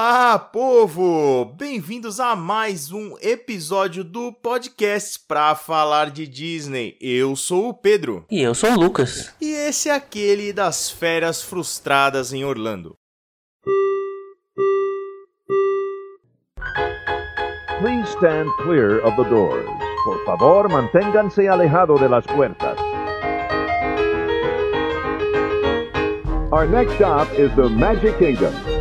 [0.00, 1.44] Olá, povo!
[1.56, 6.96] Bem-vindos a mais um episódio do podcast pra falar de Disney.
[7.00, 8.24] Eu sou o Pedro.
[8.30, 9.34] E eu sou o Lucas.
[9.40, 12.94] E esse é aquele das férias frustradas em Orlando.
[17.80, 19.66] Please stand clear of the doors.
[20.04, 22.78] Por favor, manténganse alejado de las puertas.
[26.52, 28.77] Our next stop is the Magic Kingdom.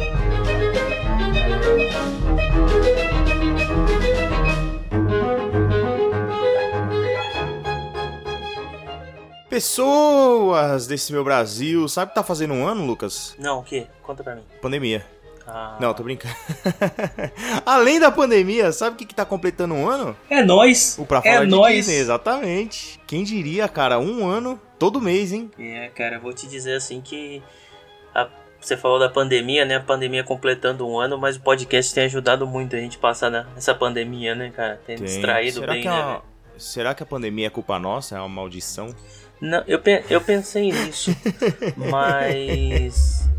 [9.58, 13.36] Pessoas desse meu Brasil, sabe que tá fazendo um ano, Lucas?
[13.40, 13.88] Não, o quê?
[14.04, 14.44] Conta pra mim.
[14.62, 15.04] Pandemia.
[15.48, 16.36] Ah, Não, tô brincando.
[17.66, 20.16] Além da pandemia, sabe o que, que tá completando um ano?
[20.30, 20.96] É nóis!
[21.00, 21.76] O Pra Falar É de nóis!
[21.86, 23.00] Disney, exatamente.
[23.08, 25.50] Quem diria, cara, um ano, todo mês, hein?
[25.58, 27.42] É, cara, eu vou te dizer assim que.
[28.14, 28.30] a-
[28.62, 29.78] Você falou da pandemia, né?
[29.78, 33.44] A pandemia completando um ano, mas o podcast tem ajudado muito a gente passar na-
[33.56, 34.80] nessa pandemia, né, cara?
[34.86, 35.06] Tem, Tem.
[35.06, 36.04] distraído será bem, é né?
[36.06, 36.22] velho?
[36.58, 38.16] Será que a pandemia é culpa nossa?
[38.16, 38.94] É uma maldição?
[39.40, 41.16] Não, eu, eu pensei nisso,
[41.78, 43.30] mas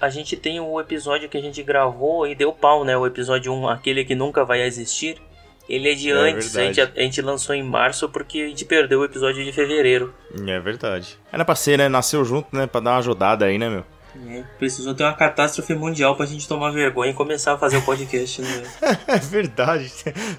[0.00, 2.96] a gente tem o episódio que a gente gravou e deu pau, né?
[2.96, 5.20] O episódio 1, aquele que nunca vai existir.
[5.68, 8.64] Ele é de É antes, a gente, a gente lançou em março porque a gente
[8.64, 10.14] perdeu o episódio de fevereiro.
[10.46, 11.18] É verdade.
[11.30, 11.88] Era pra ser, né?
[11.88, 12.66] Nasceu junto, né?
[12.66, 13.84] Pra dar uma ajudada aí, né, meu?
[14.26, 17.82] É, precisou ter uma catástrofe mundial pra gente tomar vergonha e começar a fazer o
[17.82, 18.62] podcast, né?
[19.06, 19.92] É verdade.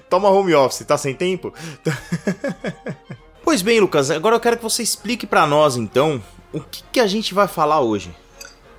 [0.08, 1.54] Toma home office, tá sem tempo?
[3.50, 7.00] pois bem, Lucas, agora eu quero que você explique pra nós, então, o que, que
[7.00, 8.14] a gente vai falar hoje.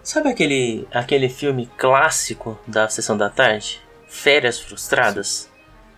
[0.02, 3.82] Sabe aquele, aquele filme clássico da Sessão da Tarde?
[4.08, 5.52] Férias Frustradas?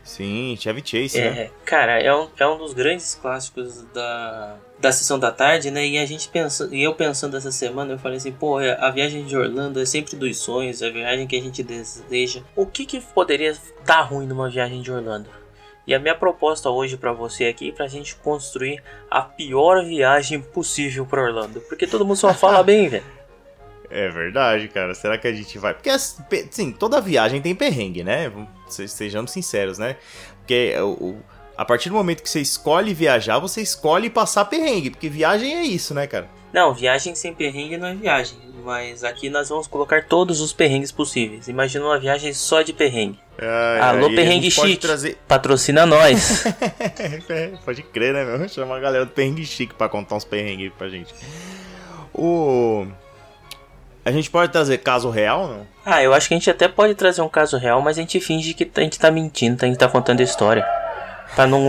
[0.03, 1.27] Sim, Chevy Chase, né?
[1.27, 5.85] É, cara, é um, é um dos grandes clássicos da, da Sessão da Tarde, né?
[5.85, 9.23] E a gente pensa, e eu pensando essa semana, eu falei assim, pô, a viagem
[9.23, 12.41] de Orlando é sempre dos sonhos, é a viagem que a gente deseja.
[12.55, 15.42] O que que poderia dar ruim numa viagem de Orlando?
[15.85, 18.81] E a minha proposta hoje pra você aqui é pra gente construir
[19.11, 21.59] a pior viagem possível pra Orlando.
[21.61, 23.03] Porque todo mundo só fala bem, velho.
[23.89, 24.93] É verdade, cara.
[24.95, 25.73] Será que a gente vai.
[25.73, 28.31] Porque, assim, toda viagem tem perrengue, né?
[28.67, 29.97] Se- Sejamos sinceros, né?
[30.39, 31.17] Porque o-
[31.55, 34.89] a partir do momento que você escolhe viajar, você escolhe passar perrengue.
[34.89, 36.27] Porque viagem é isso, né, cara?
[36.53, 38.37] Não, viagem sem perrengue não é viagem.
[38.63, 41.47] Mas aqui nós vamos colocar todos os perrengues possíveis.
[41.47, 43.19] Imagina uma viagem só de perrengue.
[43.37, 44.77] Ai, Alô, aí a perrengue chique.
[44.77, 45.17] trazer.
[45.27, 46.45] Patrocina nós.
[47.29, 48.47] É, pode crer, né, meu?
[48.47, 51.13] Chama a galera do perrengue chique pra contar uns perrengues pra gente.
[52.13, 52.85] O.
[54.05, 55.67] A gente pode trazer caso real, não?
[55.85, 58.19] ah, eu acho que a gente até pode trazer um caso real, mas a gente
[58.19, 60.65] finge que a gente tá mentindo, a gente tá contando história.
[61.35, 61.65] Pra não,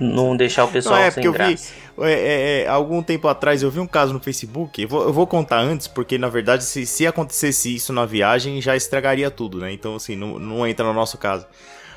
[0.00, 1.54] não deixar o pessoal Não, é sem porque eu vi.
[1.54, 1.72] graça.
[2.02, 4.80] É, é, é, algum tempo atrás eu vi um caso no Facebook.
[4.80, 8.60] Eu vou, eu vou contar antes, porque na verdade, se, se acontecesse isso na viagem,
[8.60, 9.72] já estragaria tudo, né?
[9.72, 11.46] Então, assim, não, não entra no nosso caso.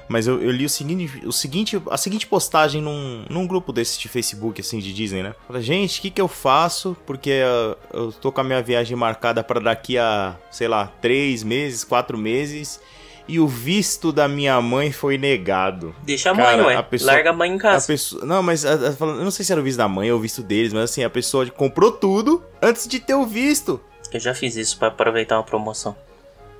[0.07, 3.97] Mas eu, eu li o seguinte, o seguinte, a seguinte postagem num, num grupo desse
[4.00, 5.34] de Facebook, assim, de Disney, né?
[5.47, 6.97] Fala, gente, o que, que eu faço?
[7.06, 11.44] Porque uh, eu tô com a minha viagem marcada para daqui a, sei lá, três
[11.44, 12.81] meses, quatro meses.
[13.28, 15.95] E o visto da minha mãe foi negado.
[16.03, 16.75] Deixa a mãe, Cara, ué.
[16.75, 17.88] a pessoa- Larga a mãe em casa.
[17.88, 20.17] pessoa, não, mas a- a- eu não sei se era o visto da mãe ou
[20.17, 23.79] o visto deles, mas assim, a pessoa comprou tudo antes de ter o visto.
[24.12, 25.95] Eu já fiz isso pra aproveitar uma promoção.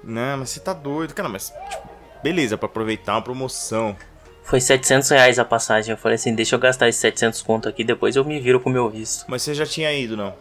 [0.04, 1.88] Não, mas você tá doido, cara, mas tipo,
[2.24, 3.96] beleza, pra aproveitar uma promoção.
[4.42, 5.92] Foi 700 reais a passagem.
[5.92, 8.70] Eu falei assim, deixa eu gastar esses 700 conto aqui, depois eu me viro com
[8.70, 9.24] o meu visto.
[9.28, 10.34] Mas você já tinha ido, não?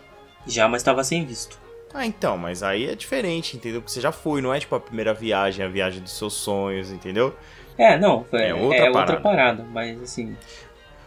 [0.47, 1.61] Já, mas tava sem visto.
[1.95, 3.81] Ah, então, mas aí é diferente, entendeu?
[3.81, 6.91] Porque você já foi, não é tipo a primeira viagem, a viagem dos seus sonhos,
[6.91, 7.35] entendeu?
[7.77, 9.21] É, não, é, É é outra outra, parada.
[9.21, 10.37] parada, mas assim.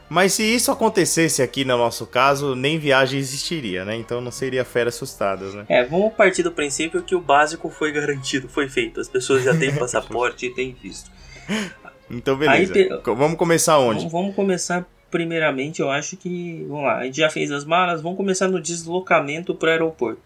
[0.08, 3.96] Mas se isso acontecesse aqui no nosso caso, nem viagem existiria, né?
[3.96, 5.66] Então não seria férias assustadas, né?
[5.68, 9.00] É, vamos partir do princípio que o básico foi garantido, foi feito.
[9.00, 11.10] As pessoas já têm passaporte e têm visto.
[12.10, 12.74] Então beleza.
[12.74, 14.00] Aí, Vamos começar onde?
[14.00, 16.66] Vamos, vamos começar primeiramente, eu acho que.
[16.68, 20.22] Vamos lá, a gente já fez as malas, vamos começar no deslocamento pro aeroporto.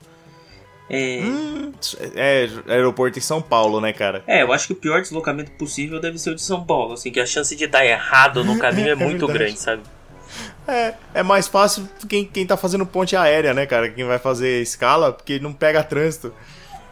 [0.90, 1.72] É, Hum,
[2.16, 4.24] é, aeroporto em São Paulo, né, cara?
[4.28, 7.12] é, eu acho que o pior deslocamento possível deve ser o de São Paulo, assim,
[7.12, 9.54] que a chance de dar errado no caminho é muito verdade.
[9.54, 9.84] grande, sabe?
[10.68, 13.90] É, é mais fácil quem, quem tá fazendo ponte aérea, né, cara?
[13.90, 16.34] Quem vai fazer escala, porque não pega trânsito.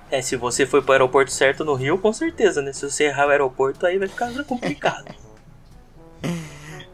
[0.09, 2.71] É, se você foi pro aeroporto certo no Rio, com certeza, né?
[2.73, 5.05] Se você errar o aeroporto, aí vai ficar complicado.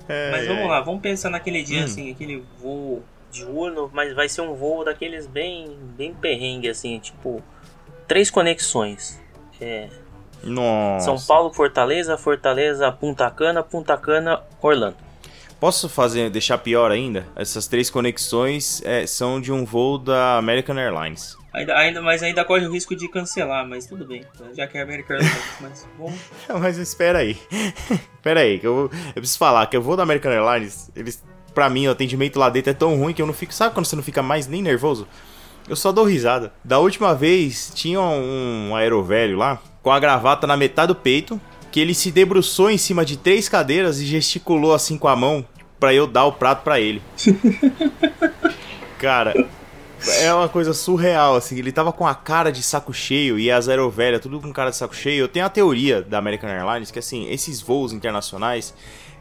[0.10, 0.68] É, Mas vamos é.
[0.68, 1.86] lá, vamos pensar naquele dia, Hum.
[1.86, 3.02] assim, aquele voo
[3.34, 7.42] diurno, mas vai ser um voo daqueles bem, bem perrengue, assim, tipo,
[8.08, 9.20] três conexões.
[9.60, 9.90] É,
[10.44, 11.06] Nossa.
[11.06, 14.98] São Paulo, Fortaleza, Fortaleza, Punta Cana, Punta Cana, Orlando.
[15.60, 17.26] Posso fazer, deixar pior ainda?
[17.36, 21.38] Essas três conexões é, são de um voo da American Airlines.
[21.54, 24.26] Ainda, ainda, mas ainda corre o risco de cancelar, mas tudo bem.
[24.54, 26.20] Já que é American Airlines, mas vamos.
[26.60, 27.38] mas espera aí.
[28.16, 31.24] espera aí, que eu, vou, eu preciso falar que eu vou da American Airlines, eles,
[31.54, 33.54] pra mim, o atendimento lá dentro é tão ruim que eu não fico.
[33.54, 35.08] Sabe quando você não fica mais nem nervoso?
[35.68, 36.54] Eu só dou risada.
[36.64, 41.40] Da última vez, tinha um aerovelho lá, com a gravata na metade do peito,
[41.72, 45.46] que ele se debruçou em cima de três cadeiras e gesticulou assim com a mão
[45.80, 47.02] para eu dar o prato para ele.
[49.00, 49.34] Cara,
[50.20, 51.58] é uma coisa surreal, assim.
[51.58, 54.76] Ele tava com a cara de saco cheio e as aerovelhas, tudo com cara de
[54.76, 55.22] saco cheio.
[55.24, 58.74] Eu tenho a teoria da American Airlines que, assim, esses voos internacionais,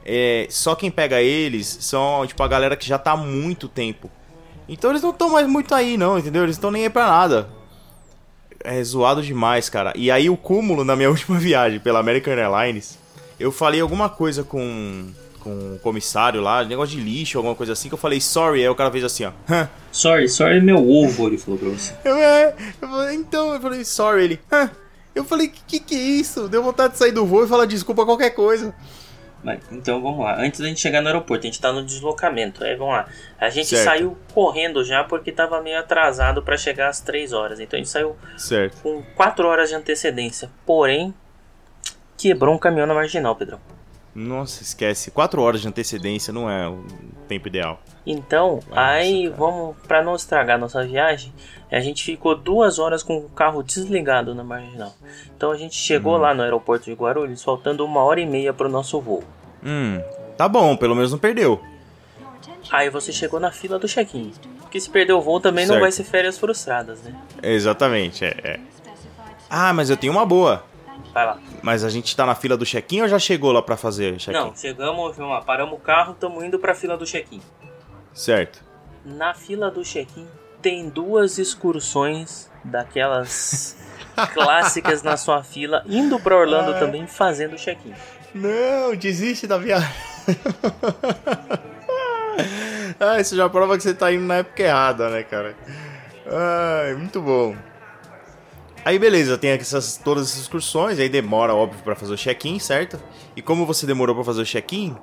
[0.04, 4.10] é, só quem pega eles são, tipo, a galera que já tá há muito tempo.
[4.68, 6.44] Então eles não estão mais muito aí, não, entendeu?
[6.44, 7.48] Eles estão nem aí pra nada.
[8.64, 9.92] É zoado demais, cara.
[9.96, 12.98] E aí o cúmulo na minha última viagem pela American Airlines,
[13.38, 15.10] eu falei alguma coisa com
[15.42, 18.68] com o comissário lá, negócio de lixo, alguma coisa assim, que eu falei sorry, aí
[18.68, 19.32] o cara fez assim, ó.
[19.90, 21.92] sorry, sorry é meu ovo, ele falou pra você.
[22.04, 24.40] Eu, é, eu falei, então, eu falei sorry, ele.
[24.52, 24.70] Hã?
[25.14, 26.48] Eu falei, que, que que é isso?
[26.48, 28.72] Deu vontade de sair do voo e falar desculpa qualquer coisa.
[29.42, 30.40] Mas, então vamos lá.
[30.40, 32.62] Antes da gente chegar no aeroporto, a gente tá no deslocamento.
[32.62, 33.06] Aí vamos lá.
[33.38, 33.84] A gente certo.
[33.84, 37.58] saiu correndo já porque tava meio atrasado para chegar às 3 horas.
[37.58, 38.80] Então a gente saiu certo.
[38.82, 40.48] com 4 horas de antecedência.
[40.64, 41.12] Porém,
[42.16, 43.60] quebrou um caminhão na marginal, Pedrão.
[44.14, 45.10] Nossa, esquece.
[45.10, 46.84] 4 horas de antecedência não é o
[47.26, 47.80] tempo ideal.
[48.06, 49.36] Então, Nossa, aí cara.
[49.36, 51.32] vamos, para não estragar nossa viagem,
[51.70, 54.94] a gente ficou duas horas com o carro desligado na marginal.
[55.34, 56.18] Então a gente chegou hum.
[56.18, 59.24] lá no aeroporto de Guarulhos faltando uma hora e meia pro nosso voo.
[59.64, 60.00] Hum,
[60.36, 61.62] tá bom, pelo menos não perdeu.
[62.70, 64.32] Aí você chegou na fila do check-in.
[64.60, 65.76] Porque se perder o voo também certo.
[65.76, 67.14] não vai ser férias frustradas, né?
[67.42, 68.60] Exatamente, é, é.
[69.48, 70.64] Ah, mas eu tenho uma boa.
[71.12, 71.38] Vai lá.
[71.62, 74.38] Mas a gente tá na fila do check-in ou já chegou lá para fazer check-in?
[74.38, 77.40] Não, chegamos, vamos lá, paramos o carro, estamos indo pra fila do check-in.
[78.14, 78.64] Certo.
[79.04, 80.26] Na fila do check-in
[80.60, 83.76] tem duas excursões daquelas
[84.32, 86.78] clássicas na sua fila, indo para Orlando ah.
[86.78, 87.92] também fazendo check-in.
[88.34, 89.92] Não, desiste da viagem.
[92.98, 95.54] ah, isso já prova que você tá indo na época errada, né, cara?
[96.26, 97.54] Ah, muito bom.
[98.84, 103.00] Aí beleza, tem essas, todas essas excursões, aí demora, óbvio, para fazer o check-in, certo?
[103.36, 104.96] E como você demorou para fazer o check-in,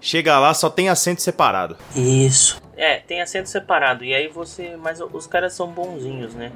[0.00, 1.76] chega lá, só tem assento separado.
[1.94, 2.60] Isso.
[2.76, 4.04] É, tem assento separado.
[4.04, 4.76] E aí você.
[4.76, 6.52] Mas os caras são bonzinhos, né?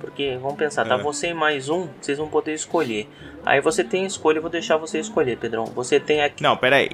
[0.00, 0.98] Porque, vamos pensar, tá é.
[0.98, 3.08] você e mais um, vocês vão poder escolher.
[3.46, 5.64] Aí você tem escolha, eu vou deixar você escolher, Pedrão.
[5.66, 6.42] Você tem aqui.
[6.42, 6.90] Não, pera aí.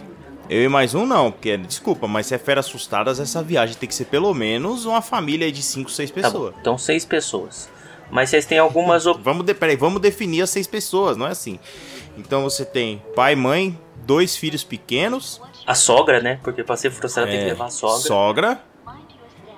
[0.49, 3.89] Eu e mais um não, porque, desculpa, mas se é férias assustadas, essa viagem tem
[3.89, 6.55] que ser pelo menos uma família de 5, 6 pessoas.
[6.55, 7.69] Tá então, seis pessoas.
[8.11, 9.21] Mas vocês têm algumas op...
[9.23, 11.59] vamos, de, peraí, vamos definir as seis pessoas, não é assim.
[12.17, 15.41] Então você tem pai, mãe, dois filhos pequenos.
[15.67, 16.41] A sogra, né?
[16.43, 17.99] Porque pra ser frustrado é, tem que é, levar a sogra.
[18.01, 18.61] Sogra.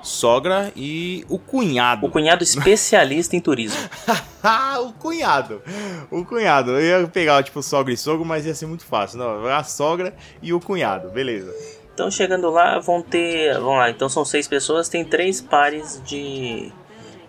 [0.03, 2.07] Sogra e o cunhado.
[2.07, 3.79] O cunhado especialista em turismo.
[4.83, 5.63] o cunhado.
[6.11, 6.71] O cunhado.
[6.73, 9.19] Eu ia pegar, tipo, sogra e sogro, mas ia ser muito fácil.
[9.19, 11.11] Não, a sogra e o cunhado.
[11.11, 11.55] Beleza.
[11.93, 13.53] Então, chegando lá, vão ter.
[13.55, 16.73] Vamos lá, então são seis pessoas, tem três pares de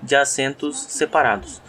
[0.01, 1.61] de assentos separados.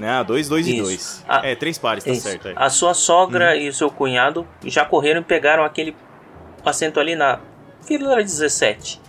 [0.00, 0.76] Ah, dois, dois Isso.
[0.76, 1.24] e dois.
[1.28, 2.48] A, é, três pares, tá certo.
[2.48, 2.54] É.
[2.56, 3.60] A sua sogra uhum.
[3.60, 5.96] e o seu cunhado já correram e pegaram aquele
[6.64, 7.40] assento ali na
[7.82, 9.00] fileira 17.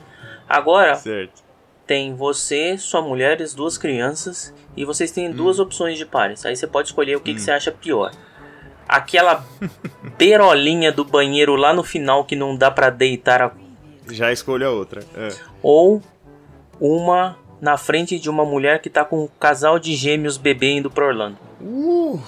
[0.47, 1.43] Agora, certo.
[1.85, 5.63] tem você, sua mulher e as duas crianças, e vocês têm duas hum.
[5.63, 6.45] opções de pares.
[6.45, 7.35] Aí você pode escolher o que, hum.
[7.35, 8.11] que você acha pior.
[8.87, 9.45] Aquela
[10.17, 13.51] berolinha do banheiro lá no final que não dá para deitar a...
[14.09, 15.03] Já escolha a outra.
[15.15, 15.29] É.
[15.61, 16.01] Ou
[16.79, 20.89] uma na frente de uma mulher que tá com um casal de gêmeos bebê indo
[20.89, 21.37] pra Orlando.
[21.61, 22.21] Uh,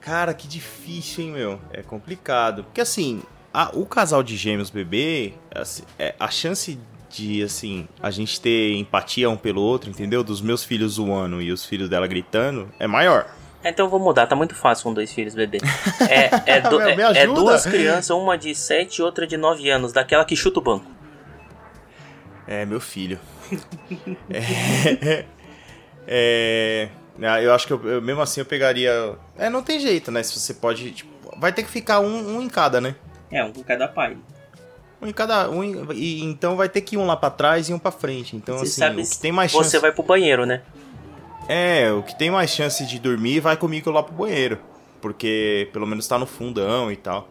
[0.00, 1.60] cara, que difícil, hein, meu?
[1.72, 2.64] É complicado.
[2.64, 3.22] Porque assim,
[3.52, 6.78] a, o casal de gêmeos bebê, assim, é, a chance
[7.10, 10.24] de, assim, a gente ter empatia um pelo outro, entendeu?
[10.24, 13.26] Dos meus filhos zoando e os filhos dela gritando, é maior.
[13.64, 15.58] Então vou mudar, tá muito fácil com dois filhos bebê.
[16.08, 19.92] É, é, do, é, é, duas crianças, uma de 7 e outra de 9 anos,
[19.92, 20.86] daquela que chuta o banco.
[22.46, 23.20] É, meu filho.
[26.06, 29.16] é, é, eu acho que eu, eu, mesmo assim eu pegaria.
[29.36, 30.22] É, não tem jeito, né?
[30.22, 30.92] Se você pode.
[30.92, 32.94] Tipo, vai ter que ficar um, um, em cada, né?
[33.30, 34.16] É, um em cada pai.
[35.00, 35.50] Um em cada.
[35.50, 37.90] Um em, e, então vai ter que ir um lá pra trás e um pra
[37.90, 38.36] frente.
[38.36, 39.70] Então, você assim, sabe, o que tem mais chance.
[39.70, 40.62] Você vai pro banheiro, né?
[41.48, 44.58] É, o que tem mais chance de dormir vai comigo lá pro banheiro.
[45.00, 47.28] Porque pelo menos tá no fundão e tal.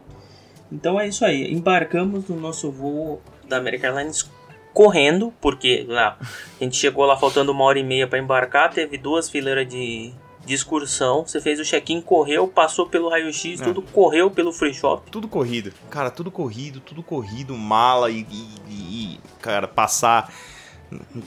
[0.72, 1.52] Então é isso aí.
[1.52, 4.30] Embarcamos no nosso voo da American Airlines
[4.74, 6.18] correndo, porque lá,
[6.60, 10.12] a gente chegou lá faltando uma hora e meia para embarcar, teve duas fileiras de,
[10.46, 11.26] de excursão.
[11.26, 13.64] Você fez o check-in, correu, passou pelo raio-x, É.
[13.64, 15.10] tudo correu pelo free shop.
[15.12, 15.72] Tudo corrido.
[15.90, 20.32] Cara, tudo corrido, tudo corrido, mala e, e- e- e, cara, passar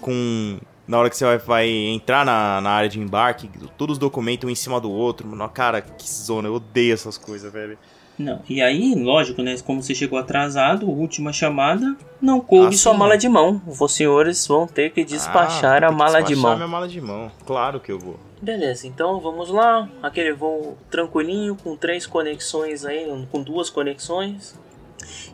[0.00, 0.58] com.
[0.86, 3.48] Na hora que você vai, vai entrar na, na área de embarque,
[3.78, 5.26] todos os documentos um em cima do outro.
[5.26, 7.78] Mano, cara, que zona, eu odeio essas coisas, velho.
[8.16, 9.56] Não, e aí, lógico, né?
[9.66, 12.98] Como você chegou atrasado, última chamada, não coube Ah, sua sim.
[12.98, 13.60] mala de mão.
[13.66, 16.56] Os senhores vão ter que despachar Ah, a mala de despachar mão.
[16.56, 17.32] minha mala de mão.
[17.44, 18.16] Claro que eu vou.
[18.40, 19.88] Beleza, então vamos lá.
[20.02, 24.54] Aquele voo tranquilinho, com três conexões aí, com duas conexões.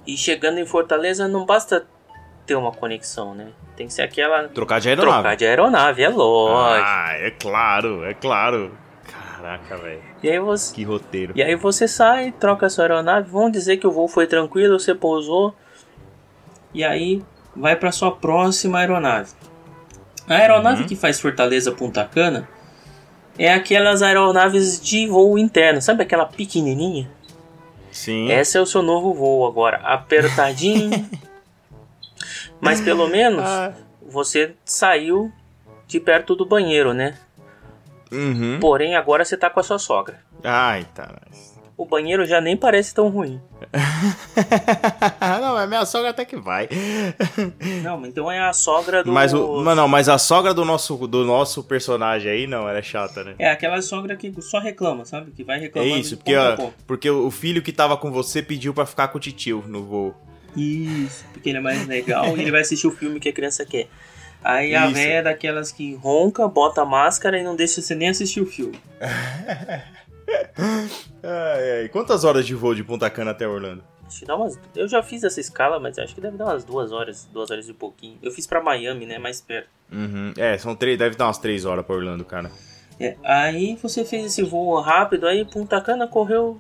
[0.07, 1.87] E chegando em Fortaleza, não basta
[2.47, 3.49] ter uma conexão, né?
[3.77, 4.49] Tem que ser aquela.
[4.49, 5.13] Trocar de aeronave.
[5.19, 6.87] Trocar de aeronave, é lógico.
[6.89, 8.73] Ah, é claro, é claro.
[9.41, 10.03] Caraca, velho.
[10.23, 10.75] E aí você.
[10.75, 11.33] Que roteiro.
[11.37, 14.79] E aí você sai, troca a sua aeronave, vamos dizer que o voo foi tranquilo,
[14.79, 15.55] você pousou.
[16.75, 17.23] E aí
[17.57, 19.33] vai para sua próxima aeronave.
[20.29, 20.89] A aeronave Uhum.
[20.89, 22.49] que faz Fortaleza Punta Cana
[23.39, 27.11] é aquelas aeronaves de voo interno, sabe aquela pequenininha?
[27.91, 28.31] Sim.
[28.31, 30.91] Esse é o seu novo voo agora, apertadinho.
[32.61, 33.73] Mas pelo menos Ah.
[34.07, 35.33] você saiu
[35.89, 37.17] de perto do banheiro, né?
[38.13, 38.59] Uhum.
[38.61, 40.21] Porém agora você tá com a sua sogra.
[40.43, 41.21] Ai, tá.
[41.77, 43.41] O banheiro já nem parece tão ruim.
[45.41, 46.69] não, mas minha sogra até que vai.
[47.83, 49.11] Não, então é a sogra do.
[49.11, 52.79] Mas, o, mas não, mas a sogra do nosso, do nosso personagem aí, não, ela
[52.79, 53.35] é chata, né?
[53.39, 55.31] É aquela sogra que só reclama, sabe?
[55.31, 55.97] Que vai É reclamando.
[55.97, 59.19] isso, de porque, ó, porque o filho que tava com você pediu pra ficar com
[59.19, 60.15] o titio no voo.
[60.57, 63.65] Isso, porque ele é mais legal e ele vai assistir o filme que a criança
[63.65, 63.89] quer.
[64.43, 64.95] Aí a Isso.
[64.95, 68.47] véia é daquelas que ronca, bota a máscara e não deixa você nem assistir o
[68.47, 68.81] filme.
[71.23, 71.89] Ai, ai.
[71.89, 73.83] Quantas horas de voo de Punta Cana até Orlando?
[74.07, 74.59] Acho que dá umas.
[74.75, 77.69] Eu já fiz essa escala, mas acho que deve dar umas duas horas, duas horas
[77.69, 78.19] e pouquinho.
[78.23, 79.19] Eu fiz pra Miami, né?
[79.19, 79.69] Mais perto.
[79.93, 80.33] Uhum.
[80.37, 82.51] É, são três, deve dar umas três horas pra Orlando, cara.
[82.99, 86.59] É, aí você fez esse voo rápido, aí Punta Cana correu.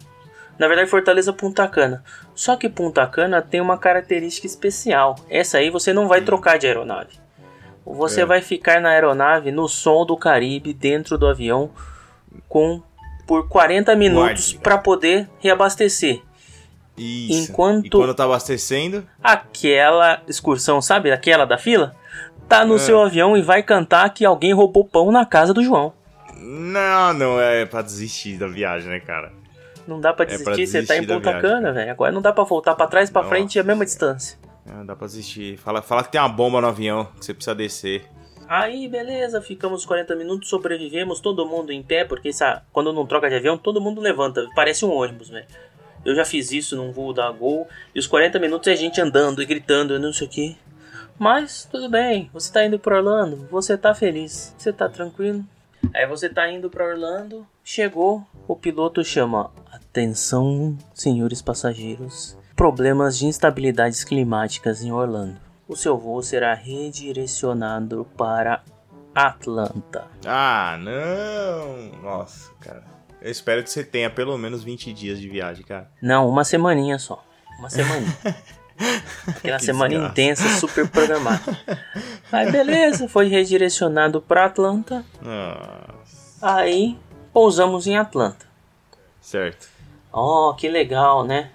[0.58, 2.04] Na verdade, Fortaleza Punta Cana.
[2.34, 5.16] Só que Punta Cana tem uma característica especial.
[5.28, 7.18] Essa aí você não vai trocar de aeronave.
[7.84, 8.26] Você É.
[8.26, 11.70] vai ficar na aeronave no sol do Caribe, dentro do avião,
[12.48, 12.82] com
[13.26, 14.58] por 40 minutos Guarde.
[14.62, 16.20] para poder reabastecer.
[16.96, 17.50] Isso.
[17.52, 19.06] Enquanto- E quando tá abastecendo?
[19.22, 21.10] Aquela excursão, sabe?
[21.10, 21.94] Aquela da fila?
[22.48, 22.78] Tá no É.
[22.78, 25.92] seu avião e vai cantar que alguém roubou pão na casa do João.
[26.36, 29.32] Não, não é pra desistir da viagem, né, cara?
[29.86, 31.90] Não dá pra É pra desistir, você tá em desistir Punta viagem, Cana, velho.
[31.90, 34.38] Agora não dá pra voltar pra trás, pra Nossa, frente, é a mesma distância.
[34.64, 35.56] Não dá pra desistir.
[35.56, 38.08] Fala, fala que tem uma bomba no avião, que você precisa descer.
[38.48, 43.28] Aí, beleza, ficamos 40 minutos, sobrevivemos, todo mundo em pé, porque essa, quando não troca
[43.28, 45.46] de avião, todo mundo levanta, parece um ônibus, velho.
[46.04, 49.00] Eu já fiz isso num voo da Gol, e os 40 minutos é a gente
[49.00, 50.58] andando e gritando, não sei o que.
[51.16, 55.44] Mas, tudo bem, você tá indo pra Orlando, você tá feliz, você tá tranquilo.
[55.94, 63.26] Aí você tá indo pra Orlando, chegou, o piloto chama: Atenção, senhores passageiros, problemas de
[63.26, 65.38] instabilidades climáticas em Orlando.
[65.68, 68.62] O seu voo será redirecionado para
[69.14, 70.06] Atlanta.
[70.26, 72.00] Ah, não!
[72.02, 72.84] Nossa, cara.
[73.20, 75.90] Eu espero que você tenha pelo menos 20 dias de viagem, cara.
[76.00, 77.22] Não, uma semaninha só.
[77.58, 78.16] Uma semaninha.
[79.28, 80.12] Aquela Que semana desgraça.
[80.12, 81.58] intensa, super programada.
[82.32, 85.04] Aí beleza, foi redirecionado para Atlanta.
[85.20, 86.38] Nossa.
[86.40, 86.98] Aí
[87.32, 88.46] pousamos em Atlanta.
[89.20, 89.68] Certo.
[90.10, 91.50] Oh, que legal, né?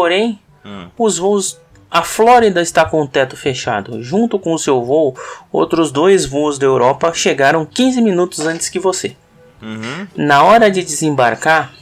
[0.00, 0.88] Porém, Hum.
[0.98, 1.58] os voos.
[1.90, 4.02] A Flórida está com o teto fechado.
[4.02, 5.16] Junto com o seu voo,
[5.50, 9.16] outros dois voos da Europa chegaram 15 minutos antes que você.
[9.62, 10.06] Uhum.
[10.14, 11.72] Na hora de desembarcar,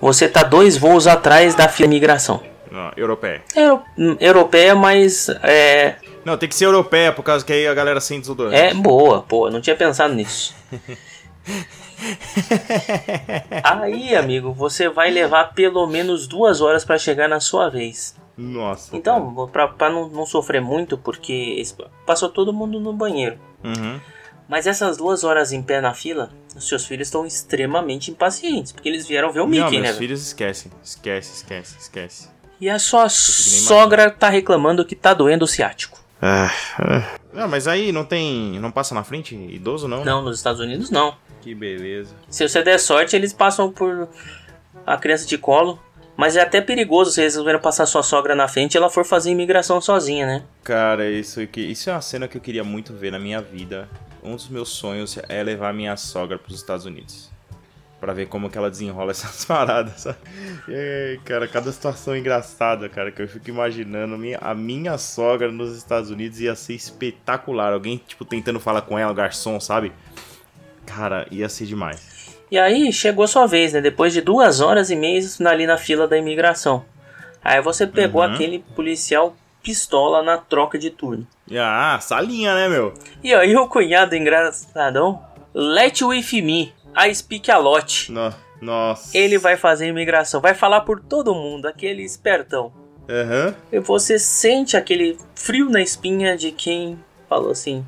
[0.00, 2.40] você tá dois voos atrás da fila de imigração.
[2.70, 3.42] Não, europeia.
[3.56, 7.74] Euro- hum, europeia, mas é, Não, tem que ser europeia, por causa que aí a
[7.74, 8.56] galera sente desodorante.
[8.56, 10.54] é boa, pô, não tinha pensado nisso.
[13.62, 18.14] Aí, amigo, você vai levar pelo menos duas horas para chegar na sua vez.
[18.36, 18.94] Nossa.
[18.94, 21.62] Então, pra, pra não, não sofrer muito, porque
[22.04, 23.38] passou todo mundo no banheiro.
[23.64, 23.98] Uhum.
[24.48, 28.88] Mas essas duas horas em pé na fila, os seus filhos estão extremamente impacientes, porque
[28.88, 29.88] eles vieram ver o Não, Mickey, meus né?
[29.88, 29.98] velho?
[29.98, 30.70] filhos esquecem.
[30.84, 32.28] Esquece, esquece, esquece.
[32.60, 35.98] E a sua sogra tá reclamando que tá doendo o ciático.
[36.22, 37.18] Ah, ah.
[37.32, 38.58] Não, mas aí não tem.
[38.60, 39.98] Não passa na frente idoso, não?
[39.98, 40.04] né?
[40.06, 41.14] Não, nos Estados Unidos não.
[41.40, 42.14] Que beleza.
[42.28, 44.08] Se você der sorte, eles passam por
[44.86, 45.78] a criança de colo.
[46.16, 49.04] Mas é até perigoso se eles resolveram passar sua sogra na frente e ela for
[49.04, 50.42] fazer imigração sozinha, né?
[50.64, 53.86] Cara, isso, que- isso é uma cena que eu queria muito ver na minha vida.
[54.22, 57.30] Um dos meus sonhos é levar minha sogra pros Estados Unidos.
[58.00, 60.16] Pra ver como que ela desenrola essas paradas, sabe?
[60.66, 64.16] E cara, cada situação engraçada, cara, que eu fico imaginando.
[64.40, 67.74] A minha sogra nos Estados Unidos ia ser espetacular.
[67.74, 69.92] Alguém, tipo, tentando falar com ela, o garçom, sabe?
[70.86, 72.34] Cara, ia ser demais.
[72.50, 73.80] E aí chegou sua vez, né?
[73.80, 76.84] Depois de duas horas e meia ali na fila da imigração.
[77.44, 78.32] Aí você pegou Uhum.
[78.32, 81.26] aquele policial pistola na troca de turno.
[81.58, 82.94] Ah, salinha, né, meu?
[83.22, 85.20] E aí o cunhado engraçadão,
[85.52, 88.10] let with me, I speak a lot.
[88.12, 89.16] No- nossa.
[89.16, 92.72] Ele vai fazer imigração, vai falar por todo mundo, aquele espertão.
[93.08, 93.54] Aham.
[93.70, 97.84] E você sente aquele frio na espinha de quem falou assim: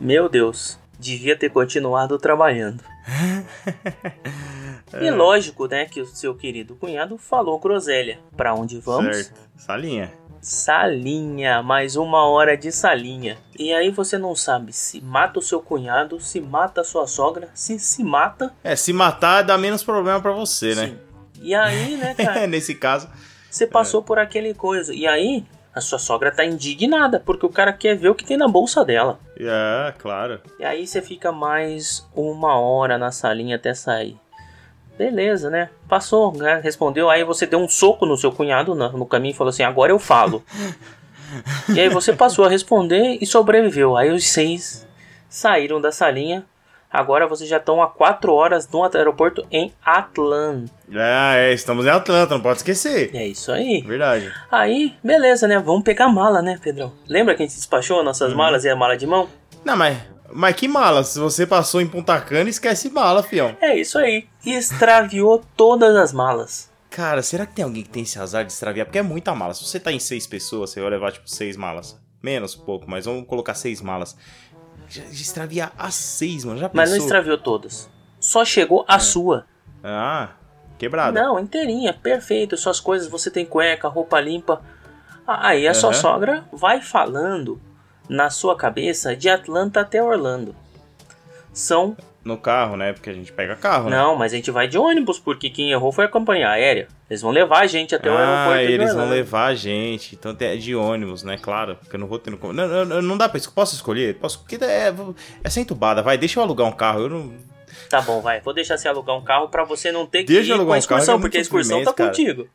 [0.00, 2.82] Meu Deus, devia ter continuado trabalhando.
[5.00, 8.18] E lógico, né, que o seu querido cunhado falou groselha.
[8.36, 9.16] Pra onde vamos?
[9.16, 9.40] Certo.
[9.56, 10.12] Salinha.
[10.38, 13.38] Salinha, mais uma hora de salinha.
[13.58, 17.48] E aí você não sabe se mata o seu cunhado, se mata a sua sogra,
[17.54, 18.52] se se mata.
[18.62, 20.88] É, se matar dá menos problema pra você, né?
[20.88, 20.98] Sim.
[21.40, 23.08] E aí, né, cara, Nesse caso.
[23.50, 24.92] você passou por aquele coisa.
[24.92, 25.42] E aí,
[25.74, 28.84] a sua sogra tá indignada, porque o cara quer ver o que tem na bolsa
[28.84, 29.18] dela.
[29.38, 30.40] É, claro.
[30.58, 34.18] E aí você fica mais uma hora na salinha até sair.
[34.98, 35.70] Beleza, né?
[35.88, 36.60] Passou, né?
[36.62, 37.08] respondeu.
[37.08, 39.98] Aí você deu um soco no seu cunhado no caminho e falou assim: agora eu
[39.98, 40.44] falo.
[41.74, 43.96] e aí você passou a responder e sobreviveu.
[43.96, 44.86] Aí os seis
[45.28, 46.44] saíram da salinha.
[46.92, 50.70] Agora vocês já estão a quatro horas no aeroporto em Atlanta.
[50.92, 53.10] É, é, estamos em Atlanta, não pode esquecer.
[53.14, 53.80] É isso aí.
[53.80, 54.30] Verdade.
[54.50, 55.58] Aí, beleza, né?
[55.58, 56.92] Vamos pegar mala, né, Pedrão?
[57.08, 59.28] Lembra que a gente despachou nossas malas e a mala de mão?
[59.64, 59.96] Não, mas.
[60.34, 61.04] Mas que mala?
[61.04, 63.54] Se você passou em Punta Cana, esquece mala, fião.
[63.60, 64.26] É isso aí.
[64.44, 66.70] E extraviou todas as malas.
[66.88, 68.86] Cara, será que tem alguém que tem esse azar de extraviar?
[68.86, 69.54] Porque é muita mala.
[69.54, 71.98] Se você tá em seis pessoas, você vai levar, tipo, seis malas.
[72.22, 74.16] Menos um pouco, mas vamos colocar seis malas.
[74.92, 76.58] Já, já extraviar as seis, mano.
[76.58, 77.06] Já Mas não pensou?
[77.06, 77.88] extraviou todas.
[78.20, 79.46] Só chegou a sua.
[79.82, 80.30] Ah,
[80.78, 81.18] quebrada.
[81.18, 82.56] Não, inteirinha, perfeito.
[82.58, 84.60] Suas coisas, você tem cueca, roupa limpa.
[85.26, 85.98] Aí a sua Aham.
[86.00, 87.60] sogra vai falando
[88.08, 90.54] na sua cabeça de Atlanta até Orlando.
[91.52, 91.96] São.
[92.24, 92.92] No carro, né?
[92.92, 93.96] Porque a gente pega carro, né?
[93.96, 96.86] Não, mas a gente vai de ônibus, porque quem errou foi a companhia aérea.
[97.10, 98.50] Eles vão levar a gente até o aeroporto.
[98.52, 100.14] Ah, eles vão levar a gente.
[100.14, 101.36] Então é de ônibus, né?
[101.36, 101.76] Claro.
[101.76, 102.52] Porque eu não vou ter no.
[102.52, 103.54] Não, não, não dá pra escolher.
[103.54, 104.14] Posso escolher?
[104.14, 104.38] Posso.
[104.38, 104.94] Porque é,
[105.42, 106.00] é sem entubada.
[106.00, 107.00] Vai, deixa eu alugar um carro.
[107.00, 107.32] Eu não.
[107.90, 108.40] Tá bom, vai.
[108.40, 110.64] Vou deixar você alugar um carro pra você não ter que Deixa ir com a
[110.64, 112.10] um carro, excursão, é muito porque a excursão tá cara.
[112.10, 112.48] contigo.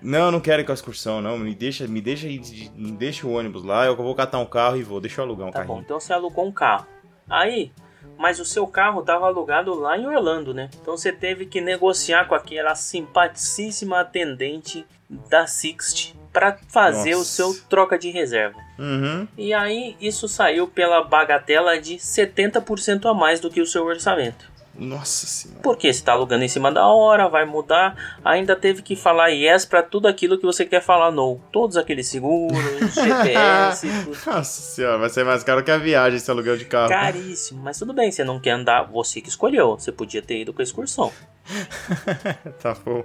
[0.00, 1.36] Não, eu não quero ir com a excursão, não.
[1.36, 3.86] Me deixa, me deixa Me deixa o ônibus lá.
[3.86, 5.00] Eu vou catar um carro e vou.
[5.00, 5.82] Deixa eu alugar um Tá bom, carrinho.
[5.84, 6.86] então você alugou um carro.
[7.28, 7.72] Aí,
[8.18, 10.70] mas o seu carro estava alugado lá em Orlando, né?
[10.80, 17.30] Então você teve que negociar com aquela simpaticíssima atendente da Sixt para fazer o Nossa.
[17.30, 18.58] seu troca de reserva.
[18.76, 19.28] Uhum.
[19.38, 24.53] E aí isso saiu pela bagatela de 70% a mais do que o seu orçamento.
[24.76, 25.60] Nossa senhora.
[25.62, 29.64] Porque você está alugando em cima da hora, vai mudar, ainda teve que falar yes
[29.64, 31.40] para tudo aquilo que você quer falar no.
[31.52, 32.58] Todos aqueles seguros,
[32.94, 34.18] GPS, tudo.
[34.26, 36.88] Nossa senhora, vai ser mais caro que a viagem esse aluguel de carro.
[36.88, 40.52] Caríssimo, mas tudo bem, você não quer andar, você que escolheu, você podia ter ido
[40.52, 41.12] com a excursão.
[42.60, 43.04] tá bom.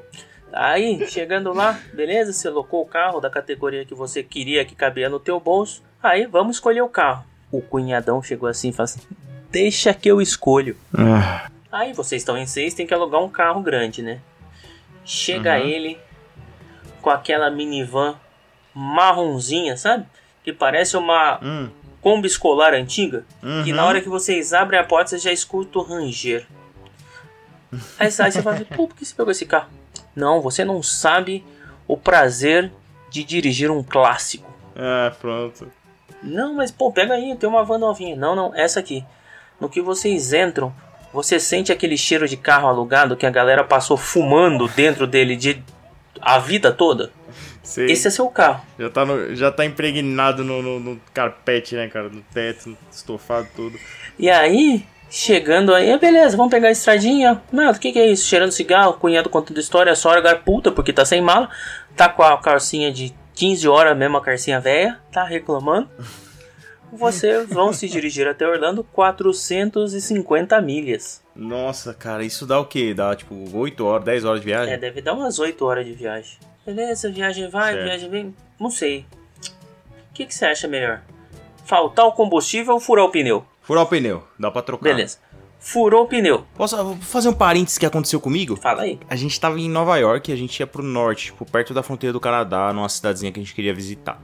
[0.52, 5.08] Aí, chegando lá, beleza, você locou o carro da categoria que você queria que cabia
[5.08, 5.84] no teu bolso.
[6.02, 7.24] Aí, vamos escolher o carro.
[7.52, 9.02] O cunhadão chegou assim e falou assim:
[9.52, 10.76] Deixa que eu escolho.
[10.96, 14.20] Ah, Aí, vocês estão em seis, tem que alugar um carro grande, né?
[15.06, 15.66] Chega Uhum.
[15.66, 16.00] ele
[17.02, 18.16] com aquela minivan
[18.74, 20.06] marronzinha, sabe?
[20.44, 21.70] Que parece uma hum,
[22.02, 23.26] Kombi escolar antiga.
[23.64, 23.76] Que uhum.
[23.76, 26.48] na hora que vocês abrem a porta, você já escuta o ranger.
[28.00, 29.70] Aí sai, você fala, pô, por que você pegou esse carro?
[30.16, 31.46] Não, você não sabe
[31.88, 32.72] o prazer
[33.10, 34.50] de dirigir um clássico.
[34.76, 35.72] Ah, pronto.
[36.24, 38.16] Não, mas pô, pega aí, tem uma van novinha.
[38.16, 39.06] Não, não, essa aqui.
[39.60, 40.74] No que vocês entram,
[41.14, 45.62] você sente aquele cheiro de carro alugado que a galera passou fumando dentro dele de
[46.22, 47.12] a vida toda.
[47.64, 47.86] Sei.
[47.92, 48.62] Esse é seu carro.
[48.80, 52.10] Já, tá no- já tá impregnado no, no- no carpete, né, cara?
[52.10, 53.78] No teto, estofado tudo.
[54.18, 57.42] E aí, chegando aí, beleza, vamos pegar a estradinha.
[57.52, 58.28] Nada, o que, que é isso?
[58.28, 61.50] Cheirando cigarro, cunhado contando história, a sogra puta porque tá sem mala,
[61.96, 65.88] tá com a calcinha de 15 horas, mesmo a calcinha velha, tá reclamando.
[66.92, 71.22] Vocês vão se dirigir até Orlando 450 milhas.
[71.36, 72.94] Nossa, cara, isso dá o quê?
[72.94, 74.74] Dá tipo 8 horas, 10 horas de viagem?
[74.74, 76.38] É, deve dar umas 8 horas de viagem.
[76.66, 77.86] Beleza, viagem vai, Certo.
[77.86, 78.36] viagem vem.
[78.60, 79.06] Não sei.
[80.10, 81.02] O que, que você acha melhor?
[81.64, 83.46] Faltar o combustível ou furar o pneu?
[83.62, 84.84] Furar o pneu, dá pra trocar.
[84.90, 85.18] Beleza.
[85.60, 86.46] Furou o pneu.
[86.56, 88.56] Posso fazer um parênteses que aconteceu comigo?
[88.56, 89.00] Fala aí.
[89.10, 91.84] A gente tava em Nova York e a gente ia pro norte, tipo, perto da
[91.84, 94.22] fronteira do Canadá, numa cidadezinha que a gente queria visitar.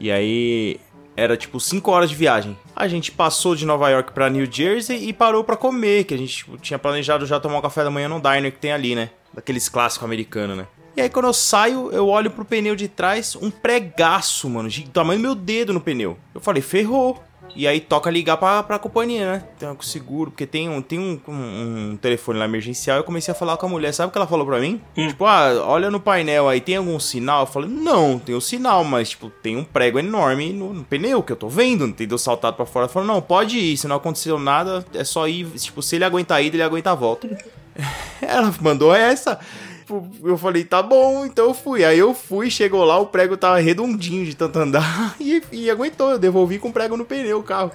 [0.00, 0.80] E aí
[1.16, 2.56] era tipo 5 horas de viagem.
[2.74, 6.18] A gente passou de Nova York pra New Jersey e parou pra comer, que a
[6.18, 8.94] gente tipo, tinha planejado já tomar um café da manhã no diner que tem ali,
[8.94, 9.10] né?
[9.32, 10.66] Daqueles clássicos americanos, né?
[10.96, 14.88] E aí quando eu saio, eu olho pro pneu de trás, um pregaço, mano, de
[14.88, 16.18] tamanho do meu dedo no pneu.
[16.34, 17.22] Eu falei, ferrou.
[17.54, 19.44] E aí toca ligar pra, pra companhia, né?
[19.58, 22.96] Tem um seguro, porque tem, um, tem um, um, um telefone lá emergencial.
[22.96, 23.92] Eu comecei a falar com a mulher.
[23.92, 24.80] Sabe o que ela falou pra mim?
[24.96, 25.08] Hum.
[25.08, 27.42] Tipo, ah, olha no painel aí, tem algum sinal?
[27.42, 30.84] Eu falei, não, tem o um sinal, mas, tipo, tem um prego enorme no, no,
[30.84, 32.16] pneu que eu tô vendo, entendeu?
[32.16, 32.84] Saltado pra fora.
[32.84, 35.46] Ela falou, não, pode ir, se não aconteceu nada, é só ir.
[35.50, 37.28] Tipo, se ele aguentar a ida, ele aguenta a volta.
[38.20, 39.38] ela mandou essa.
[39.82, 41.84] Tipo, eu falei, tá bom, então eu fui.
[41.84, 46.12] Aí eu fui, chegou lá, o prego tava redondinho de tanto andar e, e aguentou.
[46.12, 47.72] Eu devolvi com prego no pneu o carro.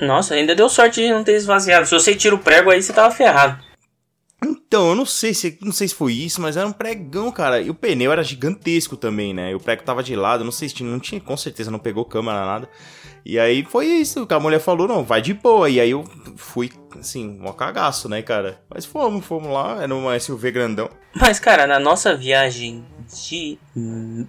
[0.00, 1.86] Nossa, ainda deu sorte de não ter esvaziado.
[1.86, 3.62] Se você tira o prego aí, você tava ferrado.
[4.44, 7.60] Então, eu não sei se não sei se foi isso, mas era um pregão, cara.
[7.60, 9.52] E o pneu era gigantesco também, né?
[9.52, 11.78] E o prego tava de lado, não sei se tinha, não tinha, com certeza não
[11.78, 12.68] pegou câmera nada.
[13.24, 15.70] E aí foi isso, que a mulher falou, não, vai de boa.
[15.70, 16.04] E aí eu
[16.36, 18.60] fui, assim, um cagaço, né, cara?
[18.68, 20.90] Mas fomos, fomos lá, era um SUV grandão.
[21.14, 22.84] Mas, cara, na nossa viagem
[23.30, 23.58] de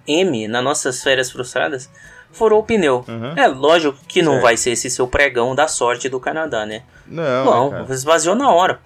[0.06, 1.90] M, nas nossas férias frustradas,
[2.32, 3.04] furou o pneu.
[3.06, 3.34] Uhum.
[3.36, 4.42] É lógico que não Certo.
[4.44, 6.82] vai ser esse seu pregão da sorte do Canadá, né?
[7.06, 7.92] Não, Não, né, cara.
[7.94, 8.80] esvaziou na hora.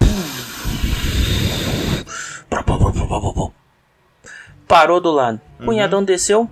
[4.67, 5.41] Parou do lado.
[5.59, 5.67] Uhum.
[5.67, 6.49] Cunhadão desceu.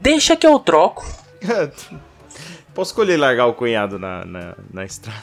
[0.00, 1.04] Deixa que eu troco.
[2.74, 5.22] Posso escolher largar o cunhado na, na, na estrada?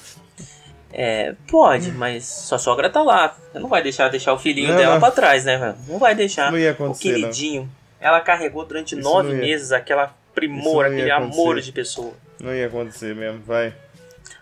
[0.94, 3.36] É, pode, mas sua sogra tá lá.
[3.52, 5.00] Você não vai deixar deixar o filhinho Não, dela não.
[5.00, 5.76] pra trás, né, velho?
[5.88, 6.52] Não vai deixar.
[6.52, 7.70] Não ia o acontecer, queridinho.
[8.00, 11.62] Ela carregou durante Isso nove não meses aquela primor, não aquele amor acontecer.
[11.62, 12.14] de pessoa.
[12.42, 13.74] Não ia acontecer mesmo, vai.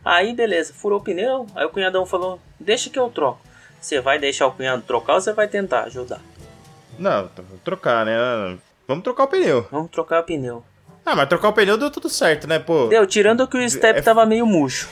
[0.04, 1.45] Aí, beleza, furou o pneu.
[1.56, 3.41] Aí o cunhadão falou: Deixa que eu troco.
[3.80, 6.19] Você vai deixar o cunhado trocar ou você vai tentar ajudar?
[6.98, 7.30] Não,
[7.63, 8.58] trocar, né?
[8.88, 9.67] Vamos trocar o pneu.
[9.72, 10.63] Vamos trocar o pneu.
[11.12, 12.86] Ah, mas trocar o pneu deu tudo certo, né, pô?
[12.88, 14.88] Deu, tirando que o step É- tava meio murcho.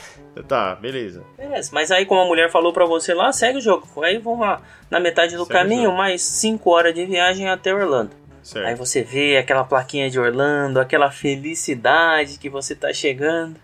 [0.48, 1.22] Tá, beleza.
[1.36, 3.86] Beleza, mas aí como a mulher falou pra você lá, segue o jogo.
[4.02, 8.10] Aí vamos lá, na metade do Segue caminho, mais 5 horas de viagem até Orlando.
[8.42, 8.66] Certo.
[8.66, 13.56] Aí você vê aquela plaquinha de Orlando, aquela felicidade que você tá chegando.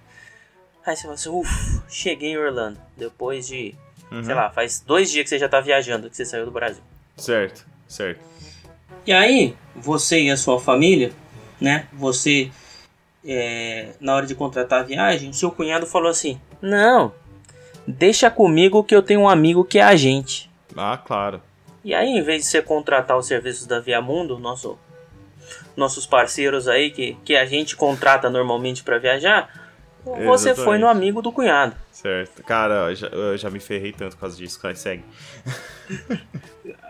[0.87, 2.79] Aí você fala assim, uff, cheguei em Orlando.
[2.97, 3.75] Depois de,
[4.13, 4.23] Uhum.
[4.23, 6.83] sei lá, faz dois dias que você já tá viajando, que você saiu do Brasil.
[7.17, 8.21] Certo, certo.
[9.07, 11.13] E aí, você e a sua família,
[11.65, 11.89] né?
[11.95, 12.51] Você,
[13.25, 17.13] é, na hora de contratar a viagem, o seu cunhado falou assim: Não,
[17.87, 20.51] deixa comigo que eu tenho um amigo que é agente.
[20.77, 21.43] Ah, claro.
[21.83, 24.79] E aí, em vez de você contratar os serviços da Viamundo, nosso,
[25.77, 29.51] nossos parceiros aí que, que a gente contrata normalmente para viajar,
[30.05, 30.65] você Exatamente.
[30.65, 31.75] foi no amigo do cunhado.
[31.93, 32.43] Certo.
[32.43, 34.59] Cara, eu já, eu já me ferrei tanto por causa disso.
[34.63, 35.05] Vai, segue.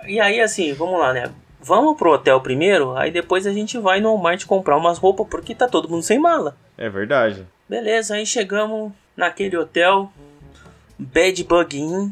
[0.06, 1.32] E aí, assim, vamos lá, né?
[1.66, 5.54] Vamos pro hotel primeiro, aí depois a gente vai no Walmart comprar umas roupas, porque
[5.54, 6.56] tá todo mundo sem mala.
[6.76, 7.46] É verdade.
[7.66, 10.12] Beleza, aí chegamos naquele hotel,
[10.98, 12.10] Bad Bug Inn,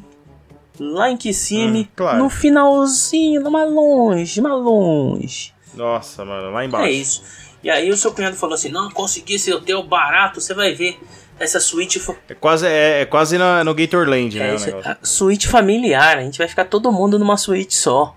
[0.81, 2.19] lá em Kissimmee, Hum, claro.
[2.19, 5.53] no finalzinho, mais longe, mais longe.
[5.75, 6.87] Nossa, mano, lá embaixo.
[6.87, 7.23] É isso.
[7.63, 10.99] E aí o seu cunhado falou assim, não, consegui esse hotel barato, você vai ver.
[11.39, 14.51] Essa suíte, É quase, é, é quase na- no Gatorland, né?
[14.51, 14.71] é, o isso-
[15.03, 18.15] suíte familiar, a gente vai ficar todo mundo numa suíte só.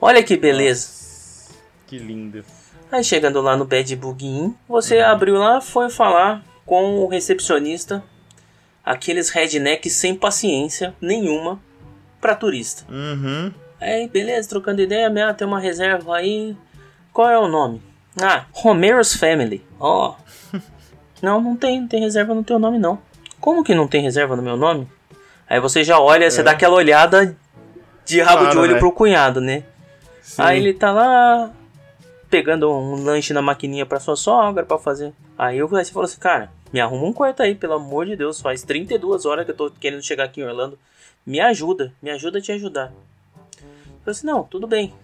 [0.00, 0.88] Olha que beleza.
[1.86, 2.44] Que lindo.
[2.90, 5.06] Aí chegando lá no Bad Bug Inn, você Uhum.
[5.06, 8.02] abriu lá, foi falar com o recepcionista,
[8.84, 11.60] aqueles rednecks sem paciência nenhuma
[12.20, 12.84] pra turista.
[12.90, 13.52] Uhum.
[13.80, 16.56] Aí, beleza, trocando ideia, minha, tem uma reserva aí.
[17.12, 17.82] Qual é o nome?
[18.20, 19.64] Ah, Romero's Family.
[19.78, 20.14] Ó.
[21.22, 22.98] não, não tem, não tem reserva no teu nome não.
[23.40, 24.86] Como que não tem reserva no meu nome?
[25.48, 26.44] Aí você já olha, você É.
[26.44, 27.36] dá aquela olhada
[28.04, 28.78] de rabo de Claro, olho né?
[28.78, 29.64] pro cunhado, né?
[30.30, 30.42] Sim.
[30.42, 31.52] Aí ele tá lá
[32.30, 35.12] pegando um lanche na maquininha pra sua sogra pra fazer.
[35.36, 38.14] Aí eu aí você falou assim, cara, me arruma um quarto aí, pelo amor de
[38.14, 40.78] Deus, faz 32 horas que eu tô querendo chegar aqui em Orlando.
[41.26, 42.92] Me ajuda, me ajuda a te ajudar.
[43.56, 44.94] Eu falei assim, não, tudo bem.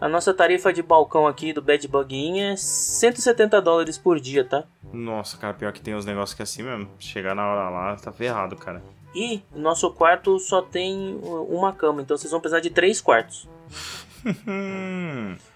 [0.00, 4.42] A nossa tarifa de balcão aqui do Bad Bug Inn é 170 dólares por dia,
[4.42, 4.64] tá?
[4.90, 6.88] Nossa, cara, pior que tem uns negócios que é assim mesmo.
[6.98, 8.82] Chegar na hora lá, tá ferrado, cara.
[9.14, 13.46] E o nosso quarto só tem uma cama, então vocês vão precisar de três quartos.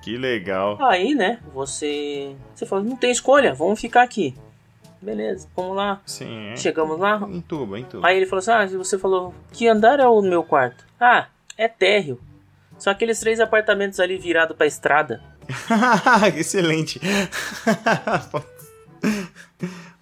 [0.00, 0.78] Que legal.
[0.80, 2.34] Aí, né, você.
[2.54, 4.34] Você fala, não tem escolha, vamos ficar aqui.
[5.00, 6.00] Beleza, vamos lá.
[6.06, 6.56] Sim, é.
[6.56, 7.20] Chegamos lá.
[7.30, 8.06] Entuba, entuba.
[8.06, 10.84] Aí ele falou assim: Ah, você falou, que andar é o meu quarto?
[10.98, 12.18] Ah, é térreo.
[12.78, 15.22] São aqueles três apartamentos ali virados pra estrada.
[16.36, 17.00] Excelente.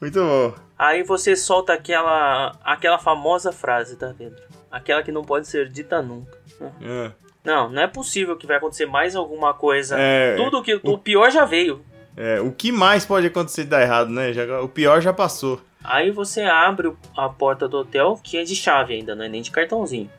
[0.00, 0.54] Muito bom.
[0.78, 4.36] Aí você solta aquela aquela famosa frase, tá vendo?
[4.70, 6.38] Aquela que não pode ser dita nunca.
[6.82, 7.25] É.
[7.46, 9.96] Não, não é possível que vai acontecer mais alguma coisa.
[9.98, 11.80] É, Tudo que o pior já veio.
[12.16, 14.32] é, o que mais pode acontecer de dar errado, né?
[14.32, 15.60] Já- o pior já passou.
[15.84, 19.28] Aí você abre o- a porta do hotel, que é de chave ainda, não é
[19.28, 20.10] nem de cartãozinho.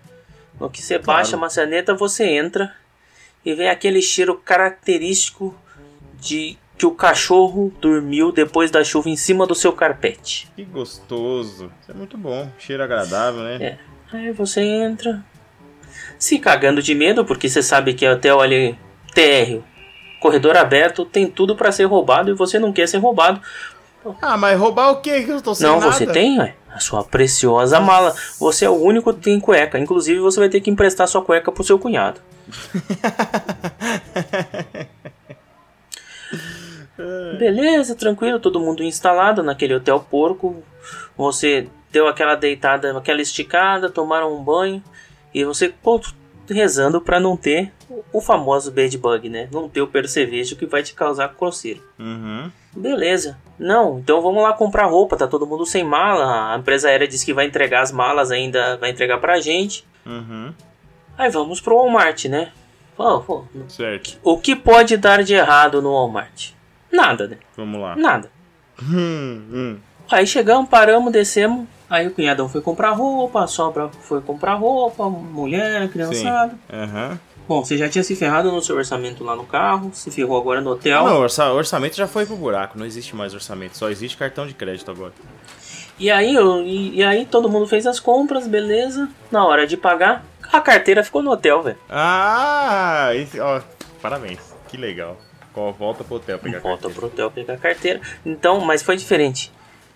[0.57, 1.19] No que você Claro.
[1.19, 2.73] baixa a maçaneta, você entra
[3.45, 5.53] e vem aquele cheiro característico
[6.21, 10.47] de que o cachorro dormiu depois da chuva em cima do seu carpete.
[10.55, 11.71] Que gostoso.
[11.81, 12.49] Isso é muito bom.
[12.59, 13.57] Cheiro agradável, né?
[13.59, 13.77] É.
[14.15, 15.23] Aí você entra,
[16.19, 18.77] se cagando de medo, porque você sabe que é hotel ali
[19.13, 19.63] térreo,
[20.19, 23.41] corredor aberto, tem tudo para ser roubado e você não quer ser roubado.
[24.21, 25.23] Ah, mas roubar o quê?
[25.23, 25.91] Que eu tô sem Não, nada.
[25.91, 28.15] você tem, ué, a sua preciosa mala.
[28.39, 29.77] Você é o único que tem cueca.
[29.77, 32.21] Inclusive, você vai ter que emprestar sua cueca pro seu cunhado.
[37.37, 40.63] Beleza, tranquilo, todo mundo instalado naquele hotel porco.
[41.15, 44.81] Você deu aquela deitada, aquela esticada, tomaram um banho
[45.39, 45.73] e você
[46.49, 47.71] rezando para não ter
[48.11, 49.47] o famoso bad bug, né?
[49.51, 51.79] Não ter o percevejo que vai te causar coceira.
[51.99, 52.49] Uhum.
[52.75, 53.37] Beleza.
[53.59, 56.53] Não, então vamos lá comprar roupa, tá todo mundo sem mala.
[56.53, 59.85] A empresa aérea disse que vai entregar as malas ainda, vai entregar pra gente.
[60.05, 60.53] Uhum.
[61.17, 62.51] Aí vamos pro Walmart, né?
[62.95, 64.17] Pô, pô, Certo.
[64.23, 66.51] o que pode dar de errado no Walmart?
[66.91, 67.37] Nada, né?
[67.55, 67.95] Vamos lá.
[67.95, 68.31] Nada.
[68.81, 69.77] Hum, hum.
[70.09, 71.67] Aí chegamos, paramos, descemos.
[71.89, 76.53] Aí o cunhadão foi comprar roupa, a sobra foi comprar roupa, mulher, criançada.
[76.71, 77.19] Aham.
[77.47, 80.59] Bom, você já tinha se ferrado no seu orçamento lá no carro, se ferrou agora
[80.59, 81.05] no hotel.
[81.05, 82.77] Não, o orça- orçamento já foi pro buraco.
[82.77, 83.77] Não existe mais orçamento.
[83.77, 85.13] Só existe cartão de crédito agora.
[85.97, 89.07] E aí, eu- e, e aí todo mundo fez as compras, beleza.
[89.31, 91.77] Na hora de pagar, a carteira ficou no hotel, velho.
[91.89, 93.61] Ah, esse, ó,
[94.01, 94.39] parabéns.
[94.67, 95.15] Que legal.
[95.79, 96.95] Volta pro hotel pegar Volta carteira.
[96.95, 98.01] pro hotel pegar a carteira.
[98.25, 99.51] Então, mas foi diferente.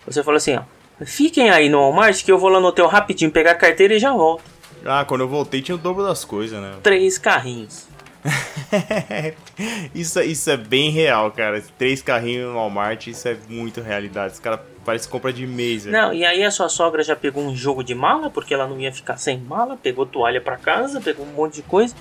[0.07, 0.61] Você falou assim, ó.
[1.05, 3.99] Fiquem aí no Walmart que eu vou lá no hotel rapidinho pegar a carteira e
[3.99, 4.43] já volto.
[4.85, 6.73] Ah, quando eu voltei tinha o dobro das coisas, né?
[6.81, 7.87] Três carrinhos.
[9.95, 11.63] isso, isso é bem real, cara.
[11.77, 14.33] Três carrinhos no Walmart, isso é muito realidade.
[14.33, 15.95] Os caras parecem compra de mês, velho.
[15.95, 18.79] Não, e aí a sua sogra já pegou um jogo de mala, porque ela não
[18.79, 21.95] ia ficar sem mala, pegou toalha pra casa, pegou um monte de coisa.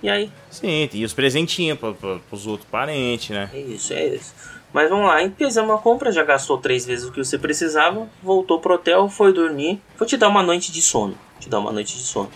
[0.00, 3.50] E aí, Sim, e os presentinhos pra, pra, pros outros parentes, né?
[3.52, 4.32] é isso, é isso.
[4.72, 8.60] Mas vamos lá, fizemos uma compra, já gastou três vezes o que você precisava, voltou
[8.60, 9.80] pro hotel, foi dormir.
[9.98, 11.14] Vou te dar uma noite de sono.
[11.40, 12.30] Te dar uma noite de sono.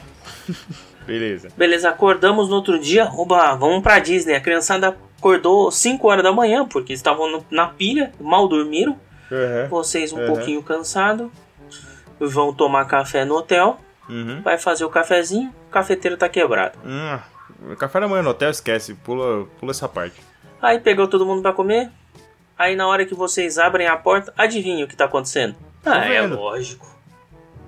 [1.07, 1.49] Beleza.
[1.57, 4.35] Beleza, acordamos no outro dia, oba, vamos pra Disney.
[4.35, 8.92] A criançada acordou 5 horas da manhã, porque estavam na pilha, mal dormiram.
[9.31, 9.68] Uhum.
[9.68, 10.27] Vocês um Uhum.
[10.27, 11.29] pouquinho cansados,
[12.21, 14.40] vão tomar café no hotel, Uhum.
[14.42, 16.79] vai fazer o cafezinho, o cafeteiro tá quebrado.
[16.85, 18.95] Hum, café da manhã no hotel, esquece.
[18.95, 20.21] Pula, pula essa parte.
[20.61, 21.90] Aí pegou todo mundo pra comer.
[22.59, 25.57] Aí na hora que vocês abrem a porta, adivinha o que tá acontecendo?
[25.85, 26.37] Ah, é vendo.
[26.37, 26.87] lógico.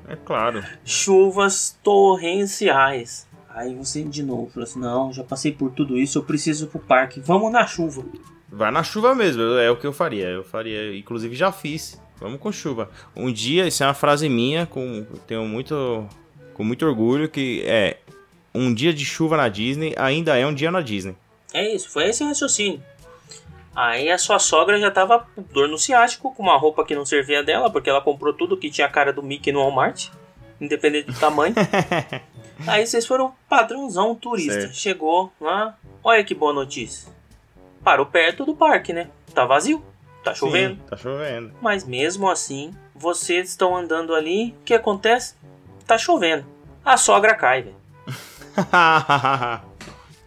[0.09, 0.63] É claro.
[0.85, 3.27] Chuvas torrenciais.
[3.49, 6.69] Aí você de novo falou assim: não, já passei por tudo isso, eu preciso ir
[6.69, 7.21] pro parque.
[7.21, 8.05] Vamos na chuva.
[8.49, 10.29] Vai na chuva mesmo, é o que eu faria.
[10.29, 12.01] Eu faria, inclusive já fiz.
[12.21, 12.91] Vamos com chuva.
[13.15, 16.07] Um dia, isso é uma frase minha, com tenho muito
[16.55, 17.99] com muito orgulho que é
[18.55, 21.17] um dia de chuva na Disney ainda é um dia na Disney.
[21.53, 22.83] É isso, foi esse raciocínio.
[23.75, 27.05] Aí a sua sogra já tava com dor no ciático, com uma roupa que não
[27.05, 30.11] servia dela, porque ela comprou tudo que tinha a cara do Mickey no Walmart,
[30.61, 31.55] independente do tamanho.
[32.67, 34.61] Aí vocês foram padrãozão turista.
[34.61, 34.75] Certo.
[34.75, 37.13] Chegou lá, olha que boa notícia.
[37.83, 39.11] Parou perto do parque, né?
[39.35, 39.85] Tá vazio,
[40.23, 40.77] tá chovendo.
[40.77, 41.53] Sim, tá chovendo.
[41.61, 45.35] Mas mesmo assim, vocês estão andando ali, o que acontece?
[45.85, 46.47] Tá chovendo.
[46.85, 47.77] A sogra cai, velho.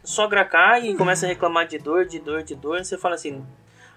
[0.08, 2.82] Sogra cai e começa a reclamar de dor, de dor, de dor.
[2.84, 3.46] Você fala assim: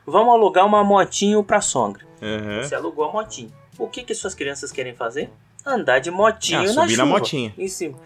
[0.04, 2.04] vamos alugar uma motinho pra sogra.
[2.20, 2.62] Uhum.
[2.64, 3.52] Você alugou a motinho.
[3.78, 5.30] O que, que suas crianças querem fazer?
[5.64, 7.04] Andar de motinho Ah, na subir chuva.
[7.04, 7.54] na motinha.
[7.56, 7.96] Em cima.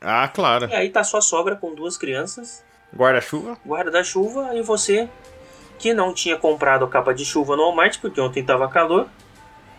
[0.00, 0.68] Ah, claro.
[0.70, 3.58] E aí tá sua sogra com duas crianças, Guarda-chuva?
[3.66, 5.08] guarda-chuva, e você,
[5.80, 9.08] que não tinha comprado capa de chuva no Walmart, porque ontem tava calor,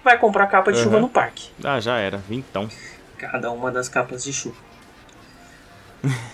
[0.03, 0.83] vai comprar capa de Uhum.
[0.83, 1.49] chuva no parque.
[1.63, 2.17] Ah, já era.
[2.17, 2.67] Vintão.
[3.17, 4.57] Cada uma das capas de chuva.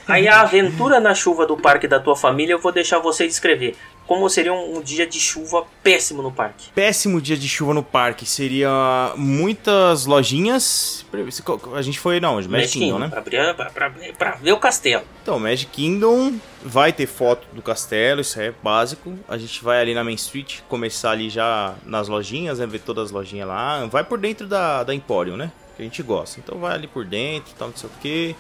[0.08, 3.76] Aí a aventura na chuva do parque da tua família eu vou deixar você descrever.
[4.06, 6.70] Como seria um, um dia de chuva péssimo no parque.
[6.76, 8.24] Péssimo dia de chuva no parque.
[8.24, 8.70] Seria
[9.16, 11.04] muitas lojinhas.
[11.74, 13.08] A gente foi, não, de Magic Kingdom, né?
[13.10, 15.04] Pra, abrir- pra- pra- pra ver o castelo.
[15.24, 19.18] Então, Magic Kingdom vai ter foto do castelo, isso é básico.
[19.28, 22.68] A gente vai ali na Main Street, começar ali já nas lojinhas, né?
[22.68, 23.86] Ver todas as lojinhas lá.
[23.88, 25.52] Vai por dentro da, da Emporium, né?
[25.76, 26.40] Que a gente gosta.
[26.40, 28.36] Então vai ali por dentro, tal, não sei o que.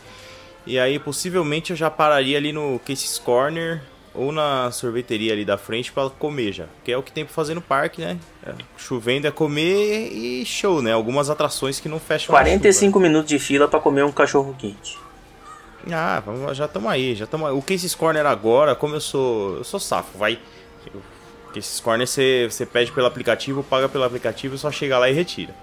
[0.65, 3.81] E aí, possivelmente, eu já pararia ali no Casey's Corner
[4.15, 6.65] ou na sorveteria ali da frente pra comer já.
[6.83, 8.17] Que é o que tem pra fazer no parque, né?
[8.45, 10.93] É, chovendo é comer e show, né?
[10.93, 12.49] Algumas atrações que não fecham na chuva.
[12.49, 14.97] 45 minutos de fila pra comer um cachorro quente.
[15.91, 16.23] Ah,
[16.53, 17.53] já estamos aí, já estamos aí.
[17.53, 19.57] O Cases Corner agora, como eu sou.
[19.57, 20.39] Eu sou safo, vai.
[20.93, 25.13] O Cases Corner você, você pede pelo aplicativo, paga pelo aplicativo, só chega lá e
[25.13, 25.53] retira.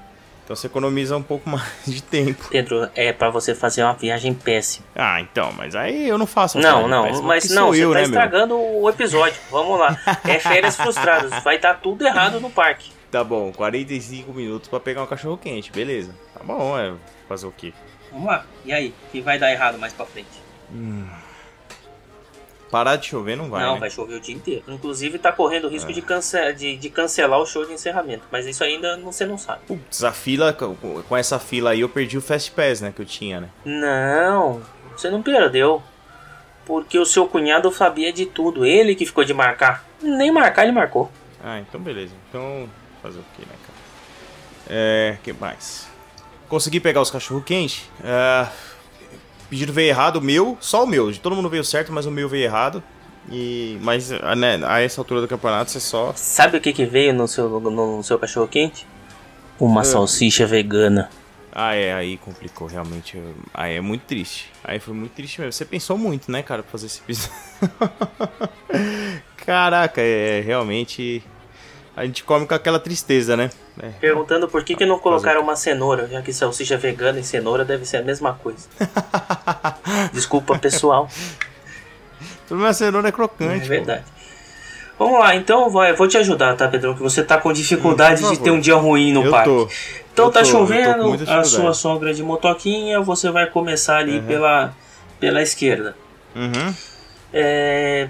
[0.45, 2.49] Então você economiza um pouco mais de tempo.
[2.51, 4.85] Pedro, é pra você fazer uma viagem péssima.
[4.95, 7.89] Ah, então, mas aí eu não faço uma Não, não, péssima, mas não, você eu,
[7.91, 8.11] tá né, meu?
[8.11, 9.41] estragando o episódio.
[9.51, 9.97] Vamos lá.
[10.25, 11.43] É férias frustradas.
[11.43, 12.91] Vai estar tudo errado no parque.
[13.11, 16.15] Tá bom, 45 minutos pra pegar um cachorro quente, beleza.
[16.35, 16.93] Tá bom, é
[17.29, 17.73] fazer o quê?
[18.11, 18.45] Vamos lá.
[18.65, 18.95] E aí?
[19.09, 20.29] O que vai dar errado mais pra frente?
[22.73, 23.81] Parar de chover não vai, não, né?
[23.81, 24.65] vai chover o dia inteiro.
[24.67, 28.25] Inclusive tá correndo o risco de, cance de, de cancelar o show de encerramento.
[28.33, 29.61] Mas isso ainda não- você não sabe.
[29.67, 33.05] Putz, a fila, com essa fila aí eu perdi o Fast Pass, né, que eu
[33.05, 33.51] tinha, né?
[33.63, 34.63] Não,
[34.97, 35.83] você não perdeu.
[36.65, 38.65] Porque o seu cunhado sabia de tudo.
[38.65, 39.85] Ele que ficou de marcar.
[40.01, 41.11] Nem marcar, ele marcou.
[41.45, 42.15] Ah, então beleza.
[42.31, 42.67] Então,
[43.03, 43.79] fazer o quê, né, cara?
[44.69, 45.87] É, que mais?
[46.49, 47.91] Consegui pegar os cachorro quente.
[48.03, 48.47] É,
[49.53, 51.15] pedido veio errado, o meu, só o meu.
[51.19, 52.83] Todo mundo veio certo, mas o meu veio errado.
[53.31, 56.15] E, mas ah, né, a essa altura do campeonato você só.
[56.17, 58.87] Sabe o que, que veio no seu, no seu cachorro quente?
[59.61, 59.85] Uma Ah.
[59.85, 61.11] salsicha vegana.
[61.55, 63.23] Ah, é, aí complicou, realmente.
[63.53, 64.51] Aí é muito triste.
[64.65, 65.53] Aí foi muito triste mesmo.
[65.53, 67.31] Você pensou muito, né, cara, pra fazer esse episódio.
[69.37, 71.23] Caraca, é realmente.
[71.95, 73.51] A gente come com aquela tristeza, né?
[73.83, 73.89] É.
[74.01, 77.85] Perguntando por que, que não colocaram uma cenoura, já que salsicha vegana e cenoura deve
[77.85, 78.67] ser a mesma coisa.
[80.13, 81.09] Desculpa, pessoal.
[82.49, 83.61] Pelo menos a cenoura é É crocante.
[83.63, 83.69] pô.
[83.69, 84.05] verdade.
[84.99, 86.95] Vamos lá, então vai, vou te ajudar, tá, Pedrão?
[86.95, 89.49] Que você tá com dificuldade Hum, de ter um dia ruim no Eu parque.
[89.51, 89.69] tô.
[90.13, 94.27] Então eu tá tô- chovendo, a sua sogra de motoquinha, você vai começar ali Uhum.
[94.27, 94.75] pela,
[95.19, 95.97] pela esquerda.
[96.37, 96.75] Uhum.
[97.33, 98.09] É.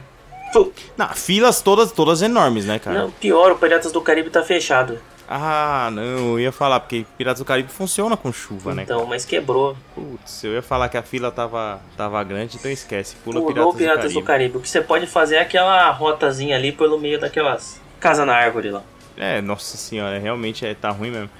[0.97, 3.03] Não, filas todas, todas enormes, né, cara?
[3.03, 4.99] Não, pior, o Piratas do Caribe tá fechado.
[5.29, 8.83] Ah, não, eu ia falar, porque Piratas do Caribe funciona com chuva, né?
[8.83, 9.77] Então, mas quebrou.
[9.95, 13.17] Putz, eu ia falar que a fila tava, tava grande, então esquece.
[13.25, 14.51] Pula Pulou Piratas, Piratas, do, do, Caribe.
[14.51, 14.59] Caribe.
[14.59, 18.71] O que você pode fazer é aquela rotazinha ali pelo meio daquelas casa na árvore
[18.71, 18.83] lá.
[19.17, 21.31] É, nossa senhora, realmente é, tá ruim mesmo.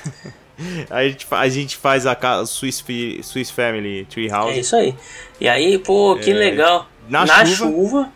[0.88, 2.84] a, gente, a gente faz a Swiss,
[3.22, 4.94] Swiss Family Tree É isso aí.
[5.40, 6.88] E aí, pô, que É, legal.
[7.08, 8.12] Na chuva, chuva.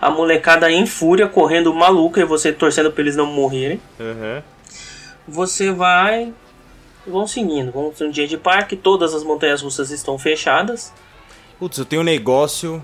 [0.00, 3.80] a molecada em fúria, correndo maluca e você torcendo pra eles não morrerem.
[4.00, 4.42] Aham.
[5.26, 6.32] Você vai.
[7.06, 7.72] Vão seguindo.
[7.72, 10.92] Vamos ter um dia de parque, todas as montanhas russas estão fechadas.
[11.58, 12.82] Putz, eu tenho um negócio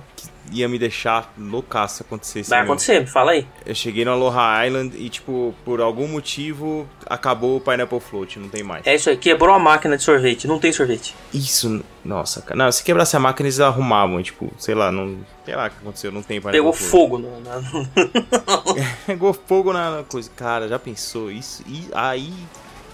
[0.53, 2.51] ia me deixar loucaço se acontecesse.
[2.51, 3.47] Vai acontecer, me fala aí.
[3.67, 8.49] Eu cheguei no Aloha Island e, tipo, por algum motivo, acabou o Pineapple Float, não
[8.49, 8.87] tem mais.
[8.87, 11.15] É isso aí, quebrou a máquina de sorvete, não tem sorvete.
[11.33, 12.57] Isso, nossa, cara.
[12.57, 15.19] Não, se quebrasse a máquina, eles arrumavam, tipo, sei lá, não.
[15.45, 16.91] Sei lá o que aconteceu, não tem Pineapple Pegou Float.
[16.91, 17.61] fogo no, na-
[19.07, 20.31] Pegou fogo na na coisa.
[20.37, 21.31] Cara, já pensou?
[21.31, 21.63] Isso.
[21.67, 22.33] E aí.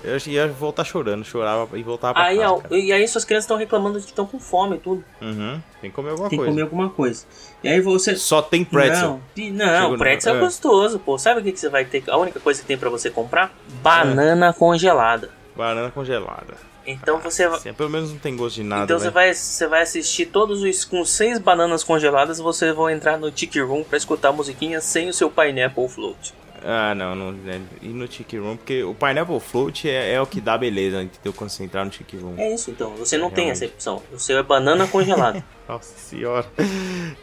[0.04, 2.52] Eu ia voltar chorando, chorava e voltava pra Aí, casa.
[2.52, 5.02] ó, e aí suas crianças estão reclamando de que estão com fome e tudo.
[5.22, 6.50] Uhum, tem que comer alguma Tem que coisa.
[6.52, 7.24] comer alguma coisa.
[7.62, 8.14] E aí você.
[8.16, 9.20] Só tem pretzel.
[9.36, 10.40] Não, não Chegou no- pretzel é é.
[10.40, 11.18] gostoso, pô.
[11.18, 12.04] Sabe o que, que você vai ter?
[12.08, 13.52] A única coisa que tem pra você comprar?
[13.82, 15.30] Banana congelada.
[15.56, 16.54] Banana congelada.
[16.86, 17.60] Então você vai.
[17.72, 18.84] Pelo menos não tem gosto de nada.
[18.84, 19.10] Então você né?
[19.10, 20.84] vai, você vai assistir todos os.
[20.84, 25.08] Com seis bananas congeladas, você vai entrar no Tiki Room pra escutar a musiquinha sem
[25.08, 26.34] o seu Pineapple Float.
[26.66, 27.32] Ah, não, não.
[27.32, 31.02] né, E no Tiki Room, porque o Pineapple Float é, é o que dá beleza,
[31.02, 31.32] entendeu?
[31.34, 32.34] Quando você entrar no Tiki Room.
[32.38, 33.64] É isso então, você não tem Realmente.
[33.64, 34.02] essa opção.
[34.12, 35.44] O seu é banana congelada.
[35.68, 36.46] Nossa senhora.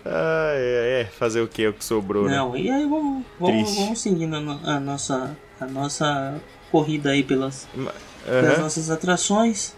[0.05, 1.67] Ah, é, é, fazer o que?
[1.67, 2.35] O que sobrou, né?
[2.37, 6.35] não, e aí vamos, vamos, vamos seguindo a, a nossa, a nossa
[6.71, 7.67] corrida aí pelas,
[8.25, 8.63] pelas Aham.
[8.63, 9.75] nossas atrações.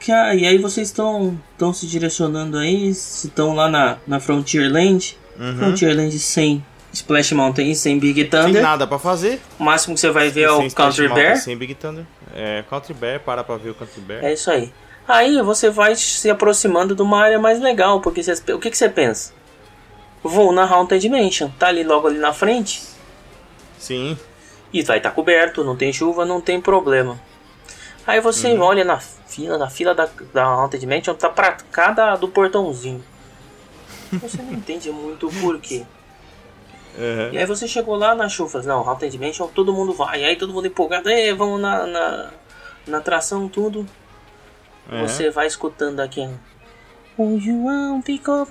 [0.00, 4.18] Que, a- e aí vocês estão estão se direcionando aí, se estão lá na, na
[4.20, 5.16] Frontierland.
[5.38, 5.56] Uhum.
[5.56, 8.62] Frontierland sem Splash Mountain e sem Big Thunder.
[8.62, 9.40] nada pra fazer.
[9.58, 11.36] O máximo que você vai ver é sem o Country Mountain, Bear.
[11.38, 12.04] Sem Big Thunder.
[12.34, 14.24] É, Country Bear, para pra ver o Country Bear.
[14.24, 14.72] É isso aí.
[15.08, 18.76] Aí você vai se aproximando de uma área mais legal, porque você, o que, que
[18.78, 19.32] você pensa?
[20.22, 22.80] Vou na Haunted Mansion, tá ali logo ali na frente
[23.78, 24.16] Sim.
[24.72, 27.18] e vai estar coberto, não tem chuva, não tem problema.
[28.06, 28.60] Aí você Uhum.
[28.60, 33.02] olha na fila, na fila da, da Haunted Mansion, tá pra cada do portãozinho.
[34.12, 35.84] Você não entende muito o porquê.
[36.98, 37.30] Aham.
[37.32, 40.20] E aí você chegou lá na chufas, não, Haunted Mansion, todo mundo vai.
[40.20, 42.30] E aí todo mundo empolgado, "Ê, vamos na, na,
[42.86, 43.86] na atração, tudo.
[44.90, 45.06] Aham.
[45.06, 46.28] Você vai escutando aqui.
[47.16, 48.46] O João ficou.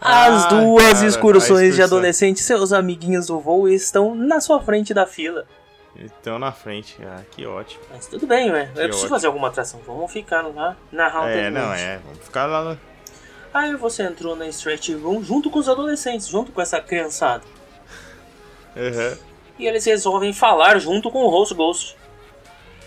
[0.00, 1.84] As Ah, duas cara, excursões de excursão.
[1.98, 5.46] adolescentes, seus amiguinhos do voo, estão na sua frente da fila.
[5.96, 6.98] Então na frente.
[7.02, 7.82] Ah, que ótimo.
[7.90, 8.68] Mas tudo bem, ué.
[8.74, 9.80] Eu preciso fazer alguma atração.
[9.86, 11.98] Vamos ficar lá na Haunted É, não, é.
[12.04, 12.62] Vamos ficar lá.
[12.64, 12.78] no-
[13.54, 17.44] Aí você entrou na Stretch Room junto com os adolescentes, junto com essa criançada.
[18.76, 19.16] Aham.
[19.58, 21.96] E eles resolvem falar junto com o Host Ghost.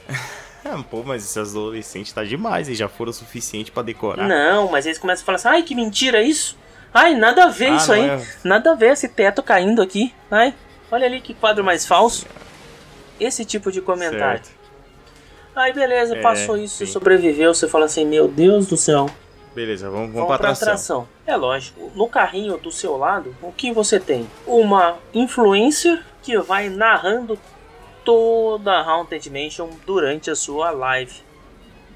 [0.70, 2.68] Ah, pô, mas esses adolescentes tá demais.
[2.68, 4.28] Eles já foram o suficiente pra decorar.
[4.28, 6.58] Não, mas eles começam a falar assim: ai, que mentira isso!
[6.94, 8.02] Ai, nada a ver Ah, isso aí.
[8.10, 8.28] é.
[8.44, 10.14] Nada a ver esse teto caindo aqui.
[10.30, 10.54] Ai,
[10.92, 12.26] olha ali que quadro mais falso.
[13.18, 14.44] Esse tipo de comentário.
[14.44, 14.52] Certo.
[15.56, 16.92] Aí beleza, É, passou isso, sim.
[16.92, 19.10] sobreviveu, você fala assim, meu Deus do céu,
[19.58, 20.68] Beleza, vamos, vamos, vamos pra pra atração.
[20.68, 21.08] atração.
[21.26, 24.30] É lógico, no carrinho do seu lado, o que você tem?
[24.46, 27.40] Uma influencer que vai narrando
[28.06, 31.24] toda a Haunted Mansion durante a sua live.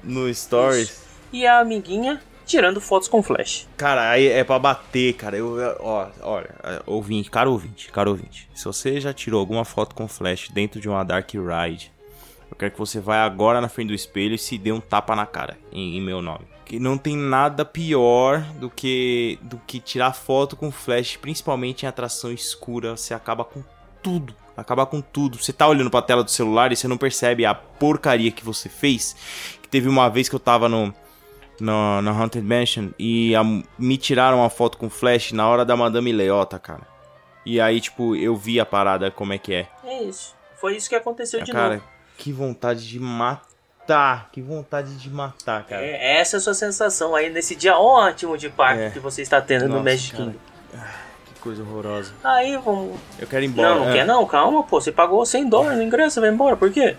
[0.02, 1.04] No Stories.
[1.32, 3.68] E a amiguinha tirando fotos com flash.
[3.76, 5.36] Cara, aí é pra bater, cara.
[5.36, 6.50] Eu, ó, olha,
[6.84, 8.50] ouvinte, caro ouvinte, caro ouvinte.
[8.56, 11.92] Se você já tirou alguma foto com flash dentro de uma Dark Ride,
[12.52, 15.16] eu quero que você vá agora na frente do espelho e se dê um tapa
[15.16, 16.46] na cara em, em meu nome.
[16.64, 21.88] Que não tem nada pior do que do que tirar foto com flash, principalmente em
[21.88, 22.96] atração escura.
[22.96, 23.62] Você acaba com
[24.02, 24.34] tudo.
[24.56, 25.38] Acaba com tudo.
[25.38, 28.68] Você tá olhando pra tela do celular e você não percebe a porcaria que você
[28.68, 29.16] fez.
[29.62, 30.94] Que teve uma vez que eu tava no,
[31.58, 33.42] no, na Haunted Mansion e a-
[33.78, 36.86] me tiraram uma foto com flash na hora da Madame Leota, cara.
[37.44, 39.68] E aí, tipo, eu vi a parada como é que é.
[39.84, 40.34] É isso.
[40.60, 41.84] Foi isso que aconteceu de cara, novo.
[42.22, 44.28] Que vontade de matar.
[44.32, 45.82] Que vontade de matar, cara.
[45.84, 48.90] É, essa é a sua sensação aí nesse dia ótimo de parque É.
[48.90, 50.24] que você está tendo no Nossa, Magic cara.
[50.24, 50.38] Kingdom.
[51.26, 52.12] Que coisa horrorosa.
[52.22, 52.98] Aí vamos.
[53.18, 53.70] Eu quero ir embora.
[53.70, 54.80] Não, não Ah, quer não, calma, pô.
[54.80, 56.96] Você pagou 100 dólares no ingresso, vai embora, por quê?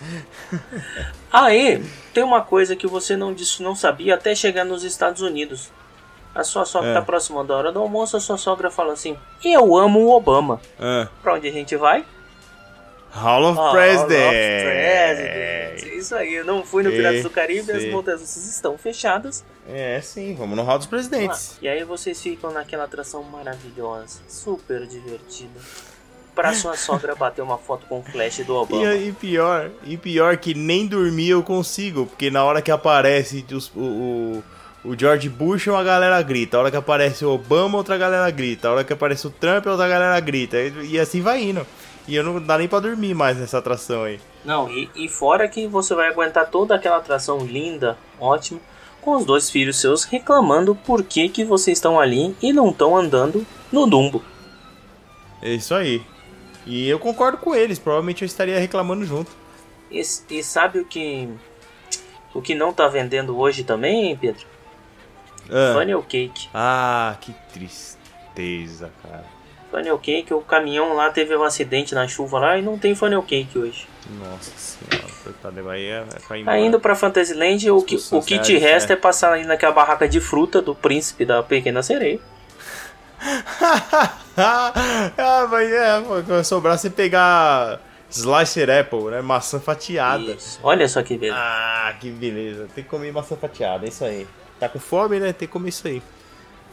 [1.32, 5.70] Aí, tem uma coisa que você não disse, não sabia até chegar nos Estados Unidos.
[6.34, 6.94] A sua sogra É.
[6.94, 10.60] tá próxima da hora do almoço, a sua sogra fala assim: Eu amo o Obama.
[10.80, 11.06] ah.
[11.22, 12.04] Pra onde a gente vai?
[13.12, 14.30] Hall of Hall of Presidents.
[14.64, 15.82] Presidents.
[16.02, 19.44] Isso aí, eu não fui no Piratas do Caribe, as montanhas russas estão fechadas.
[19.68, 21.56] É, sim, vamos no Hall dos Presidentes.
[21.62, 25.60] E aí vocês ficam naquela atração maravilhosa, super divertida.
[26.34, 28.82] Pra sua sogra bater uma foto com o flash do Obama.
[28.82, 33.44] E, aí, pior, e pior que nem dormir eu consigo, porque na hora que aparece
[33.52, 34.42] os- o,
[34.82, 36.56] o, o George Bush, uma galera grita.
[36.56, 38.68] A hora que aparece o Obama, outra galera grita.
[38.68, 40.56] A hora que aparece o Trump, outra galera grita.
[40.56, 41.66] E, e assim vai indo.
[42.06, 44.20] E eu não dá nem pra dormir mais nessa atração aí.
[44.44, 48.60] Não, e, e fora que você vai aguentar toda aquela atração linda, ótima,
[49.00, 52.96] com os dois filhos seus reclamando por que, que vocês estão ali e não estão
[52.96, 54.22] andando no Dumbo.
[55.40, 56.02] É isso aí.
[56.66, 59.30] E eu concordo com eles, provavelmente eu estaria reclamando junto.
[59.90, 61.28] E, e sabe o que
[62.34, 64.46] o que não tá vendendo hoje também, Pedro?
[65.50, 66.48] Ah, Funnel Cake.
[66.54, 69.26] ah que tristeza, cara.
[69.72, 73.22] Funnel Cake, o caminhão lá teve um acidente na chuva lá e não tem Funnel
[73.22, 73.88] Cake hoje.
[74.18, 76.04] Nossa senhora, coitado, aí é,
[76.36, 78.94] ir Tá indo pra Fantasyland, o que, o que te resta é.
[78.94, 82.20] é passar ali naquela barraca de fruta do príncipe da pequena sereia.
[84.36, 89.22] ah, mas é, sobrar você pegar slicer apple, né?
[89.22, 90.32] Maçã fatiada.
[90.32, 90.60] Isso.
[90.62, 91.38] Olha só que beleza.
[91.38, 92.68] Ah, que beleza.
[92.74, 94.26] Tem que comer maçã fatiada, é isso aí.
[94.60, 95.32] Tá com fome, né?
[95.32, 96.02] Tem que comer isso aí.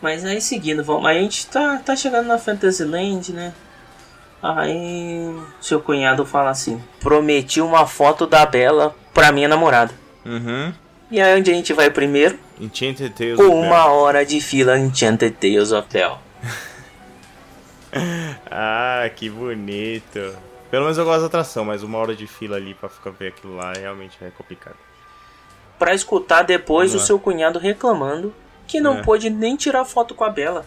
[0.02, 3.54] Mas aí seguindo, vamos, a gente tá, tá chegando na Fantasyland, né?
[4.41, 9.93] Aí seu cunhado fala assim: prometi uma foto da Bela pra minha namorada.
[10.26, 10.74] Uhum.
[11.12, 12.39] E aí onde a gente vai primeiro?
[12.60, 13.39] Enchanted Tales.
[13.39, 13.89] of Uma Belle.
[13.89, 16.16] hora de fila Enchanted Tales of Belle.
[18.52, 20.36] Ah, que bonito.
[20.70, 23.30] Pelo menos eu gosto da atração, mas uma hora de fila ali pra ficar ver
[23.30, 24.76] aquilo lá realmente é complicado.
[25.80, 27.08] Pra escutar depois o Vamos lá.
[27.08, 28.34] seu cunhado reclamando
[28.70, 29.03] que não É.
[29.03, 30.65] pôde nem tirar foto com a Bela.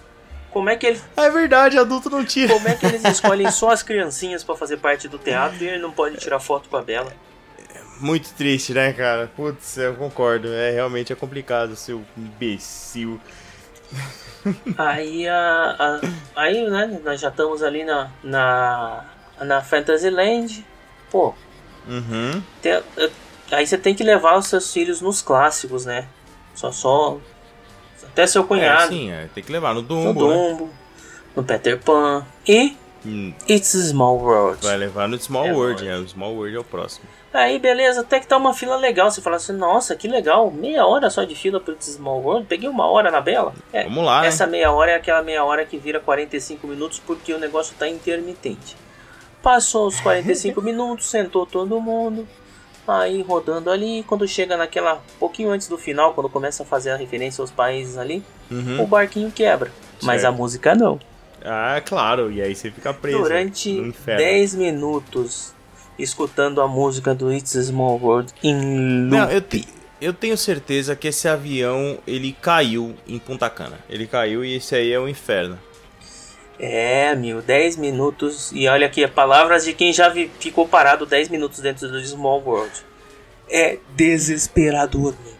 [0.50, 2.52] Como é que ele É verdade, adulto não tira.
[2.52, 5.78] Como é que eles escolhem só as criancinhas pra fazer parte do teatro e ele
[5.78, 7.12] não pode tirar foto com a Bela?
[8.00, 9.30] Muito triste, né, cara?
[9.34, 10.48] Putz, eu concordo.
[10.52, 13.20] É realmente é complicado, seu imbecil.
[14.76, 16.00] Aí, a, a-
[16.34, 19.04] aí né, nós já estamos ali na, na,
[19.40, 20.66] na Fantasyland.
[21.10, 21.34] Pô,
[21.86, 22.42] Uhum.
[22.60, 22.82] tem-
[23.52, 26.06] aí você tem que levar os seus filhos nos clássicos, né?
[26.54, 27.18] Só, só.
[28.12, 28.88] Até seu É, cunhado.
[28.88, 30.34] sim, é, tem que levar no no Dumbo, né?
[30.36, 30.70] Dumbo,
[31.34, 32.24] no Peter Pan.
[32.46, 34.64] E Hum, It's a Small World.
[34.64, 37.04] vai levar no Small É, World, é, o Small World é o próximo.
[37.34, 39.10] Aí, beleza, até que tá uma fila legal.
[39.10, 42.46] Você fala assim, nossa, que legal, meia hora só de fila pro Small World.
[42.46, 43.54] Peguei uma hora na Bela.
[43.72, 44.28] É, Vamos lá, né?
[44.28, 47.88] Essa meia hora é aquela meia hora que vira 45 minutos porque o negócio tá
[47.88, 48.76] intermitente.
[49.42, 52.28] Passou os 45 minutos, sentou todo mundo,
[52.86, 54.04] aí rodando ali.
[54.06, 55.02] Quando chega naquela.
[55.18, 58.86] pouquinho antes do final, quando começa a fazer a referência aos países ali, o Uhum.
[58.86, 59.70] barquinho quebra.
[60.02, 60.34] Mas Certo.
[60.34, 60.98] a música não.
[61.44, 64.20] Ah, claro, e aí você fica preso Durante no inferno.
[64.20, 65.52] 10 minutos,
[65.98, 69.34] escutando a música do It's a Small World em Não, loop.
[69.34, 69.68] eu, te-
[70.00, 73.78] eu tenho certeza que esse avião, ele caiu em Punta Cana.
[73.88, 75.58] Ele caiu e esse aí é o inferno.
[76.64, 78.52] É, meu, 10 minutos.
[78.52, 82.40] E olha aqui, palavras de quem já vi- ficou parado 10 minutos dentro do Small
[82.40, 82.72] World.
[83.50, 85.32] É desesperador, meu.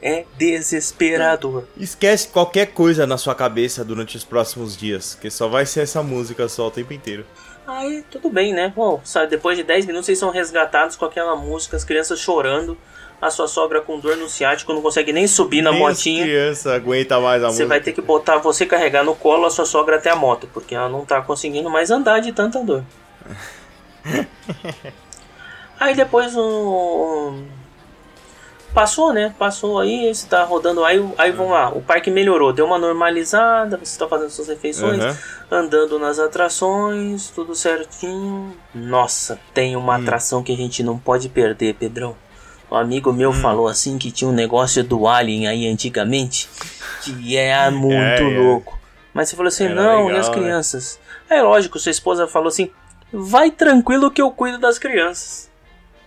[0.00, 1.64] É desesperador.
[1.76, 6.02] Esquece qualquer coisa na sua cabeça durante os próximos dias, que só vai ser essa
[6.02, 7.26] música só o tempo inteiro.
[7.66, 8.72] Aí tudo bem, né?
[8.74, 12.76] Bom, sabe, depois de 10 minutos vocês são resgatados com aquela música, as crianças chorando,
[13.22, 16.24] a sua sogra com dor no ciático, não consegue nem subir na Nem motinha.
[16.24, 19.64] Criança aguenta mais a Você vai ter que botar você carregar no colo a sua
[19.64, 22.82] sogra até a moto, porque ela não tá conseguindo mais andar de tanta dor.
[25.78, 27.34] aí depois o.
[28.74, 29.32] Passou, né?
[29.38, 30.82] Passou aí, você tá rodando.
[30.84, 35.00] Aí, aí vamos lá, o parque melhorou, deu uma normalizada, você tá fazendo suas refeições,
[35.00, 35.16] Aham.
[35.50, 38.56] andando nas atrações, tudo certinho.
[38.74, 40.00] Nossa, tem uma Hum.
[40.00, 42.16] atração que a gente não pode perder, Pedrão.
[42.72, 43.34] Um amigo meu Hum.
[43.34, 46.48] falou assim que tinha um negócio do Alien aí antigamente,
[47.02, 48.38] que é muito É, é.
[48.40, 48.78] louco.
[49.12, 50.34] Mas você falou assim, Era não, e legal, as né?
[50.34, 51.00] crianças?
[51.28, 52.70] É lógico, sua esposa falou assim,
[53.12, 55.50] vai tranquilo que eu cuido das crianças.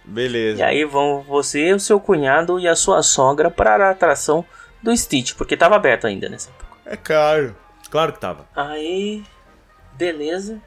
[0.03, 0.59] Beleza.
[0.59, 4.43] E aí vão você, o seu cunhado e a sua sogra para a atração
[4.81, 6.65] do Stitch, porque tava aberto ainda nessa época.
[6.85, 7.55] É claro.
[7.89, 8.47] Claro que tava.
[8.55, 9.23] Aí,
[9.93, 10.59] beleza.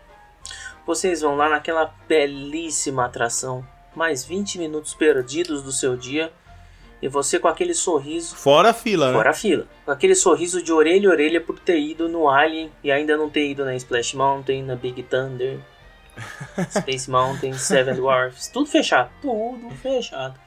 [0.86, 3.64] Vocês vão lá naquela belíssima atração.
[3.98, 6.32] Mais 20 minutos perdidos do seu dia.
[7.02, 8.36] E você com aquele sorriso.
[8.36, 9.12] Fora a fila, né?
[9.12, 9.66] Fora a fila.
[9.84, 13.28] Com aquele sorriso de orelha a orelha por ter ido no Alien e ainda não
[13.28, 15.58] ter ido na Splash Mountain, na Big Thunder,
[16.70, 18.46] Space Mountain, Seven Dwarfs.
[18.46, 19.10] Tudo fechado.
[19.20, 20.38] Tudo fechado.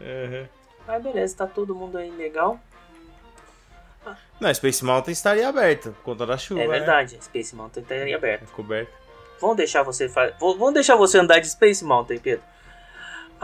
[0.00, 0.46] Uhum.
[0.88, 2.58] Aí beleza, tá todo mundo aí legal.
[4.40, 6.60] Não, Space Mountain estaria aberto por conta da chuva.
[6.62, 6.78] É né?
[6.78, 8.44] verdade, a Space Mountain aí aberta.
[8.44, 8.90] É coberto.
[9.40, 12.51] Vamos deixar você fa- Vamos deixar você andar de Space Mountain, Pedro.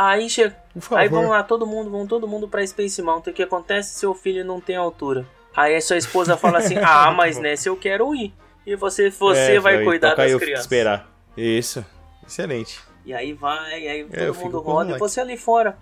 [0.01, 0.57] Aí chega.
[0.93, 3.33] Aí vamos lá, todo mundo, vão todo mundo pra Space Mountain.
[3.33, 3.99] O que acontece?
[3.99, 5.27] Seu filho não tem altura.
[5.57, 8.33] Aí a sua esposa fala assim: Ah, mas nessa eu quero ir.
[8.65, 10.65] E você, você É, vai cuidar das crianças.
[10.67, 11.11] esperar.
[11.37, 11.85] Isso.
[12.25, 12.79] Excelente.
[13.05, 14.95] E aí vai, e aí todo É, fico mundo roda.
[14.95, 15.77] E você ali fora,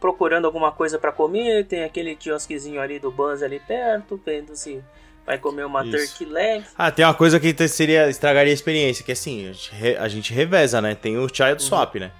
[0.00, 1.66] procurando alguma coisa pra comer.
[1.66, 4.82] Tem aquele quiosquezinho ali do Buzz ali perto, vendo se
[5.26, 5.90] vai comer uma Isso.
[6.16, 6.64] turkey leg.
[6.78, 10.08] Ah, tem uma coisa que seria estragaria a experiência, que assim, a gente, re- a
[10.08, 10.94] gente reveza, né?
[10.94, 11.58] Tem o child Uhum.
[11.68, 12.10] swap, né?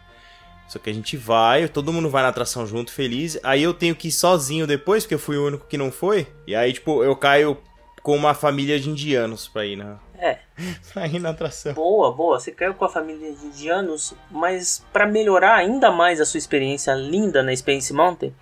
[0.68, 3.38] Só que a gente vai, todo mundo vai na atração junto, feliz.
[3.42, 6.26] Aí eu tenho que ir sozinho depois, porque eu fui o único que não foi.
[6.46, 7.58] E aí, tipo, eu caio
[8.02, 10.38] com uma família de indianos pra ir na, É,
[10.92, 11.72] pra ir na atração.
[11.74, 12.38] Boa, boa.
[12.38, 16.92] Você caiu com a família de indianos, mas para melhorar ainda mais a sua experiência
[16.94, 18.34] linda na Space Mountain,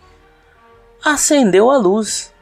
[1.05, 2.33] acendeu a luz.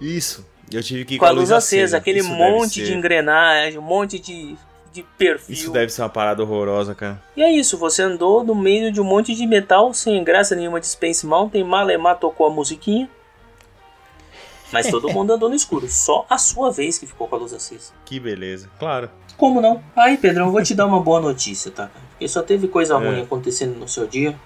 [0.00, 0.46] Isso.
[0.70, 3.82] Eu tive que ir com a luz acesa, aquele Isso deve monte de engrenagem, um
[3.82, 4.54] monte de,
[5.02, 5.52] de perfil.
[5.54, 7.22] Isso deve ser uma parada horrorosa, cara.
[7.36, 10.80] E é isso, você andou no meio de um monte de metal, sem graça nenhuma
[10.80, 13.08] de Space Mountain, Malemar tocou a musiquinha.
[14.72, 17.52] Mas todo mundo andou no escuro, só a sua vez que ficou com a luz
[17.52, 17.92] acesa.
[18.04, 18.70] Que beleza.
[18.78, 19.10] Claro.
[19.36, 19.82] Como não?
[19.96, 21.90] Aí, Pedrão, eu vou te dar uma boa notícia, tá?
[22.10, 22.96] Porque só teve coisa É.
[22.98, 24.38] ruim acontecendo no seu dia.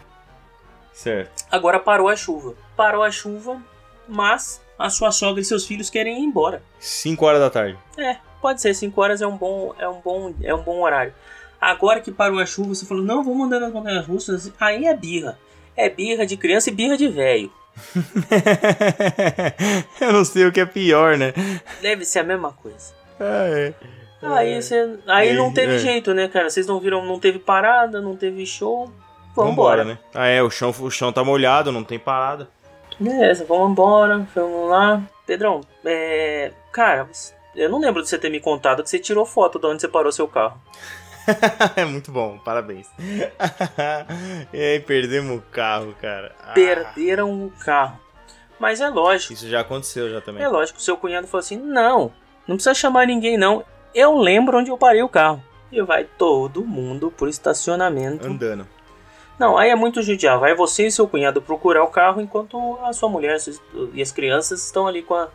[0.93, 1.45] Certo.
[1.51, 2.55] Agora parou a chuva.
[2.77, 3.61] Parou a chuva,
[4.07, 6.63] mas a sua sogra e seus filhos querem ir embora.
[6.79, 7.79] 5 horas da tarde.
[7.97, 11.15] É, pode ser, 5 horas é um bom, é um bom, é um bom horário.
[11.61, 14.53] Agora que parou a chuva, você falou: "Não, vamos andar nas montanhas russas".
[14.61, 15.39] Aí é birra.
[15.77, 17.51] É birra de criança e birra de velho.
[20.01, 21.33] eu não sei o que é pior, né?
[21.81, 22.93] Deve ser a mesma coisa.
[23.19, 23.75] Ah, é.
[24.23, 25.79] Aí, você, aí É, não teve é.
[25.79, 26.51] jeito, né, cara?
[26.51, 28.93] Vocês não viram, não teve parada, não teve show.
[29.35, 29.99] Vamos Vambora, embora, né?
[30.15, 32.49] Ah, é, o chão, o chão tá molhado, não tem parada.
[33.01, 35.03] Beleza, vamos embora, vamos lá.
[35.27, 36.53] Pedrão, é.
[36.71, 37.09] Cara,
[37.55, 39.89] eu não lembro de você ter me contado que você tirou foto de onde você
[39.89, 40.61] parou seu carro.
[41.77, 42.89] é muito bom, parabéns.
[44.53, 46.35] e aí, perdemos o carro, cara.
[46.43, 48.01] Ah, Perderam o carro.
[48.59, 50.43] Mas é lógico, Isso já aconteceu já também.
[50.43, 50.81] é lógico.
[50.81, 52.13] Seu cunhado falou assim: não,
[52.47, 53.65] não precisa chamar ninguém, não.
[53.95, 55.43] Eu lembro onde eu parei o carro.
[55.71, 58.27] E vai todo mundo pro estacionamento.
[58.27, 58.67] Andando.
[59.39, 60.39] Não, aí é muito judiar.
[60.39, 63.37] Vai você e seu cunhado procurar o carro enquanto a sua mulher
[63.95, 65.29] e as crianças estão ali com a,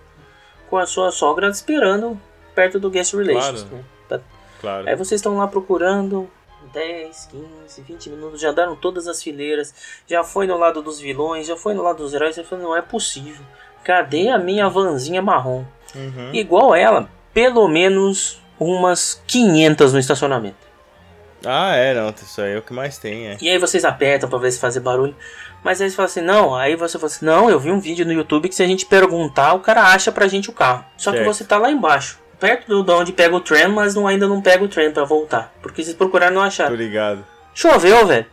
[0.69, 2.19] com a sua sogra esperando
[2.55, 3.61] perto do guest relations.
[3.63, 3.75] Claro.
[3.75, 3.83] né?
[4.09, 4.19] Tá-
[4.59, 4.89] Claro.
[4.89, 6.27] Aí vocês estão lá procurando
[6.73, 9.73] 10, 15, 20 minutos, já andaram todas as fileiras,
[10.07, 12.75] já foi no lado dos vilões, já foi no lado dos heróis, você falou, não
[12.75, 13.45] é possível.
[13.83, 15.63] Cadê a minha vanzinha marrom?
[15.95, 16.31] Uhum.
[16.33, 20.66] Igual ela, pelo menos umas 500 no estacionamento.
[21.45, 22.09] Ah, é, não.
[22.09, 23.37] Isso aí é o que mais tem, é.
[23.41, 25.15] E aí vocês apertam pra ver se fazer barulho.
[25.63, 28.05] Mas aí você fala assim, não, aí você fala assim, não, eu vi um vídeo
[28.05, 30.85] no YouTube que se a gente perguntar, o cara acha pra gente o carro.
[30.97, 31.27] Só que Certo.
[31.33, 34.41] você tá lá embaixo, perto do de onde pega o trem, mas não, ainda não
[34.41, 35.53] pega o trem pra voltar.
[35.61, 36.75] Porque vocês procuraram não acharam.
[36.75, 37.25] ligado.
[37.53, 38.25] Choveu, velho.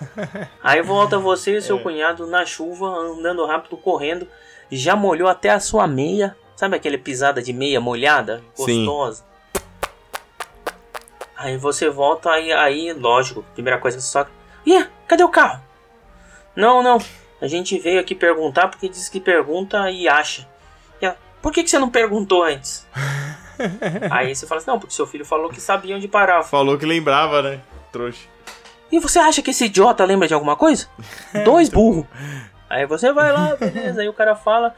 [0.62, 1.60] aí volta você e É.
[1.60, 4.26] seu cunhado na chuva, andando rápido, correndo.
[4.70, 6.36] Já molhou até a sua meia.
[6.56, 8.40] Sabe aquela pisada de meia molhada?
[8.54, 8.86] Sim.
[11.42, 14.26] Aí você volta, aí, aí lógico, primeira coisa que você só.
[14.64, 15.60] Ih, cadê o carro?
[16.54, 16.98] Não, não.
[17.40, 20.48] A gente veio aqui perguntar porque diz que pergunta e acha.
[21.00, 22.86] E ela, Por que, que você não perguntou antes?
[24.10, 26.44] Aí você fala assim, não, porque seu filho falou que sabia onde parava.
[26.44, 27.60] Falou que lembrava, né?
[27.90, 28.28] Trouxa.
[28.92, 30.86] E você acha que esse idiota lembra de alguma coisa?
[31.44, 32.06] Dois burros.
[32.70, 34.00] Aí você vai lá, beleza.
[34.00, 34.76] Aí o cara fala.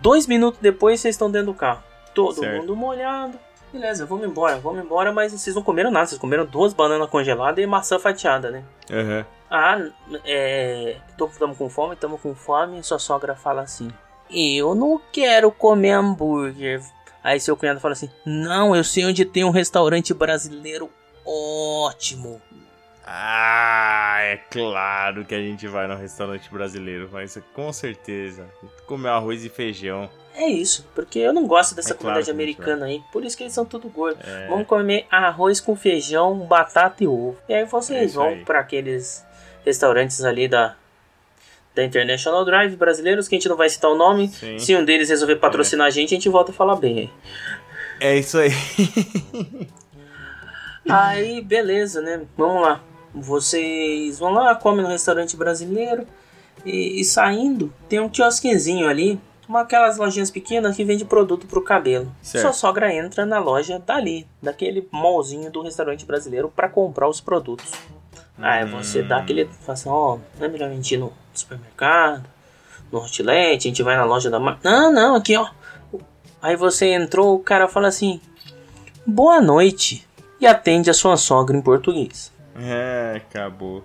[0.00, 1.82] Dois minutos depois vocês estão dentro do carro.
[2.14, 2.60] Todo Certo.
[2.60, 3.38] mundo molhado.
[3.72, 6.06] Beleza, vamos embora, vamos embora, mas vocês não comeram nada.
[6.06, 8.64] Vocês comeram duas bananas congeladas e maçã fatiada, né?
[8.90, 9.26] Aham.
[9.50, 9.78] Ah,
[10.24, 10.96] é.
[11.08, 12.82] Estamos com fome, estamos com fome.
[12.82, 13.90] Sua sogra fala assim:
[14.30, 16.82] Eu não quero comer hambúrguer.
[17.22, 20.90] Aí seu cunhado fala assim: Não, eu sei onde tem um restaurante brasileiro
[21.24, 22.40] ótimo.
[23.10, 28.46] Ah, é claro que a gente vai no restaurante brasileiro, mas com certeza.
[28.86, 30.10] Comer arroz e feijão.
[30.38, 33.02] É isso, porque eu não gosto dessa É claro comunidade gente americana aí.
[33.12, 34.24] Por isso que eles são tudo gordos.
[34.24, 34.46] É.
[34.46, 37.36] Vamos comer arroz com feijão, batata e ovo.
[37.48, 39.26] E aí É vocês isso vão para aqueles
[39.64, 40.76] restaurantes ali da.
[41.74, 44.28] Da International Drive brasileiros, que a gente não vai citar o nome.
[44.28, 44.58] Sim.
[44.58, 47.10] Se um deles resolver patrocinar a gente, a gente volta a falar bem aí.
[48.00, 48.50] É isso aí.
[50.88, 52.22] Aí, beleza, né?
[52.36, 52.82] Vamos lá.
[53.14, 56.06] Vocês vão lá, comem no restaurante brasileiro.
[56.64, 59.20] E, e saindo, tem um quiosquezinho ali.
[59.48, 62.12] Uma aquelas lojinhas pequenas que vende produto pro cabelo.
[62.20, 62.42] Certo.
[62.42, 67.72] Sua sogra entra na loja dali, daquele mallzinho do restaurante brasileiro, pra comprar os produtos.
[68.36, 69.46] Aí você dá aquele.
[69.46, 72.28] Fala assim: ó, não é melhor a gente ir no supermercado,
[72.92, 74.60] no outlet, a gente vai na loja da marca.
[74.62, 75.48] Não, não, aqui ó.
[76.40, 78.20] Aí você entrou, o cara fala assim:
[79.06, 80.06] boa noite.
[80.40, 82.32] E atende a sua sogra em português.
[82.54, 83.82] É, acabou.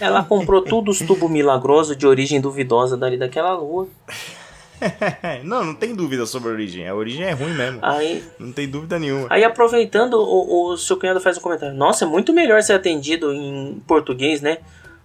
[0.00, 3.86] Ela comprou todos os tubos milagrosos de origem duvidosa dali daquela rua.
[5.44, 6.88] não, não tem dúvida sobre a origem.
[6.88, 7.78] A origem é ruim mesmo.
[7.82, 9.26] Aí, Não tem dúvida nenhuma.
[9.30, 11.74] aí aproveitando, o, o seu cunhado faz um comentário.
[11.74, 14.58] Nossa, é muito melhor ser atendido em português, né?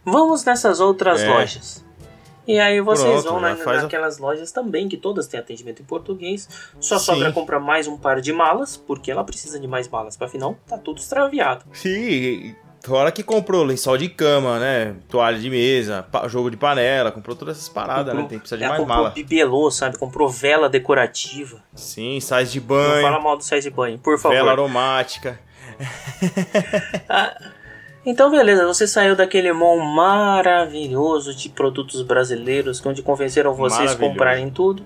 [0.05, 1.27] Vamos nessas outras É.
[1.29, 1.85] lojas.
[2.47, 5.81] E aí vocês Pronto, vão na, faz a- naquelas lojas também, que todas têm atendimento
[5.81, 6.47] em português.
[6.79, 7.05] Sua Sim.
[7.07, 10.57] sogra compra mais um par de malas, porque ela precisa de mais malas, para afinal
[10.65, 11.65] tá tudo extraviado.
[11.73, 12.55] Sim,
[12.87, 14.95] fora que comprou lençol de cama, né?
[15.09, 18.21] Toalha de mesa, jogo de panela, comprou todas essas paradas, né?
[18.21, 19.09] Tem que precisar de ela mais comprou mala.
[19.11, 19.97] bibelô, sabe?
[19.97, 21.61] Comprou vela decorativa.
[21.75, 24.33] Sim, sais de Não fala banho, mal do size de banho, por favor.
[24.35, 25.39] vela aromática.
[28.05, 34.81] Então, beleza, você saiu daquele mall maravilhoso de produtos brasileiros, onde convenceram vocês comprarem tudo.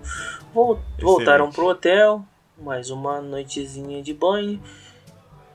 [0.51, 1.53] Vol- voltaram Excelente.
[1.55, 2.25] pro hotel,
[2.59, 4.59] mais uma noitezinha de banho,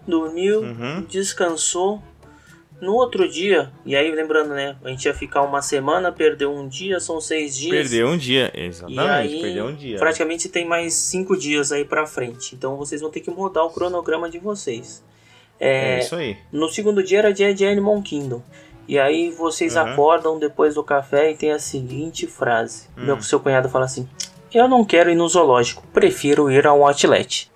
[0.07, 1.05] dormiu, Uhum.
[1.09, 2.01] descansou.
[2.81, 4.77] No outro dia, e aí lembrando, né?
[4.85, 7.70] A gente ia ficar uma semana, perdeu um dia, são seis dias.
[7.89, 9.97] Perdeu um dia, E exatamente, aí, perdeu um dia.
[9.99, 12.55] praticamente tem mais cinco dias aí pra frente.
[12.55, 15.03] Então vocês vão ter que mudar o cronograma de vocês.
[15.59, 16.37] É É, isso aí.
[16.53, 18.43] no segundo dia era dia de Animal Kingdom.
[18.87, 19.83] E aí vocês Uhum.
[19.83, 22.89] acordam depois do café e tem a seguinte frase.
[22.97, 23.05] Hum.
[23.07, 24.07] Meu seu cunhado fala assim:
[24.53, 27.51] Eu não quero ir no zoológico, prefiro ir ao outlet.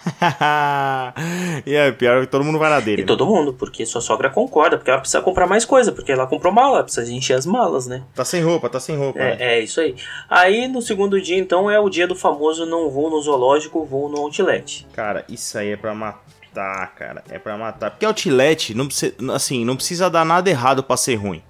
[1.66, 3.02] e é pior que todo mundo vai na dele.
[3.02, 6.26] E todo mundo, porque sua sogra concorda, porque ela precisa comprar mais coisa, porque ela
[6.26, 7.90] comprou mala, ela precisa encher as malas, né?
[7.90, 8.04] né?
[8.14, 9.18] Tá sem roupa, tá sem roupa.
[9.18, 9.36] né?
[9.38, 9.94] É, é isso aí.
[10.28, 14.08] Aí no segundo dia, então, é o dia do famoso não vou no zoológico, vou
[14.08, 14.86] no outlet.
[14.92, 17.22] Cara, isso aí é pra matar, cara.
[17.28, 17.90] É pra matar.
[17.90, 21.42] Porque outlet, não precisa, assim, não precisa dar nada errado pra ser ruim.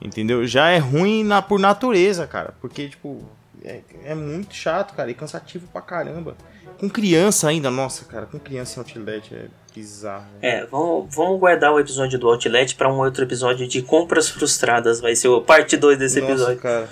[0.00, 0.46] Entendeu?
[0.46, 2.54] Já é ruim na, por natureza, cara.
[2.60, 3.24] Porque, tipo,
[3.64, 5.10] é, é muito chato, cara.
[5.10, 6.36] E cansativo pra caramba.
[6.78, 10.24] Com criança ainda, nossa, cara, com criança em outlet é bizarro.
[10.40, 15.00] É, vamos, vamos guardar o episódio do outlet pra um outro episódio de compras frustradas.
[15.00, 16.58] Vai ser o parte 2 desse Nossa, episódio.
[16.60, 16.88] cara.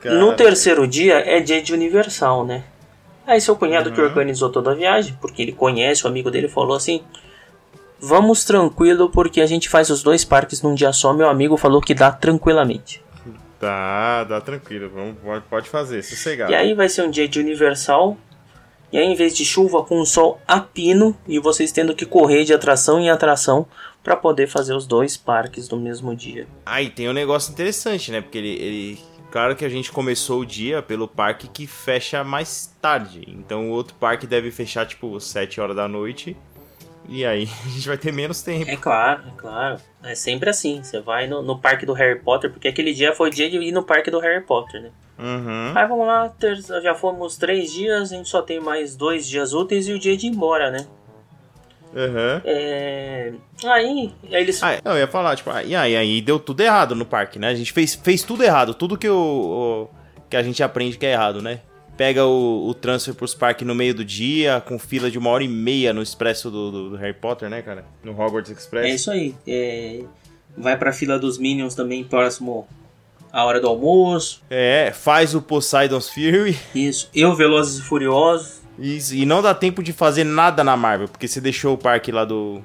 [0.00, 2.64] Cara, No terceiro dia é dia de Universal, né?
[3.26, 4.06] Aí seu cunhado que Uhum.
[4.06, 7.02] organizou toda a viagem, porque ele conhece o amigo dele, falou assim:
[8.00, 11.12] Vamos tranquilo, porque a gente faz os dois parques num dia só.
[11.12, 13.02] Meu amigo falou que dá tranquilamente.
[13.60, 14.88] Tá, dá tranquilo.
[14.92, 16.50] Vamos, pode, pode fazer, sossegado.
[16.50, 18.16] E aí vai ser um dia de Universal.
[18.92, 22.04] E aí, em vez de chuva, com o sol a pino, e vocês tendo que
[22.04, 23.66] correr de atração em atração
[24.02, 26.48] para poder fazer os dois parques no mesmo dia.
[26.66, 28.20] Aí tem um negócio interessante, né?
[28.20, 32.74] Porque ele, ele- Claro que a gente começou o dia pelo parque que fecha mais
[32.82, 33.22] tarde.
[33.28, 36.36] Então o outro parque deve fechar, tipo, 7 horas da noite.
[37.12, 38.70] E aí a gente vai ter menos tempo.
[38.70, 39.76] É claro, é claro.
[40.04, 40.80] É sempre assim.
[40.82, 43.56] Você vai no, no parque do Harry Potter, porque aquele dia foi o dia de
[43.58, 44.90] ir no parque do Harry Potter, né?
[45.18, 45.72] Uhum.
[45.74, 49.52] Aí vamos lá, ter- já fomos três dias, a gente só tem mais dois dias
[49.52, 50.86] úteis e o dia de ir embora, né?
[51.92, 52.40] Uhum.
[52.44, 53.32] É...
[53.64, 54.62] Aí, aí eles.
[54.62, 57.48] Ah, eu ia falar, tipo, ah, e aí, aí deu tudo errado no parque, né?
[57.48, 59.90] A gente fez, fez tudo errado, tudo que, o, o-
[60.30, 61.60] que a gente aprende que é errado, né?
[62.00, 65.44] Pega o, o transfer pros parques no meio do dia, com fila de uma hora
[65.44, 67.84] e meia no expresso do, do- do Harry Potter, né, cara?
[68.02, 68.86] No Hogwarts Express.
[68.86, 69.34] É isso aí.
[69.46, 70.00] É...
[70.56, 72.66] Vai pra fila dos Minions também próximo
[73.30, 74.40] à hora do almoço.
[74.48, 76.58] É, faz o Poseidon's Fury.
[76.74, 77.10] Isso.
[77.14, 78.60] Eu, Velozes e Furiosos.
[78.78, 82.10] Isso, e não dá tempo de fazer nada na Marvel, porque você deixou o parque
[82.10, 82.64] lá do.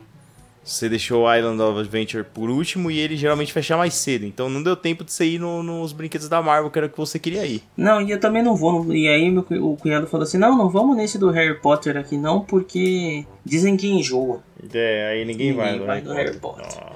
[0.65, 4.25] Você deixou o Island of Adventure por último e ele geralmente fecha mais cedo.
[4.25, 6.89] Então não deu tempo de você ir no- nos brinquedos da Marvel, que era o
[6.89, 7.61] que você queria ir.
[7.77, 8.91] Não, e eu também não vou.
[8.91, 12.17] E aí meu, o cunhado falou assim, não, não vamos nesse do Harry Potter aqui
[12.17, 14.41] não, porque dizem que enjoa.
[14.73, 16.65] É, aí ninguém, vai, Ninguém no vai Harry no Harry Potter.
[16.65, 16.95] Potter.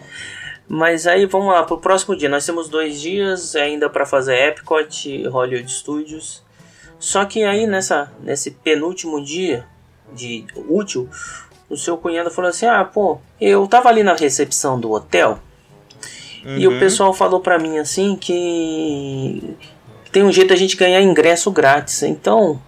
[0.68, 2.28] Mas aí vamos lá, pro próximo dia.
[2.30, 6.44] Nós temos dois dias ainda pra fazer Epcot e Hollywood Studios.
[7.00, 9.66] Só que aí nessa, nesse penúltimo dia
[10.14, 11.08] de útil,
[11.70, 15.40] o seu cunhado falou assim: Ah, pô, eu tava ali na recepção do hotel
[16.58, 16.80] e o Uhum.
[16.80, 19.56] pessoal falou pra mim assim que
[20.12, 22.02] tem um jeito a gente ganhar ingresso grátis.
[22.04, 22.60] Então,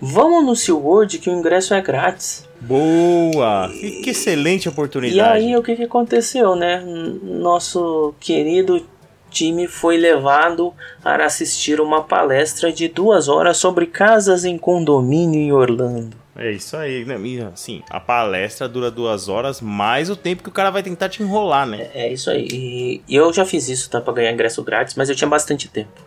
[0.00, 2.46] vamos no SeaWorld que o ingresso é grátis.
[2.60, 3.68] Boa!
[3.70, 5.44] Que, que excelente oportunidade.
[5.44, 6.82] E aí o que, que aconteceu, né?
[7.22, 8.86] Nosso querido
[9.30, 15.52] time foi levado para assistir uma palestra de duas horas sobre casas em condomínio em
[15.52, 16.16] Orlando.
[16.36, 17.16] É isso aí, né?
[17.20, 21.08] E, assim, a palestra dura duas horas, mais o tempo que o cara vai tentar
[21.08, 21.88] te enrolar, né?
[21.94, 23.00] É isso aí.
[23.08, 24.00] E eu já fiz isso, tá?
[24.00, 26.02] Pra ganhar ingresso grátis, mas eu tinha bastante tempo.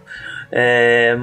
[0.51, 1.15] É,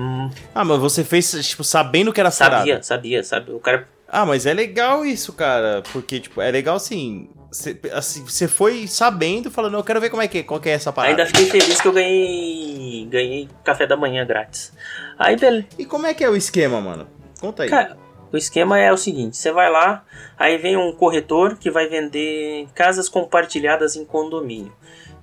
[0.55, 2.83] Ah, mas você fez, tipo, sabendo que era sabia, parada.
[2.83, 3.53] sabia, sabe?
[3.53, 3.87] O cara.
[4.09, 5.83] Ah, mas é legal isso, cara.
[5.93, 7.29] Porque, tipo, é legal assim.
[7.51, 10.73] Você assim, foi sabendo, falando, eu quero ver como é que é, qual que é
[10.73, 11.13] essa parada.
[11.23, 13.07] Ainda fiquei feliz que eu ganhei.
[13.07, 14.73] Ganhei café da manhã grátis.
[15.19, 15.67] Aí, beleza.
[15.79, 17.07] E como é que é o esquema, mano?
[17.41, 17.69] Conta aí.
[17.71, 17.97] Cara,
[18.35, 20.05] o esquema é o seguinte: você vai lá,
[20.37, 24.73] aí vem um corretor que vai vender casas compartilhadas em condomínio.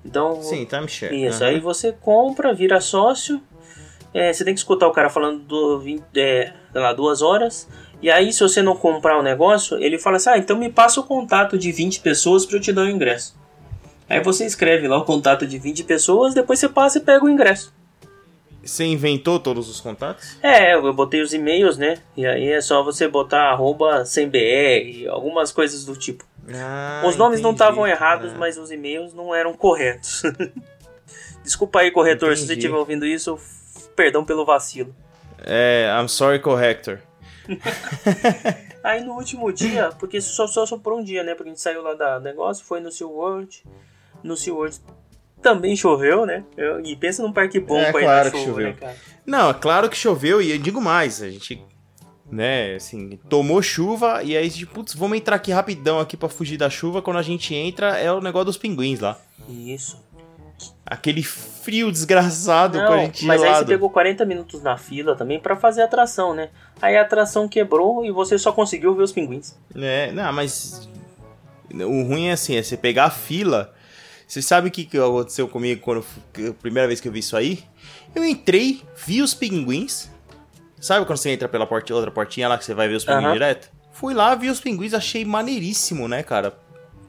[0.03, 1.25] Então, Sim, timeshare.
[1.25, 1.43] isso.
[1.43, 1.53] Aham.
[1.53, 3.41] Aí você compra, vira sócio.
[4.13, 7.67] é, você tem que escutar o cara falando do 20, é, lá, duas horas.
[8.01, 11.01] E aí, se você não comprar o negócio, ele fala assim: Ah, então me passa
[11.01, 13.37] o contato de 20 pessoas para eu te dar o ingresso.
[14.09, 17.29] Aí você escreve lá o contato de 20 pessoas, depois você passa e pega o
[17.29, 17.73] ingresso.
[18.63, 20.37] Você inventou todos os contatos?
[20.41, 21.97] É, eu botei os e-mails, né?
[22.15, 26.23] E aí é só você botar arroba sem BR, algumas coisas do tipo.
[26.53, 27.63] Ah, os nomes não entendi.
[27.63, 28.37] estavam errados, Ah.
[28.37, 30.21] mas os e-mails não eram corretos.
[31.43, 32.59] Desculpa aí, corretor, se você Entendi.
[32.67, 33.37] estiver ouvindo isso,
[33.95, 34.95] perdão pelo vacilo.
[35.43, 36.99] É, I'm sorry, corrector.
[38.83, 41.35] Aí no último dia, porque só, só sobrou um dia, né?
[41.35, 43.63] Porque a gente saiu lá da negócio, foi no SeaWorld.
[44.23, 44.79] No SeaWorld
[45.41, 46.43] também choveu, né?
[46.83, 48.67] E pensa num parque bom É, pra ir claro na que chuva, choveu.
[48.69, 48.95] né, cara?
[49.25, 51.63] Não, é claro que choveu e eu digo mais, a gente,
[52.31, 56.57] né, assim, tomou chuva e aí, tipo, putz, vamos entrar aqui rapidão aqui pra fugir
[56.57, 57.01] da chuva.
[57.01, 59.17] Quando a gente entra, é o negócio dos pinguins lá.
[59.49, 60.01] Isso.
[60.85, 63.67] Aquele frio desgraçado com a Não, gente mas aí você gelado.
[63.67, 66.49] pegou 40 minutos na fila também pra fazer a atração, né?
[66.81, 69.55] Aí a atração quebrou e você só conseguiu ver os pinguins.
[69.75, 70.87] É, não, mas
[71.73, 73.73] o ruim é assim, é você pegar a fila.
[74.31, 76.05] Você sabe o que, que aconteceu comigo quando
[76.49, 77.65] a primeira vez que eu vi isso aí?
[78.15, 80.09] Eu entrei, vi os pinguins.
[80.79, 83.25] Sabe quando você entra pela porta, outra portinha lá que você vai ver os pinguins
[83.25, 83.33] Aham.
[83.33, 83.69] direto?
[83.91, 86.57] Fui lá, vi os pinguins, achei maneiríssimo, né, cara?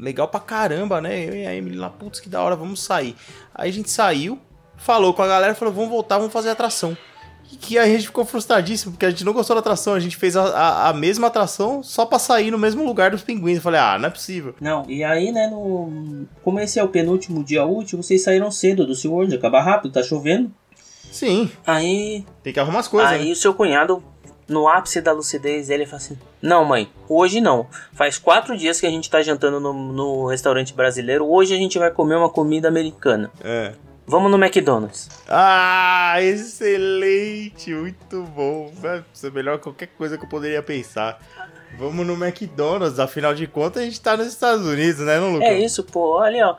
[0.00, 1.28] Legal pra caramba, né?
[1.28, 3.14] Eu e a Emily lá, putz, que da hora, vamos sair.
[3.54, 4.36] Aí a gente saiu,
[4.76, 6.98] falou com a galera, falou, vamos voltar, vamos fazer a atração.
[7.60, 9.94] Que a gente ficou frustradíssimo, porque a gente não gostou da atração.
[9.94, 13.22] A gente fez a, a, a mesma atração só pra sair no mesmo lugar dos
[13.22, 13.56] pinguins.
[13.56, 14.54] Eu falei, ah, não é possível.
[14.60, 16.26] Não, e aí, né, no...
[16.42, 20.02] como esse é o penúltimo dia útil, vocês saíram cedo do SeaWorld, acabar rápido, tá
[20.02, 20.50] chovendo.
[21.10, 23.12] Sim, Aí, tem que arrumar as coisas.
[23.12, 23.32] aí né?
[23.32, 24.02] o seu cunhado,
[24.48, 27.66] no ápice da lucidez dele, fala assim: Não, mãe, hoje não.
[27.92, 31.26] Faz quatro dias que a gente tá jantando no, no restaurante brasileiro.
[31.26, 33.30] Hoje a gente vai comer uma comida americana.
[33.44, 33.72] É.
[34.06, 35.08] Vamos no McDonald's.
[35.28, 38.70] Ah, excelente, muito bom.
[38.74, 41.20] Vai ser melhor que qualquer coisa que eu poderia pensar.
[41.78, 45.48] Vamos no McDonald's, afinal de contas a gente tá nos Estados Unidos, né, não, Lucas?
[45.48, 46.18] É isso, pô.
[46.18, 46.56] Olha, ó.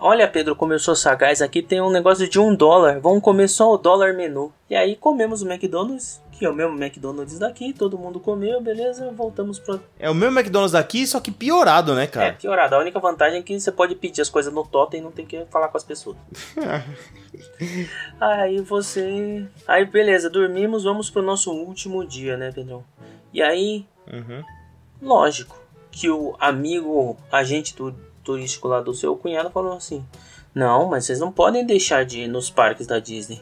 [0.00, 1.40] Olha, Pedro, como eu sou sagaz.
[1.40, 2.98] Aqui tem um negócio de um dólar.
[2.98, 4.52] Vamos comer só o dólar menu.
[4.68, 7.72] E aí comemos o McDonald's, que é o mesmo McDonald's daqui.
[7.74, 9.12] Todo mundo comeu, beleza.
[9.12, 9.78] Voltamos pro.
[9.98, 12.32] É o mesmo McDonald's daqui, só que piorado, né, É, cara?
[12.32, 12.74] piorado.
[12.74, 15.26] A única vantagem é que você pode pedir as coisas no totem e não tem
[15.26, 16.16] que falar com as pessoas.
[18.18, 19.46] aí você.
[19.68, 22.82] Aí beleza, dormimos, vamos pro nosso último dia, né, Pedrão?
[23.32, 24.42] E aí, Uhum.
[25.00, 25.56] lógico
[25.92, 30.04] que o amigo agente tu- turístico lá do seu cunhado falou assim:
[30.54, 33.40] Não, mas vocês não podem deixar de ir nos parques da Disney.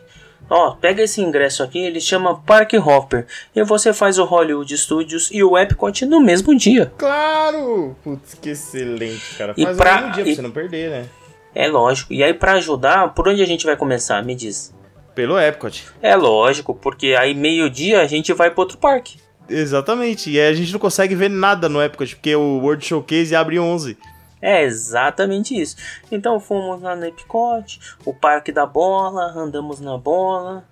[0.50, 3.26] Ó, pega esse ingresso aqui, ele chama Park Hopper.
[3.54, 6.90] E você faz o Hollywood Studios e o Epcot no mesmo dia.
[6.96, 7.94] Claro!
[8.02, 9.52] Putz, que excelente, cara.
[9.56, 11.06] E Faz pra- um dia pra e- você não perder, né?
[11.54, 12.12] É lógico.
[12.12, 14.22] E aí, pra ajudar, por onde a gente vai começar?
[14.24, 14.72] Me diz.
[15.14, 15.84] Pelo Epcot.
[16.00, 19.18] É lógico, porque aí meio-dia a gente vai pro outro parque.
[19.48, 20.30] Exatamente.
[20.30, 23.58] E aí a gente não consegue ver nada no Epcot, porque o World Showcase abre
[23.58, 23.96] 11.
[24.40, 25.76] É exatamente isso.
[26.10, 30.64] Então fomos lá no Epcot, o Parque da Bola, andamos na bola,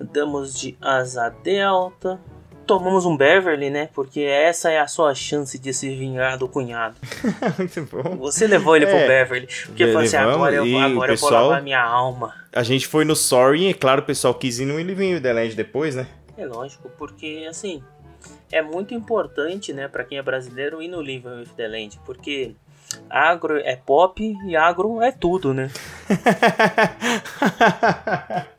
[0.00, 2.20] andamos de asa delta.
[2.66, 3.90] tomamos um Beverly, né?
[3.94, 6.96] Porque essa é a sua chance de se vingar do cunhado.
[7.58, 8.16] Muito bom.
[8.16, 8.88] Você levou ele É.
[8.88, 9.46] pro Beverly.
[9.66, 12.34] Porque falou assim, agora, eu, agora o eu vou pessoal- lavar minha alma.
[12.54, 15.32] A gente foi no Sorry, e é claro, o pessoal quis ir no Living the
[15.32, 16.06] Land depois, né?
[16.38, 17.82] É lógico, porque assim,
[18.50, 22.54] é muito importante, né, pra quem é brasileiro ir no Living with the Land, porque
[23.08, 25.70] agro é pop e agro é tudo, né?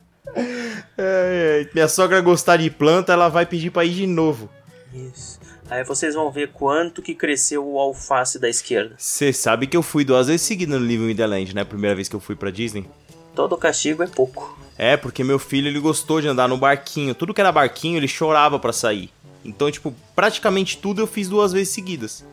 [0.98, 4.50] É, é, minha sogra gostar de planta, ela vai pedir pra ir de novo.
[4.92, 5.40] Isso.
[5.68, 8.94] Aí vocês vão ver quanto que cresceu o alface da esquerda.
[8.96, 11.64] Você sabe que eu fui duas vezes seguidas no Living with the Land, né?
[11.64, 12.88] Primeira vez que eu fui pra Disney.
[13.34, 14.58] Todo castigo é pouco.
[14.78, 17.14] É, porque meu filho ele gostou de andar no barquinho.
[17.14, 19.10] Tudo que era barquinho, ele chorava pra sair.
[19.44, 22.24] Então, tipo, praticamente tudo eu fiz duas vezes seguidas.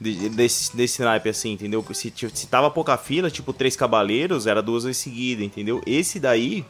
[0.00, 1.84] De- desse, desse naipe assim, entendeu?
[1.92, 5.82] Se, se tava pouca fila, tipo, três cavaleiros, era duas vezes seguida, entendeu?
[5.86, 6.64] Esse daí,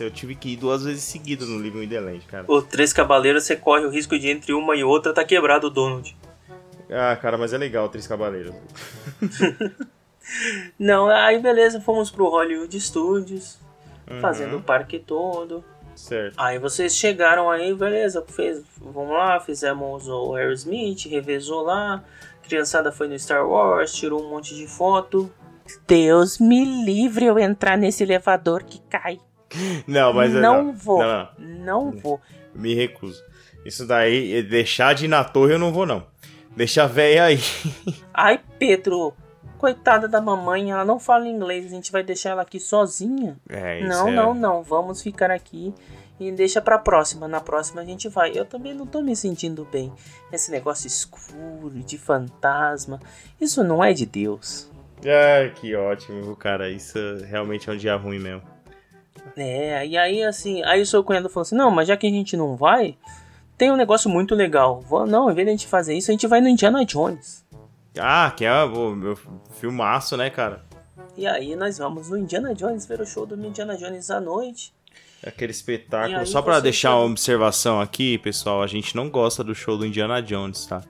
[0.00, 2.44] eu tive que ir duas vezes seguidas no Living the Land, cara.
[2.46, 5.70] O Três Cavaleiros, você corre o risco de entre uma e outra tá quebrado o
[5.70, 6.14] Donald.
[6.90, 8.54] Ah, cara, mas é legal, três cavaleiros.
[10.78, 13.58] Não, aí beleza, fomos pro Hollywood Studios,
[14.10, 14.20] Uhum.
[14.20, 15.64] fazendo o parque todo.
[15.96, 16.34] Certo.
[16.36, 22.04] Aí vocês chegaram aí, beleza, fez, vamos lá, fizemos o Aerosmith, revezou lá,
[22.44, 25.30] criançada foi no Star Wars, tirou um monte de foto.
[25.86, 29.18] Deus me livre eu entrar nesse elevador que cai.
[29.86, 31.90] Não, mas é- não, vou, Não, não, não.
[31.92, 32.20] vou.
[32.54, 33.22] Me recuso.
[33.64, 36.06] Isso daí, deixar de ir na torre eu não vou, não.
[36.56, 37.38] Deixa a véia aí.
[38.12, 39.14] Ai, Pedro,
[39.58, 43.36] coitada da mamãe, ela não fala inglês, a gente vai deixar ela aqui sozinha.
[43.48, 44.62] É, isso Não, é- não, não.
[44.62, 45.72] Vamos ficar aqui
[46.18, 47.26] e deixa pra próxima.
[47.26, 48.32] Na próxima a gente vai.
[48.36, 49.92] Eu também não tô me sentindo bem.
[50.32, 53.00] Esse negócio escuro, de fantasma.
[53.40, 54.70] Isso não é de Deus.
[55.00, 56.70] Ah, que ótimo, cara.
[56.70, 58.42] Isso realmente é um dia ruim mesmo.
[59.36, 62.10] É, e aí assim, aí o seu cunhado falou assim: não, mas já que a
[62.10, 62.96] gente não vai,
[63.58, 64.84] tem um negócio muito legal.
[65.08, 67.44] Não, em vez de a gente fazer isso, a gente vai no Indiana Jones.
[67.98, 69.16] Ah, que é o meu
[69.50, 70.64] filmaço, né, cara?
[71.16, 74.72] E aí nós vamos no Indiana Jones ver o show do Indiana Jones à noite.
[75.26, 76.26] Aquele espetáculo.
[76.26, 79.76] Só pra você deixar chega- uma observação aqui, pessoal, a gente não gosta do show
[79.78, 80.82] do Indiana Jones, tá?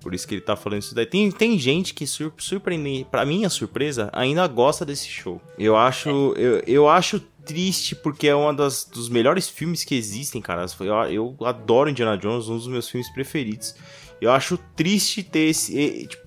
[0.00, 1.06] Por isso que ele tá falando isso daí.
[1.06, 5.40] Tem, tem gente que, sur surpreende, pra minha surpresa, ainda gosta desse show.
[5.56, 10.66] Eu acho, eu, eu acho triste porque é um dos melhores filmes que existem, cara.
[10.80, 13.74] Eu, eu adoro Indiana Jones, um dos meus filmes preferidos.
[14.20, 16.06] Eu acho triste ter esse.
[16.08, 16.22] tipo,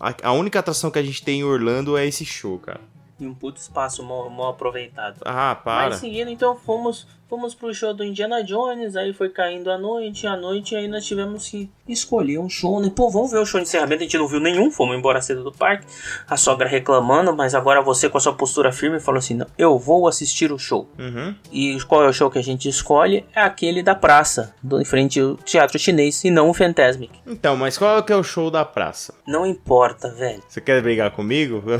[0.00, 2.80] a, a única atração que a gente tem em Orlando é esse show, cara.
[3.18, 5.20] E um puto espaço mal, mal aproveitado.
[5.24, 5.90] Ah, para.
[5.90, 10.26] Mas seguindo, então fomos, fomos pro show do Indiana Jones, aí foi caindo a noite,
[10.26, 12.90] a noite, aí nós tivemos que escolher um show, né?
[12.94, 15.44] Pô, vamos ver o show de encerramento, a gente não viu nenhum, fomos embora cedo
[15.44, 15.86] do parque,
[16.28, 19.78] a sogra reclamando, mas agora você com a sua postura firme falou assim, não, eu
[19.78, 20.88] vou assistir o show.
[20.98, 21.34] Uhum.
[21.52, 23.24] E qual é o show que a gente escolhe?
[23.34, 27.12] É aquele da praça, do, em frente ao teatro chinês, e não o Fantasmic.
[27.26, 29.14] Então, mas qual é que é o show da praça?
[29.26, 30.42] Não importa, velho.
[30.48, 31.62] Você quer brigar comigo?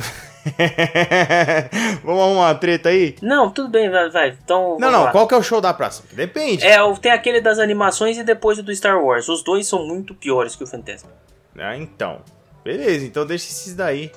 [2.05, 3.15] Vamos arrumar uma treta aí?
[3.23, 4.37] Não, tudo bem, vai, vai.
[4.43, 5.13] Então, Não, não, lá.
[5.13, 6.03] qual que é o show da praça?
[6.13, 6.67] Depende.
[6.67, 9.29] É, tem aquele das animações e depois o do Star Wars.
[9.29, 11.11] Os dois são muito piores que o Fantasma.
[11.59, 12.21] Ah, então.
[12.65, 14.13] Beleza, então deixa esses daí.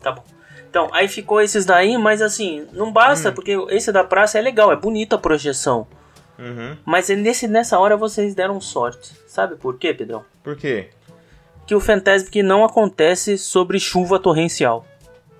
[0.00, 0.24] Tá bom.
[0.68, 3.34] Então, aí ficou esses daí, mas assim, não basta, Hum.
[3.34, 5.86] porque esse da praça é legal, é bonita a projeção.
[6.38, 6.76] Uhum.
[6.84, 9.12] Mas é nesse, nessa hora vocês deram sorte.
[9.26, 10.24] Sabe por quê, Pedrão?
[10.42, 10.88] Por quê?
[11.66, 14.84] Que o Fantasmic não acontece sobre chuva torrencial.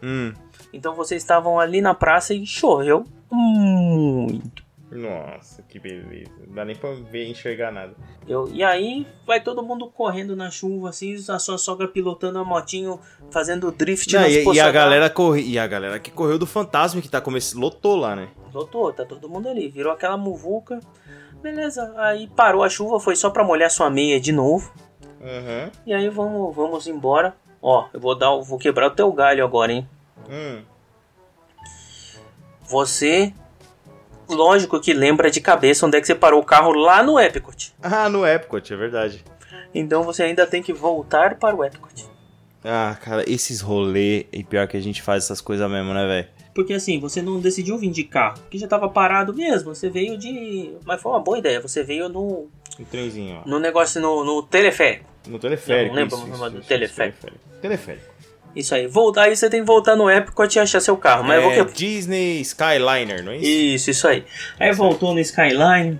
[0.02, 0.32] Hum.
[0.72, 4.61] Então vocês estavam ali na praça e choveu muito.
[4.94, 6.30] Nossa, que beleza.
[6.46, 7.94] Não dá nem pra ver enxergar nada.
[8.28, 12.44] Eu, e aí vai todo mundo correndo na chuva, assim, a sua sogra pilotando a
[12.44, 16.38] motinho, fazendo drift Não, nas e, e a galera corre, e a galera que correu
[16.38, 17.60] do fantasma que tá começando.
[17.62, 18.28] Lotou lá, né?
[18.52, 19.68] Lotou, tá todo mundo ali.
[19.68, 20.78] Virou aquela muvuca.
[21.42, 24.72] Beleza, aí parou a chuva, foi só pra molhar sua meia de novo.
[25.20, 25.70] Uhum.
[25.86, 27.34] E aí vamos, vamos embora.
[27.62, 29.88] Ó, eu vou dar, o- vou quebrar o teu galho agora, hein?
[30.28, 30.62] Hum.
[32.68, 33.32] Você,
[34.28, 37.74] lógico que lembra de cabeça onde é que você parou o carro lá no Epcot.
[37.82, 39.24] Ah, no Epcot, é verdade.
[39.74, 42.06] Então você ainda tem que voltar para o Epcot.
[42.64, 46.28] Ah, cara, esses rolê, e pior que a gente faz essas coisas mesmo, né, velho?
[46.54, 49.74] Porque assim, você não decidiu vir de carro, que já tava parado mesmo.
[49.74, 50.74] Você veio de.
[50.84, 51.60] Mas foi uma boa ideia.
[51.60, 52.48] Você veio no,
[52.78, 53.48] Um trenzinho, ó.
[53.48, 55.06] no negócio, no, no teleférico.
[55.26, 55.94] No teleférico.
[55.94, 57.18] Não, não lembro isso, o isso, nome do isso, teleférico.
[57.60, 58.11] Teleférico.
[58.54, 58.86] Isso aí.
[58.86, 61.24] Voltar, aí você tem que voltar no Epcot e achar seu carro.
[61.24, 61.72] Mas é, vou que...
[61.72, 63.46] Disney Skyliner, não é isso?
[63.46, 64.24] Isso, isso aí.
[64.60, 65.98] Aí voltou no Skyline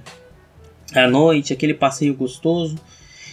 [0.95, 2.77] à noite, aquele passeio gostoso.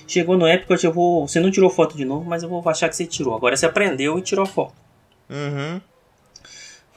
[0.07, 1.27] Chegou no Epcot, eu vou.
[1.27, 3.35] Você não tirou foto de novo, mas eu vou achar que você tirou.
[3.35, 4.73] Agora você aprendeu e tirou a foto.
[5.29, 5.79] Uhum.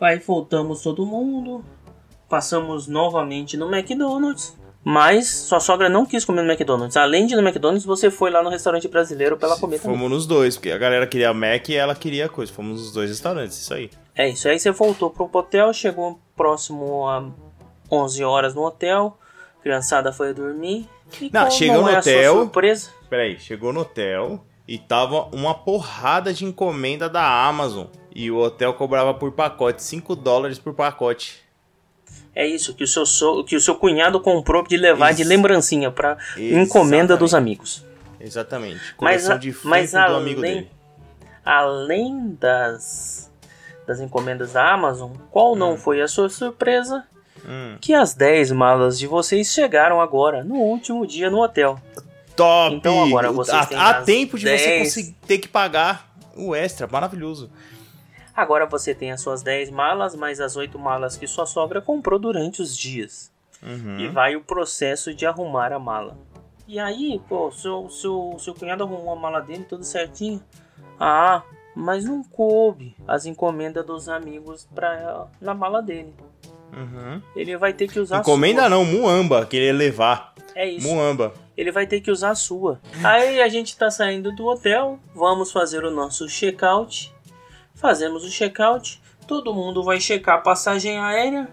[0.01, 1.65] Aí voltamos todo mundo.
[2.29, 4.57] Passamos novamente no McDonald's.
[4.85, 6.97] Mas sua sogra não quis comer no McDonald's.
[6.97, 9.97] Além de ir no McDonald's, você foi lá no restaurante brasileiro pra ela comer também.
[9.97, 12.53] Fomos nos dois, porque a galera queria Mac e ela queria coisa.
[12.53, 13.91] Fomos nos dois restaurantes, isso aí.
[14.15, 14.49] É isso.
[14.49, 17.31] Aí você voltou pro hotel, chegou próximo a
[17.91, 19.17] 11 horas no hotel.
[19.63, 20.89] Criançada foi dormir.
[21.21, 22.35] E Não, chegou no é hotel.
[22.35, 22.91] surpresa?
[23.09, 27.87] Peraí, chegou no hotel e tava uma porrada de encomenda da Amazon.
[28.15, 31.42] E o hotel cobrava por pacote, 5 dólares por pacote.
[32.35, 33.45] É isso que o seu, so...
[33.45, 35.29] que o seu cunhado comprou de levar de Isso.
[35.29, 37.85] lembrancinha pra encomenda dos amigos.
[38.19, 38.81] Exatamente.
[39.01, 40.71] Mas, Coleção de mas do amigo além, dele.
[41.45, 43.31] além das,
[43.87, 47.05] das encomendas da Amazon, qual não foi a sua surpresa?
[47.45, 47.77] Hum.
[47.81, 51.79] Que as 10 malas de vocês chegaram agora, no último dia no hotel.
[52.37, 52.75] Top!
[52.75, 54.83] Então agora vocês há, têm há tempo de você 10.
[54.85, 57.51] conseguir ter que pagar o extra, maravilhoso.
[58.35, 62.19] Agora você tem as suas 10 malas, mais as 8 malas que sua sogra comprou
[62.19, 63.31] durante os dias.
[63.63, 63.99] Uhum.
[64.01, 66.17] E vai o processo de arrumar a mala.
[66.67, 70.43] E aí, pô, seu, seu, seu cunhado arrumou a mala dele tudo certinho.
[70.99, 71.43] Ah,
[71.75, 76.15] mas não coube as encomendas dos amigos pra, na mala dele.
[76.73, 77.21] Uhum.
[77.37, 78.71] Ele vai ter que usar a Encomenda sua.
[78.71, 80.33] não, Muamba, que ele ia levar.
[80.55, 80.87] É isso.
[80.89, 81.35] Muamba.
[81.57, 82.81] Ele vai ter que usar a sua.
[83.05, 87.13] Aí a gente tá saindo do hotel, vamos fazer o nosso check-out.
[87.83, 91.49] Fazemos o check-out, todo mundo vai checar a passagem aérea.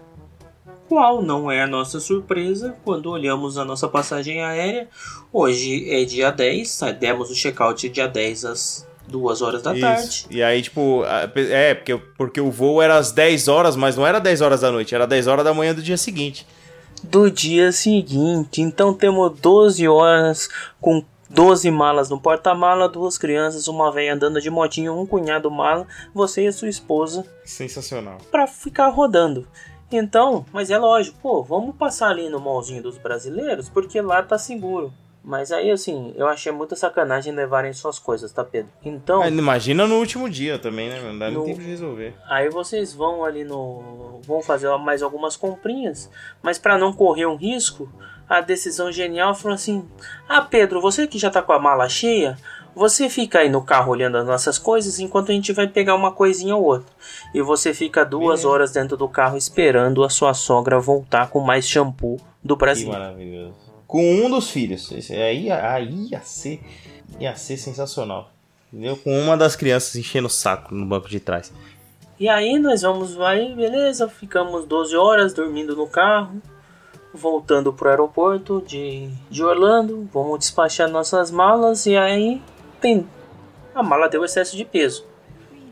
[0.88, 4.88] Qual não é a nossa surpresa quando olhamos a nossa passagem aérea?
[5.32, 10.02] Hoje é dia 10, sa- demos o check-out dia 10 às 2 horas da tarde.
[10.04, 10.26] Isso.
[10.30, 14.18] E aí, tipo, é, porque, porque o voo era às 10 horas, mas não era
[14.20, 16.46] 10 horas da noite, era 10 horas da manhã do dia seguinte.
[17.02, 18.60] do dia seguinte.
[18.60, 20.48] Então temos 12 horas
[20.80, 25.86] com 12 malas no porta-mala, duas crianças, uma velha andando de motinho, um cunhado mala,
[26.12, 28.18] você e a sua esposa Sensacional.
[28.30, 29.46] pra ficar rodando.
[29.92, 34.36] Então, mas é lógico, pô, vamos passar ali no mallzinho dos brasileiros, porque lá tá
[34.38, 34.92] seguro.
[35.22, 38.70] Mas aí, assim, eu achei muita sacanagem levarem suas coisas, tá, Pedro?
[38.82, 40.98] Então, Ah, imagina no último dia também, né?
[41.02, 42.14] Não dá nem No- tempo de resolver.
[42.26, 44.18] Aí vocês vão ali no.
[44.24, 46.10] vão fazer mais algumas comprinhas,
[46.42, 47.86] mas para não correr um risco,
[48.30, 49.84] a decisão genial foi assim:
[50.28, 52.38] Ah, Pedro, você que já tá com a mala cheia,
[52.74, 56.12] você fica aí no carro olhando as nossas coisas enquanto a gente vai pegar uma
[56.12, 56.90] coisinha ou outra.
[57.34, 61.68] E você fica duas horas dentro do carro esperando a sua sogra voltar com mais
[61.68, 62.88] shampoo do Que Brasil.
[62.88, 63.56] maravilhoso.
[63.86, 64.90] Com um dos filhos.
[64.92, 66.60] Esse aí, aí ia ser.
[67.18, 68.30] Ia ser sensacional.
[68.72, 68.96] Entendeu?
[68.96, 71.52] Com uma das crianças enchendo o saco no banco de trás.
[72.20, 76.40] E aí nós vamos, aí beleza, ficamos 12 horas dormindo no carro,
[77.12, 82.40] voltando pro aeroporto de, de Orlando, vamos despachar nossas malas e aí
[82.80, 83.06] tem
[83.74, 85.04] a mala deu excesso de peso.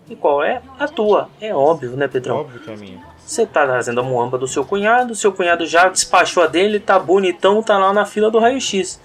[0.08, 0.62] E qual é?
[0.78, 1.28] A tua.
[1.40, 2.36] É óbvio, né, Pedrão?
[2.38, 2.98] Óbvio que é minha.
[3.24, 6.98] Você tá trazendo a muamba do seu cunhado, seu cunhado já despachou a dele, tá
[6.98, 8.98] bonitão, tá lá na fila do raio-x.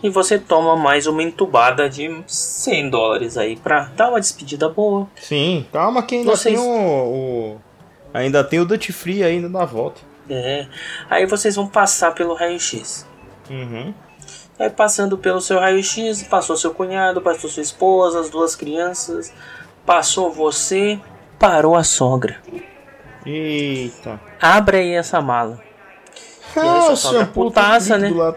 [0.00, 5.08] E você toma mais uma entubada de 100 dólares aí pra dar uma despedida boa.
[5.16, 6.70] Sim, calma que ainda Vocês- tem o,
[7.56, 7.60] o-
[8.12, 10.00] Ainda tem o Duty Free ainda na volta.
[10.28, 10.66] É.
[11.08, 13.06] Aí vocês vão passar pelo raio-x.
[13.50, 13.94] Uhum.
[14.58, 19.32] Aí passando pelo seu raio-x, passou seu cunhado, passou sua esposa, as duas crianças,
[19.84, 20.98] passou você,
[21.38, 22.36] parou a sogra.
[23.26, 24.20] Eita.
[24.40, 25.60] Abre aí essa mala.
[26.52, 28.10] Sua sogra putaça, né?
[28.10, 28.32] Lá.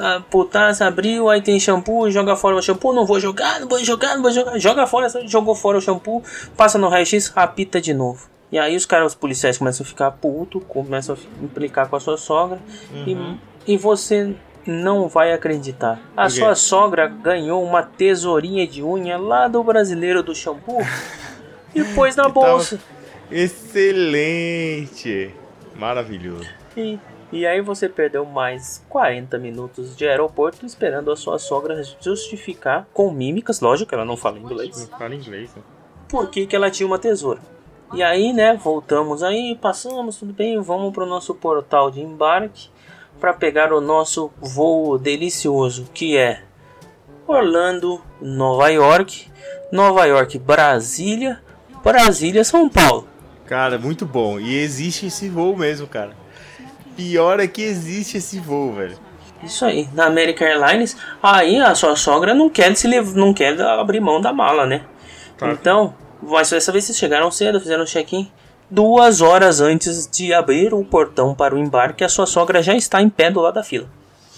[0.00, 3.78] A putaça abriu, aí tem shampoo, joga fora o shampoo, não vou jogar, não vou
[3.84, 4.58] jogar, não vou jogar.
[4.58, 6.24] Joga fora, jogou fora o shampoo,
[6.56, 8.33] passa no raio-x, apita de novo.
[8.54, 12.00] E aí os caras, os policiais começam a ficar puto, começam a implicar com a
[12.00, 12.60] sua sogra.
[13.04, 13.16] E,
[13.66, 14.32] e você
[14.64, 16.00] não vai acreditar.
[16.16, 20.78] A sua sogra ganhou uma tesourinha de unha lá do brasileiro do shampoo
[21.74, 22.78] e pôs na bolsa.
[23.28, 25.34] Excelente.
[25.74, 26.48] Maravilhoso.
[26.76, 26.96] E,
[27.32, 33.10] e aí você perdeu mais 40 minutos de aeroporto esperando a sua sogra justificar com
[33.10, 35.62] mímicas, lógico que ela não fala inglês, Não fala inglês, né?
[36.08, 37.40] por que, que ela tinha uma tesoura.
[37.92, 42.68] E aí, né, voltamos aí, passamos, tudo bem, vamos pro nosso portal de embarque
[43.20, 46.42] para pegar o nosso voo delicioso, que é
[47.26, 49.30] Orlando, Nova York,
[49.70, 51.40] Nova York, Brasília,
[51.82, 53.06] Brasília, São Paulo.
[53.46, 54.40] Cara, muito bom.
[54.40, 56.12] E existe esse voo mesmo, cara.
[56.96, 58.96] Pior é que existe esse voo, velho.
[59.42, 64.00] Isso aí, na American Airlines, aí a sua sogra não quer se não quer abrir
[64.00, 64.82] mão da mala, né?
[65.36, 65.54] Claro.
[65.54, 65.94] Então,
[66.28, 68.30] mas dessa vez vocês chegaram cedo, fizeram check-in.
[68.70, 73.00] Duas horas antes de abrir o portão para o embarque, a sua sogra já está
[73.00, 73.88] em pé do lado da fila.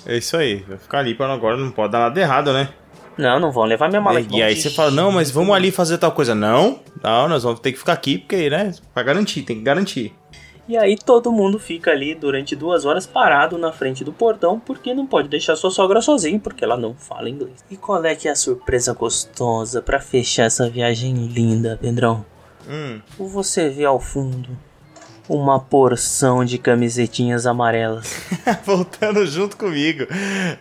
[0.04, 0.64] É isso aí.
[0.68, 2.68] Vai ficar ali para agora, não pode dar nada errado, né?
[3.16, 4.20] Não, não vão levar minha mala.
[4.20, 6.34] E, e aí você fala, não, mas vamos ali fazer tal coisa.
[6.34, 8.74] Não, não, nós vamos ter que ficar aqui, porque, né?
[8.92, 10.14] Pra garantir, tem que garantir.
[10.68, 14.92] E aí todo mundo fica ali durante duas horas parado na frente do portão porque
[14.92, 17.64] não pode deixar sua sogra sozinha porque ela não fala inglês.
[17.70, 22.24] E qual é que é a surpresa gostosa para fechar essa viagem linda, Pedrão?
[22.68, 23.00] Hum.
[23.16, 24.48] Você vê ao fundo
[25.28, 28.14] uma porção de camisetinhas amarelas.
[28.64, 30.06] Voltando junto comigo.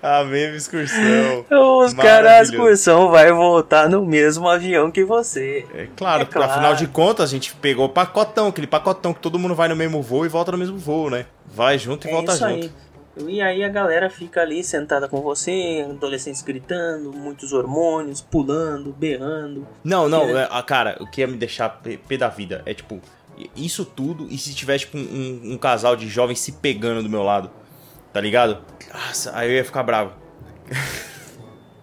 [0.02, 1.46] A mesma excursão.
[1.80, 5.66] Os caras, a excursão vai voltar no mesmo avião que você.
[5.74, 9.20] É claro, é claro, afinal de contas a gente pegou o pacotão, aquele pacotão que
[9.20, 11.26] todo mundo vai no mesmo voo e volta no mesmo voo, né?
[11.46, 12.46] Vai junto e é volta junto.
[12.46, 12.72] Aí.
[13.28, 19.66] E aí a galera fica ali sentada com você, adolescentes gritando, muitos hormônios, pulando, berrando.
[19.84, 23.00] Não, não, é, cara, o que ia me deixar pé da vida é tipo,
[23.56, 27.24] isso tudo e se tiver tipo um, um, casal de jovens se pegando do meu
[27.24, 27.52] lado,
[28.14, 28.60] tá ligado?
[28.94, 30.14] Nossa, aí eu ia ficar bravo.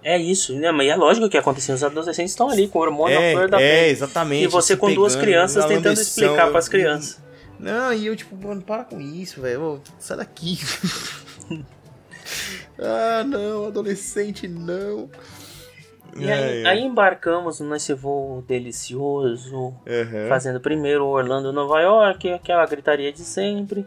[0.05, 0.73] É isso, né?
[0.73, 1.75] Mas é lógico que aconteceu.
[1.75, 3.71] Os adolescentes estão ali com o hormônio é, flor da pele.
[3.71, 4.45] É, exatamente.
[4.45, 7.23] E você com duas crianças tentando explicar para as crianças.
[7.59, 9.81] Não, e eu tipo, mano, para com isso, velho.
[10.01, 10.59] Sai daqui.
[12.81, 15.09] ah, não, adolescente, não.
[16.17, 20.29] E aí, aí, embarcamos nesse voo delicioso, uhum.
[20.29, 23.87] fazendo primeiro Orlando, Nova York, aquela gritaria de sempre.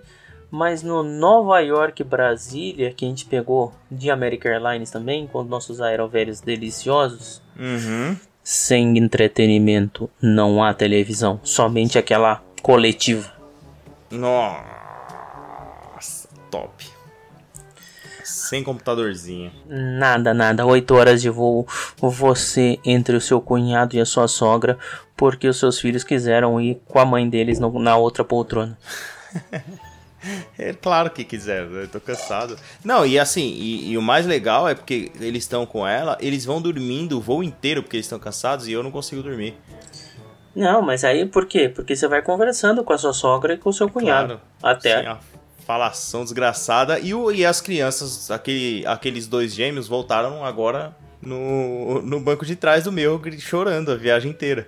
[0.49, 5.81] Mas no Nova York, Brasília, que a gente pegou de American Airlines também, com nossos
[5.81, 8.15] aerovélios deliciosos, uhum.
[8.43, 13.33] sem entretenimento não há televisão, somente aquela coletiva.
[14.09, 14.69] Nossa,
[16.49, 16.94] top.
[18.49, 19.51] Sem computadorzinho.
[19.67, 20.65] Nada, nada.
[20.65, 21.67] Oito horas de voo.
[21.97, 24.77] Você entre o seu cunhado e a sua sogra,
[25.17, 28.77] porque os seus filhos quiseram ir com a mãe deles no, na outra poltrona.
[30.57, 32.57] É claro que quiser, eu tô cansado.
[32.83, 36.43] Não, e assim, e, e o mais legal é porque eles estão com ela, eles
[36.43, 39.55] vão dormindo o voo inteiro porque eles estão cansados e eu não consigo dormir.
[40.55, 41.69] Não, mas aí por quê?
[41.69, 44.39] Porque você vai conversando com a sua sogra e com o seu cunhado.
[44.59, 45.03] Claro, até.
[45.03, 45.17] Sim,
[45.65, 46.99] falação desgraçada.
[46.99, 52.55] E, o, e as crianças, aquele, aqueles dois gêmeos, voltaram agora no, no banco de
[52.55, 54.67] trás do meu, chorando a viagem inteira.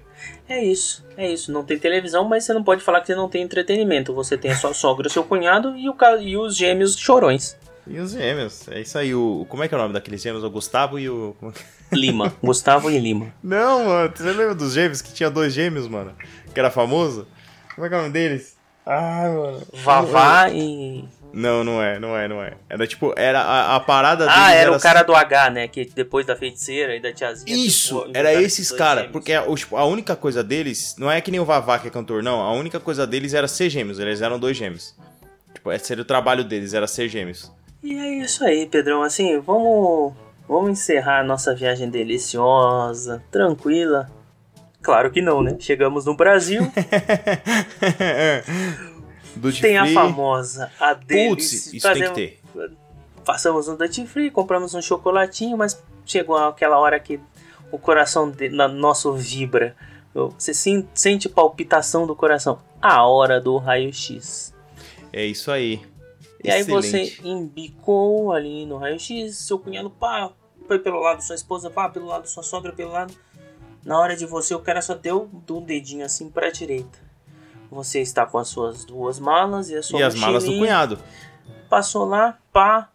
[0.49, 1.51] É isso, é isso.
[1.51, 4.13] Não tem televisão, mas você não pode falar que você não tem entretenimento.
[4.13, 7.55] Você tem a sua sogra, o seu cunhado e, o, e os gêmeos chorões.
[7.85, 9.13] E os gêmeos, é isso aí.
[9.13, 10.43] O, como é que é o nome daqueles gêmeos?
[10.43, 11.35] O Gustavo e o.
[11.43, 12.33] É Lima.
[12.43, 13.33] Gustavo e Lima.
[13.41, 14.11] Não, mano.
[14.13, 16.13] Você lembra dos gêmeos que tinha dois gêmeos, mano?
[16.53, 17.27] Que era famoso?
[17.75, 18.56] Como é que é o nome deles?
[18.87, 19.61] Ah, mano.
[19.73, 21.03] Vavá e.
[21.33, 22.53] Não, não é, não é, não é.
[22.69, 24.39] Era tipo, era a, a parada deles.
[24.39, 25.07] Ah, era, era o cara assim...
[25.07, 25.67] do H, né?
[25.67, 27.53] Que depois da feiticeira e da tiazinha.
[27.53, 29.11] Isso, tipo, era esses caras.
[29.11, 31.91] Porque a, tipo, a única coisa deles, não é que nem o Vavá que é
[31.91, 32.41] cantor, não.
[32.41, 33.99] A única coisa deles era ser gêmeos.
[33.99, 34.95] Eles eram dois gêmeos.
[35.53, 37.51] Tipo, esse era o trabalho deles, era ser gêmeos.
[37.83, 39.03] E é isso aí, Pedrão.
[39.03, 40.13] Assim, vamos,
[40.47, 44.09] vamos encerrar a nossa viagem deliciosa, tranquila.
[44.81, 45.55] Claro que não, né?
[45.59, 46.61] Chegamos no Brasil.
[49.61, 51.29] Tem a famosa, a deles.
[51.29, 52.41] Putz, isso tem que ter.
[53.23, 57.19] Passamos um Duty Free, compramos um chocolatinho, mas chegou aquela hora que
[57.71, 59.75] o coração de, na, nosso vibra.
[60.13, 60.51] Você
[60.93, 62.59] sente palpitação do coração.
[62.81, 64.53] A hora do raio-x.
[65.13, 65.81] É isso aí.
[66.43, 66.95] E Excelente.
[66.95, 70.31] aí você embicou ali no raio-x, seu cunhado pá,
[70.67, 73.13] foi pelo lado sua esposa, pá, pelo lado sua sogra, pelo lado.
[73.87, 76.99] Na hora de você, o cara só deu um dedinho assim para a direita.
[77.71, 80.99] Você está com as suas duas malas e a sua E as malas do cunhado.
[81.69, 82.89] Passou lá, pá.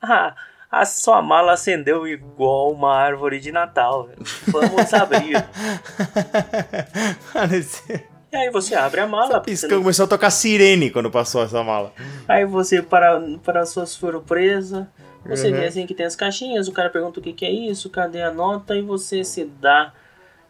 [0.00, 0.36] Ah,
[0.70, 4.08] a sua mala acendeu igual uma árvore de Natal.
[4.46, 5.34] Vamos abrir.
[8.30, 9.40] E aí você abre a mala.
[9.40, 9.82] Piscando, não...
[9.82, 11.94] começou a tocar sirene quando passou essa mala.
[12.28, 14.86] Aí você, para, para sua surpresa,
[15.24, 15.54] você uhum.
[15.54, 18.20] vê assim que tem as caixinhas, o cara pergunta o que, que é isso, cadê
[18.20, 19.94] a nota, e você se dá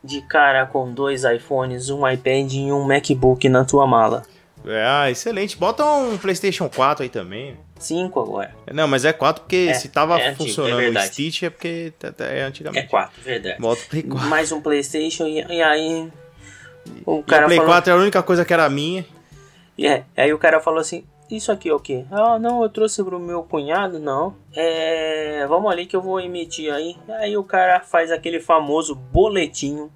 [0.02, 4.24] de cara com dois iPhones, um iPad e um MacBook na tua mala.
[4.66, 5.56] É, ah, excelente.
[5.56, 7.56] Bota um PlayStation 4 aí também.
[7.78, 8.54] 5 agora.
[8.72, 11.50] Não, mas é 4 porque é, se tava é funcionando antigo, é o Stitch é
[11.50, 12.86] porque é antigamente.
[12.86, 13.60] É 4, verdade.
[13.60, 14.28] Bota o Play 4.
[14.28, 16.08] Mais um PlayStation e, e aí.
[17.06, 17.72] O cara e o Play falou...
[17.72, 19.06] 4 é a única coisa que era minha.
[19.76, 22.04] E é, aí o cara falou assim: Isso aqui é o quê?
[22.10, 24.34] Ah, não, eu trouxe pro meu cunhado, não.
[24.54, 25.46] É.
[25.46, 26.96] Vamos ali que eu vou emitir aí.
[27.20, 29.92] Aí o cara faz aquele famoso boletinho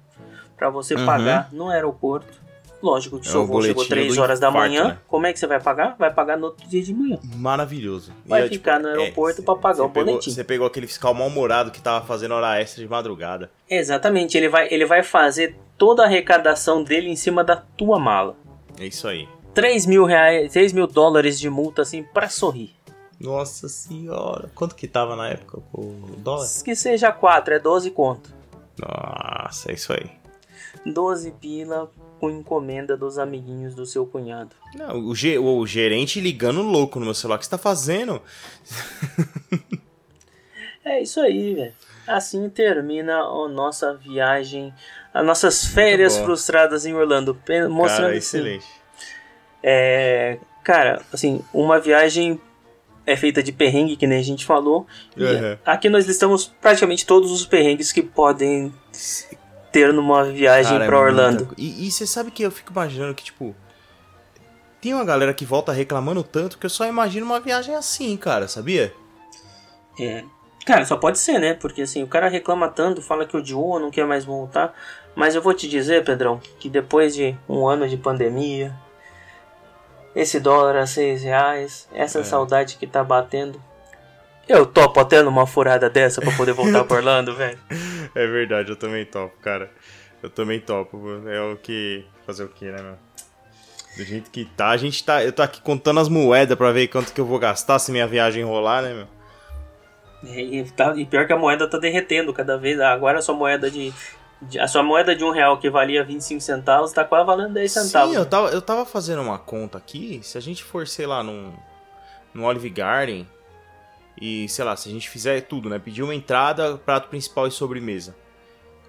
[0.55, 1.05] para você uhum.
[1.05, 2.43] pagar no aeroporto.
[2.83, 4.89] Lógico que o é seu voo chegou 3 horas da manhã.
[4.89, 4.97] Né?
[5.07, 5.95] Como é que você vai pagar?
[5.97, 7.17] Vai pagar no outro dia de manhã.
[7.37, 8.11] Maravilhoso.
[8.25, 10.31] Vai e, ficar tipo, no aeroporto é, para pagar o pegou, boletim.
[10.31, 13.49] Você pegou aquele fiscal mal-humorado que tava fazendo hora extra de madrugada.
[13.69, 14.37] Exatamente.
[14.37, 18.35] Ele vai, ele vai fazer toda a arrecadação dele em cima da tua mala.
[18.77, 19.29] É isso aí.
[19.53, 22.73] 3 mil, reais, 3 mil dólares de multa, assim, pra sorrir.
[23.19, 24.49] Nossa senhora.
[24.53, 26.47] Quanto que tava na época o dólar?
[26.63, 28.33] Que seja 4, é 12 conto.
[28.77, 30.11] Nossa, é isso aí.
[30.85, 31.89] 12 pila
[32.19, 34.55] com encomenda dos amiguinhos do seu cunhado.
[34.75, 37.35] Não, o, ge o gerente ligando louco no meu celular.
[37.35, 38.21] O que você tá fazendo?
[40.83, 41.73] é isso aí, velho.
[42.05, 44.73] Assim termina a nossa viagem,
[45.13, 47.37] as nossas férias frustradas em Orlando.
[47.69, 48.65] Mostrando cara, excelente.
[48.65, 48.82] Assim,
[49.63, 52.39] é, cara, assim, uma viagem
[53.05, 54.85] é feita de perrengue, que nem a gente falou.
[55.17, 55.57] Uhum.
[55.65, 58.73] aqui nós listamos praticamente todos os perrengues que podem
[59.71, 61.45] ter numa viagem para é Orlando.
[61.45, 61.61] Muita...
[61.61, 63.55] E, e você sabe que eu fico imaginando que, tipo,
[64.81, 68.47] tem uma galera que volta reclamando tanto que eu só imagino uma viagem assim, cara,
[68.47, 68.93] sabia?
[69.99, 70.23] É.
[70.65, 71.53] Cara, só pode ser, né?
[71.53, 74.73] Porque assim, o cara reclama tanto, fala que odiou, não quer mais voltar.
[75.15, 78.73] Mas eu vou te dizer, Pedrão, que depois de um ano de pandemia,
[80.15, 82.23] esse dólar a seis reais, essa é.
[82.23, 83.61] saudade que tá batendo.
[84.47, 87.57] Eu topo até numa furada dessa pra poder voltar pra Orlando, velho.
[88.13, 89.71] É verdade, eu também topo, cara.
[90.21, 91.27] Eu também topo.
[91.27, 92.05] É o que.
[92.25, 92.97] Fazer o que, né, meu?
[93.97, 95.23] Do jeito que tá, a gente tá.
[95.23, 98.07] Eu tô aqui contando as moedas pra ver quanto que eu vou gastar se minha
[98.07, 99.07] viagem rolar, né, meu?
[100.31, 102.79] É, e, tá, e pior que a moeda tá derretendo cada vez.
[102.79, 103.93] Agora a sua moeda de,
[104.59, 108.11] a sua moeda de um real que valia 25 centavos tá quase valendo 10 centavos.
[108.11, 110.19] Sim, eu tava, eu tava fazendo uma conta aqui.
[110.23, 111.53] Se a gente for, sei lá, num,
[112.33, 113.27] num Olive Garden
[114.19, 115.79] e, sei lá, se a gente fizer tudo, né?
[115.79, 118.15] Pedir uma entrada, prato principal e sobremesa.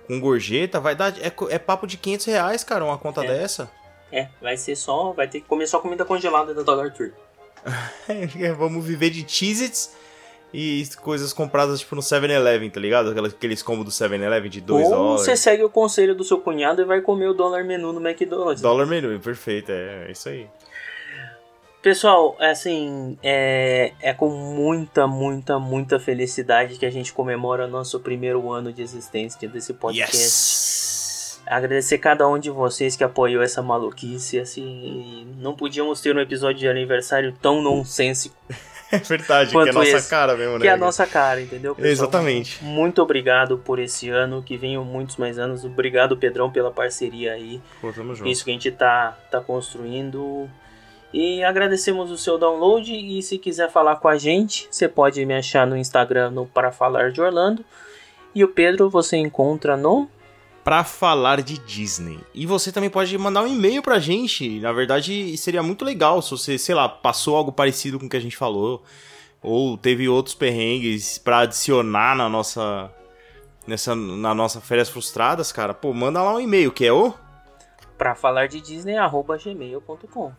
[0.07, 1.13] Com gorjeta, vai dar.
[1.19, 3.29] É, é papo de 500 reais, cara, uma conta é.
[3.29, 3.71] dessa.
[4.13, 5.13] É, vai ser só.
[5.13, 7.13] Vai ter que comer só comida congelada da Dollar Tour.
[8.07, 9.95] É, vamos viver de cheez
[10.57, 13.11] e coisas compradas tipo no 7-Eleven, tá ligado?
[13.27, 15.11] Aqueles combos do 7-Eleven de 2 dólares.
[15.11, 18.01] Ou você segue o conselho do seu cunhado e vai comer o dólar menu no
[18.01, 18.63] McDonald's.
[18.63, 20.47] Dólar menu, perfeito, é, é isso aí.
[21.83, 28.51] Pessoal, assim, é, é com muita, muita, muita felicidade que a gente comemora nosso primeiro
[28.53, 30.17] ano de existência desse podcast.
[30.17, 31.43] Yes!
[31.45, 36.61] Agradecer cada um de vocês que apoiou essa maluquice, assim, não podíamos ter um episódio
[36.61, 38.37] de aniversário tão nonsensico.
[38.95, 40.61] É verdade, que é a nossa esse, cara mesmo, né?
[40.61, 41.75] Que é a nossa cara, entendeu?
[41.75, 41.93] Pessoal?
[41.93, 42.63] Exatamente.
[42.65, 45.65] Muito obrigado por esse ano, que venham muitos mais anos.
[45.65, 47.61] Obrigado, Pedrão, pela parceria aí.
[47.81, 48.29] Pô, tamo junto.
[48.29, 50.49] Isso que a gente tá, tá construindo.
[51.13, 52.93] E agradecemos o seu download.
[52.93, 56.73] E se quiser falar com a gente, você pode me achar no Instagram no Para
[56.73, 57.65] Falar de Orlando.
[58.35, 60.09] E o Pedro você encontra no
[60.65, 62.19] para falar de Disney.
[62.33, 64.59] E você também pode mandar um e-mail pra gente.
[64.61, 68.17] Na verdade, seria muito legal se você, sei lá, passou algo parecido com o que
[68.17, 68.83] a gente falou
[69.43, 72.91] ou teve outros perrengues para adicionar na nossa
[73.67, 75.75] nessa na nossa férias frustradas, cara.
[75.75, 77.13] Pô, manda lá um e-mail que é o
[77.99, 80.33] para falar de Disney@gmail.com.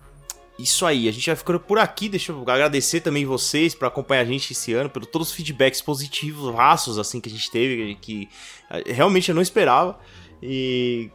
[0.57, 2.07] Isso aí, a gente vai ficando por aqui.
[2.07, 5.81] Deixa eu agradecer também vocês por acompanhar a gente esse ano, por todos os feedbacks
[5.81, 8.29] positivos, raços assim que a gente teve, que
[8.71, 9.99] eh, realmente eu não esperava.
[10.47, 11.11] E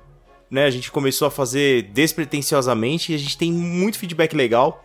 [0.50, 4.84] né, a gente começou a fazer despretensiosamente e a gente tem muito feedback legal.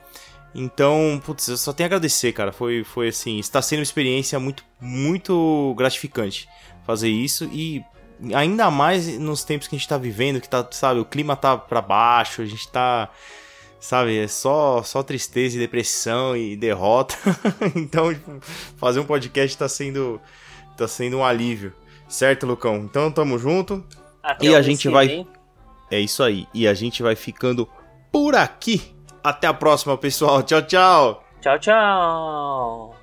[0.54, 2.52] Então, putz, eu só tenho a agradecer, cara.
[2.52, 6.48] Foi, foi assim, está sendo uma experiência muito, muito gratificante
[6.86, 7.84] fazer isso e
[8.34, 11.58] ainda mais nos tempos que a gente tá vivendo, que tá, sabe, o clima tá
[11.58, 13.10] para baixo, a gente tá
[13.86, 14.18] sabe?
[14.18, 17.16] É só, só tristeza e depressão e derrota.
[17.76, 18.40] então, tipo,
[18.78, 20.20] fazer um podcast tá sendo,
[20.76, 21.74] tá sendo um alívio.
[22.08, 22.78] Certo, Lucão?
[22.78, 23.84] Então, tamo junto.
[24.26, 25.28] Até e a gente vai.
[25.92, 26.48] É isso aí.
[26.52, 27.70] E a gente vai ficando
[28.12, 28.82] por aqui.
[29.24, 30.42] Até a próxima, pessoal.
[30.42, 31.24] Tchau, tchau.
[31.42, 32.95] Tchau, tchau.